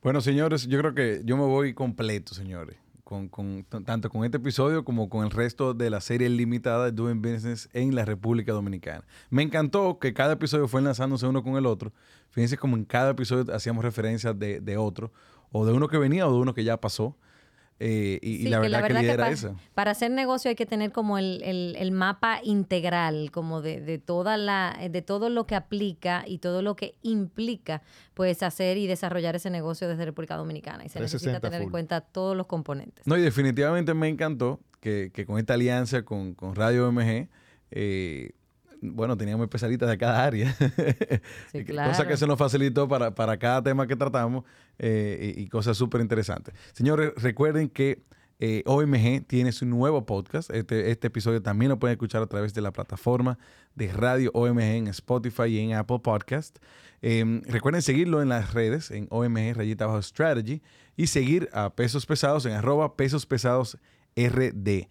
Bueno, 0.03 0.21
señores, 0.21 0.67
yo 0.67 0.77
creo 0.79 0.93
que 0.93 1.21
yo 1.25 1.37
me 1.37 1.43
voy 1.43 1.73
completo, 1.73 2.33
señores. 2.33 2.77
Con, 3.03 3.29
tanto 3.85 4.09
con 4.09 4.25
este 4.25 4.35
episodio 4.35 4.83
como 4.83 5.07
con 5.07 5.23
el 5.23 5.31
resto 5.31 5.73
de 5.73 5.89
la 5.89 6.01
serie 6.01 6.27
limitada 6.27 6.85
de 6.85 6.91
Doing 6.91 7.21
Business 7.21 7.69
en 7.71 7.95
la 7.95 8.03
República 8.03 8.51
Dominicana. 8.51 9.05
Me 9.29 9.43
encantó 9.43 9.97
que 9.97 10.13
cada 10.13 10.33
episodio 10.33 10.67
fue 10.67 10.81
enlazándose 10.81 11.25
uno 11.25 11.41
con 11.41 11.55
el 11.55 11.65
otro. 11.65 11.93
Fíjense 12.31 12.57
como 12.57 12.75
en 12.75 12.83
cada 12.83 13.11
episodio 13.11 13.55
hacíamos 13.55 13.85
referencia 13.85 14.33
de, 14.33 14.59
de 14.59 14.75
otro, 14.75 15.13
o 15.53 15.65
de 15.65 15.71
uno 15.71 15.87
que 15.87 15.97
venía 15.97 16.27
o 16.27 16.33
de 16.33 16.37
uno 16.37 16.53
que 16.53 16.65
ya 16.65 16.81
pasó. 16.81 17.15
Eh, 17.79 18.17
y, 18.23 18.47
la, 18.47 18.59
verdad 18.59 18.87
que, 18.87 18.93
la, 18.93 19.01
era 19.01 19.29
esa. 19.29 19.53
Para 19.75 19.91
hacer 19.91 20.09
negocio 20.09 20.49
hay 20.49 20.55
que 20.55 20.65
tener 20.65 20.91
como 20.91 21.17
el, 21.19 21.89
mapa 21.91 22.39
integral, 22.43 23.29
como 23.31 23.61
de, 23.61 24.01
toda 24.03 24.37
la, 24.37 24.77
de 24.89 25.01
todo 25.01 25.29
lo 25.29 25.45
que 25.45 25.55
aplica 25.55 26.23
y 26.25 26.39
todo 26.39 26.61
lo 26.61 26.75
que 26.75 26.95
implica, 27.03 27.83
pues 28.13 28.41
hacer 28.41 28.77
y 28.77 28.87
desarrollar 28.87 29.35
ese 29.35 29.49
negocio 29.49 29.87
desde 29.87 30.05
República 30.05 30.35
Dominicana. 30.35 30.85
Y 30.85 30.89
se 30.89 30.99
necesita 30.99 31.39
tener 31.39 31.61
en 31.61 31.69
cuenta 31.69 32.01
todos 32.01 32.35
los 32.35 32.47
componentes. 32.47 33.05
No, 33.05 33.15
y 33.15 33.21
definitivamente 33.21 33.93
me 33.93 34.07
encantó 34.07 34.59
que, 34.79 35.11
con 35.27 35.37
esta 35.37 35.53
alianza 35.53 36.03
con, 36.03 36.33
con 36.33 36.55
Radio 36.55 36.91
MG, 36.91 37.27
eh, 37.71 38.31
bueno, 38.81 39.17
teníamos 39.17 39.43
especialistas 39.45 39.89
de 39.89 39.97
cada 39.97 40.23
área, 40.23 40.55
cosa 41.87 42.07
que 42.07 42.17
se 42.17 42.27
nos 42.27 42.37
facilitó 42.37 42.87
para, 42.87 43.37
cada 43.37 43.61
tema 43.61 43.87
que 43.87 43.95
tratamos 43.95 44.43
eh, 44.79 45.33
y, 45.37 45.47
cosas 45.47 45.77
súper 45.77 46.01
interesantes. 46.01 46.53
Señores, 46.73 47.13
recuerden 47.15 47.69
que 47.69 48.03
eh, 48.39 48.63
OMG 48.65 49.25
tiene 49.25 49.51
su 49.51 49.65
nuevo 49.65 50.05
podcast. 50.05 50.51
Este, 50.51 50.91
este, 50.91 51.07
episodio 51.07 51.41
también 51.41 51.69
lo 51.69 51.79
pueden 51.79 51.93
escuchar 51.93 52.21
a 52.21 52.27
través 52.27 52.53
de 52.53 52.61
la 52.61 52.71
plataforma 52.71 53.39
de 53.75 53.91
Radio 53.91 54.31
OMG 54.33 54.61
en 54.61 54.87
Spotify 54.87 55.45
y 55.45 55.59
en 55.59 55.73
Apple 55.73 55.99
Podcast. 55.99 56.57
Em, 57.01 57.41
recuerden 57.43 57.81
seguirlo 57.81 58.21
en 58.21 58.29
las 58.29 58.53
redes, 58.53 58.91
en 58.91 59.07
OMG 59.09 59.55
Rayita 59.55 59.85
Bajo 59.85 60.01
Strategy, 60.01 60.61
y 60.95 61.07
seguir 61.07 61.49
a 61.53 61.75
Pesos 61.75 62.05
Pesados 62.05 62.45
en 62.45 62.53
arroba 62.53 62.95
Pesos 62.95 63.25
Pesados 63.25 63.77
RD. 64.15 64.87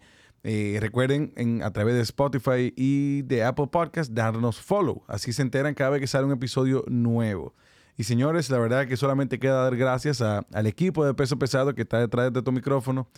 Eh, 0.49 0.77
recuerden 0.79 1.33
en, 1.35 1.61
a 1.61 1.73
través 1.73 1.95
de 1.95 2.01
Spotify 2.03 2.73
y 2.77 3.21
de 3.23 3.43
Apple 3.43 3.67
Podcast 3.67 4.13
darnos 4.13 4.61
follow. 4.61 5.03
Así 5.05 5.33
se 5.33 5.41
enteran 5.41 5.73
cada 5.73 5.89
vez 5.89 5.99
que 5.99 6.07
sale 6.07 6.25
un 6.25 6.31
episodio 6.31 6.85
nuevo. 6.87 7.53
Y 7.97 8.05
señores, 8.05 8.49
la 8.49 8.57
verdad 8.57 8.87
que 8.87 8.95
solamente 8.95 9.39
queda 9.39 9.63
dar 9.63 9.75
gracias 9.75 10.21
al 10.21 10.65
equipo 10.65 11.05
de 11.05 11.13
peso 11.13 11.37
pesado 11.37 11.75
que 11.75 11.81
está 11.81 11.99
detrás 11.99 12.31
de 12.31 12.41
tu 12.41 12.53
micrófono 12.53 13.09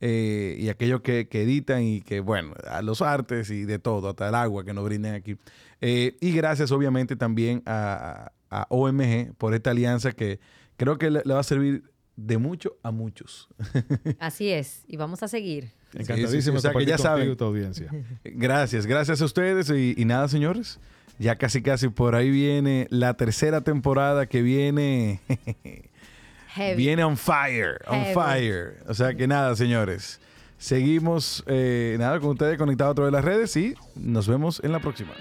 eh, 0.00 0.56
y 0.58 0.70
aquellos 0.70 1.02
que, 1.02 1.28
editan 1.30 1.82
y 1.82 2.00
que, 2.00 2.20
bueno, 2.20 2.54
a 2.66 2.80
los 2.80 3.02
artes 3.02 3.50
y 3.50 3.66
de 3.66 3.78
todo, 3.78 4.08
hasta 4.08 4.30
el 4.30 4.34
agua 4.34 4.64
que 4.64 4.72
nos 4.72 4.86
brinden 4.86 5.12
aquí. 5.12 5.36
Eh, 5.82 6.16
y 6.22 6.32
gracias 6.32 6.72
obviamente 6.72 7.16
también 7.16 7.62
a, 7.66 8.32
OMG 8.70 9.34
por 9.36 9.52
esta 9.52 9.72
alianza 9.72 10.12
que 10.12 10.40
creo 10.78 10.96
que 10.96 11.10
le, 11.10 11.20
va 11.20 11.40
a 11.40 11.42
servir 11.42 11.82
de 12.16 12.38
mucho 12.38 12.78
a 12.82 12.92
muchos. 12.92 13.50
Así 14.18 14.48
es, 14.48 14.84
y 14.88 14.96
vamos 14.96 15.22
a 15.22 15.28
seguir. 15.28 15.76
Encantadísimo. 15.94 16.60
que 16.60 16.86
ya 16.86 16.98
saben. 16.98 17.36
Tu 17.36 17.44
audiencia. 17.44 17.90
Gracias, 18.24 18.86
gracias 18.86 19.22
a 19.22 19.24
ustedes 19.24 19.70
y 19.70 20.04
nada, 20.04 20.28
señores. 20.28 20.78
Ya 21.18 21.36
casi 21.36 21.62
casi 21.62 21.88
por 21.88 22.14
ahí 22.14 22.30
viene 22.30 22.86
la 22.90 23.14
tercera 23.14 23.62
temporada 23.62 24.26
que 24.26 24.42
viene. 24.42 25.20
Viene 26.76 27.04
on 27.04 27.16
fire, 27.16 27.78
on 27.86 28.04
fire. 28.12 28.78
O 28.88 28.94
sea 28.94 29.14
que 29.14 29.28
nada, 29.28 29.54
señores. 29.54 30.20
Seguimos, 30.58 31.44
eh, 31.46 31.94
nada, 32.00 32.18
con 32.18 32.30
ustedes 32.30 32.58
conectados 32.58 32.92
a 32.92 32.94
través 32.96 33.12
de 33.12 33.16
las 33.16 33.24
redes 33.24 33.56
y 33.56 33.74
nos 33.94 34.26
vemos 34.26 34.60
en 34.64 34.72
la 34.72 34.80
próxima. 34.80 35.12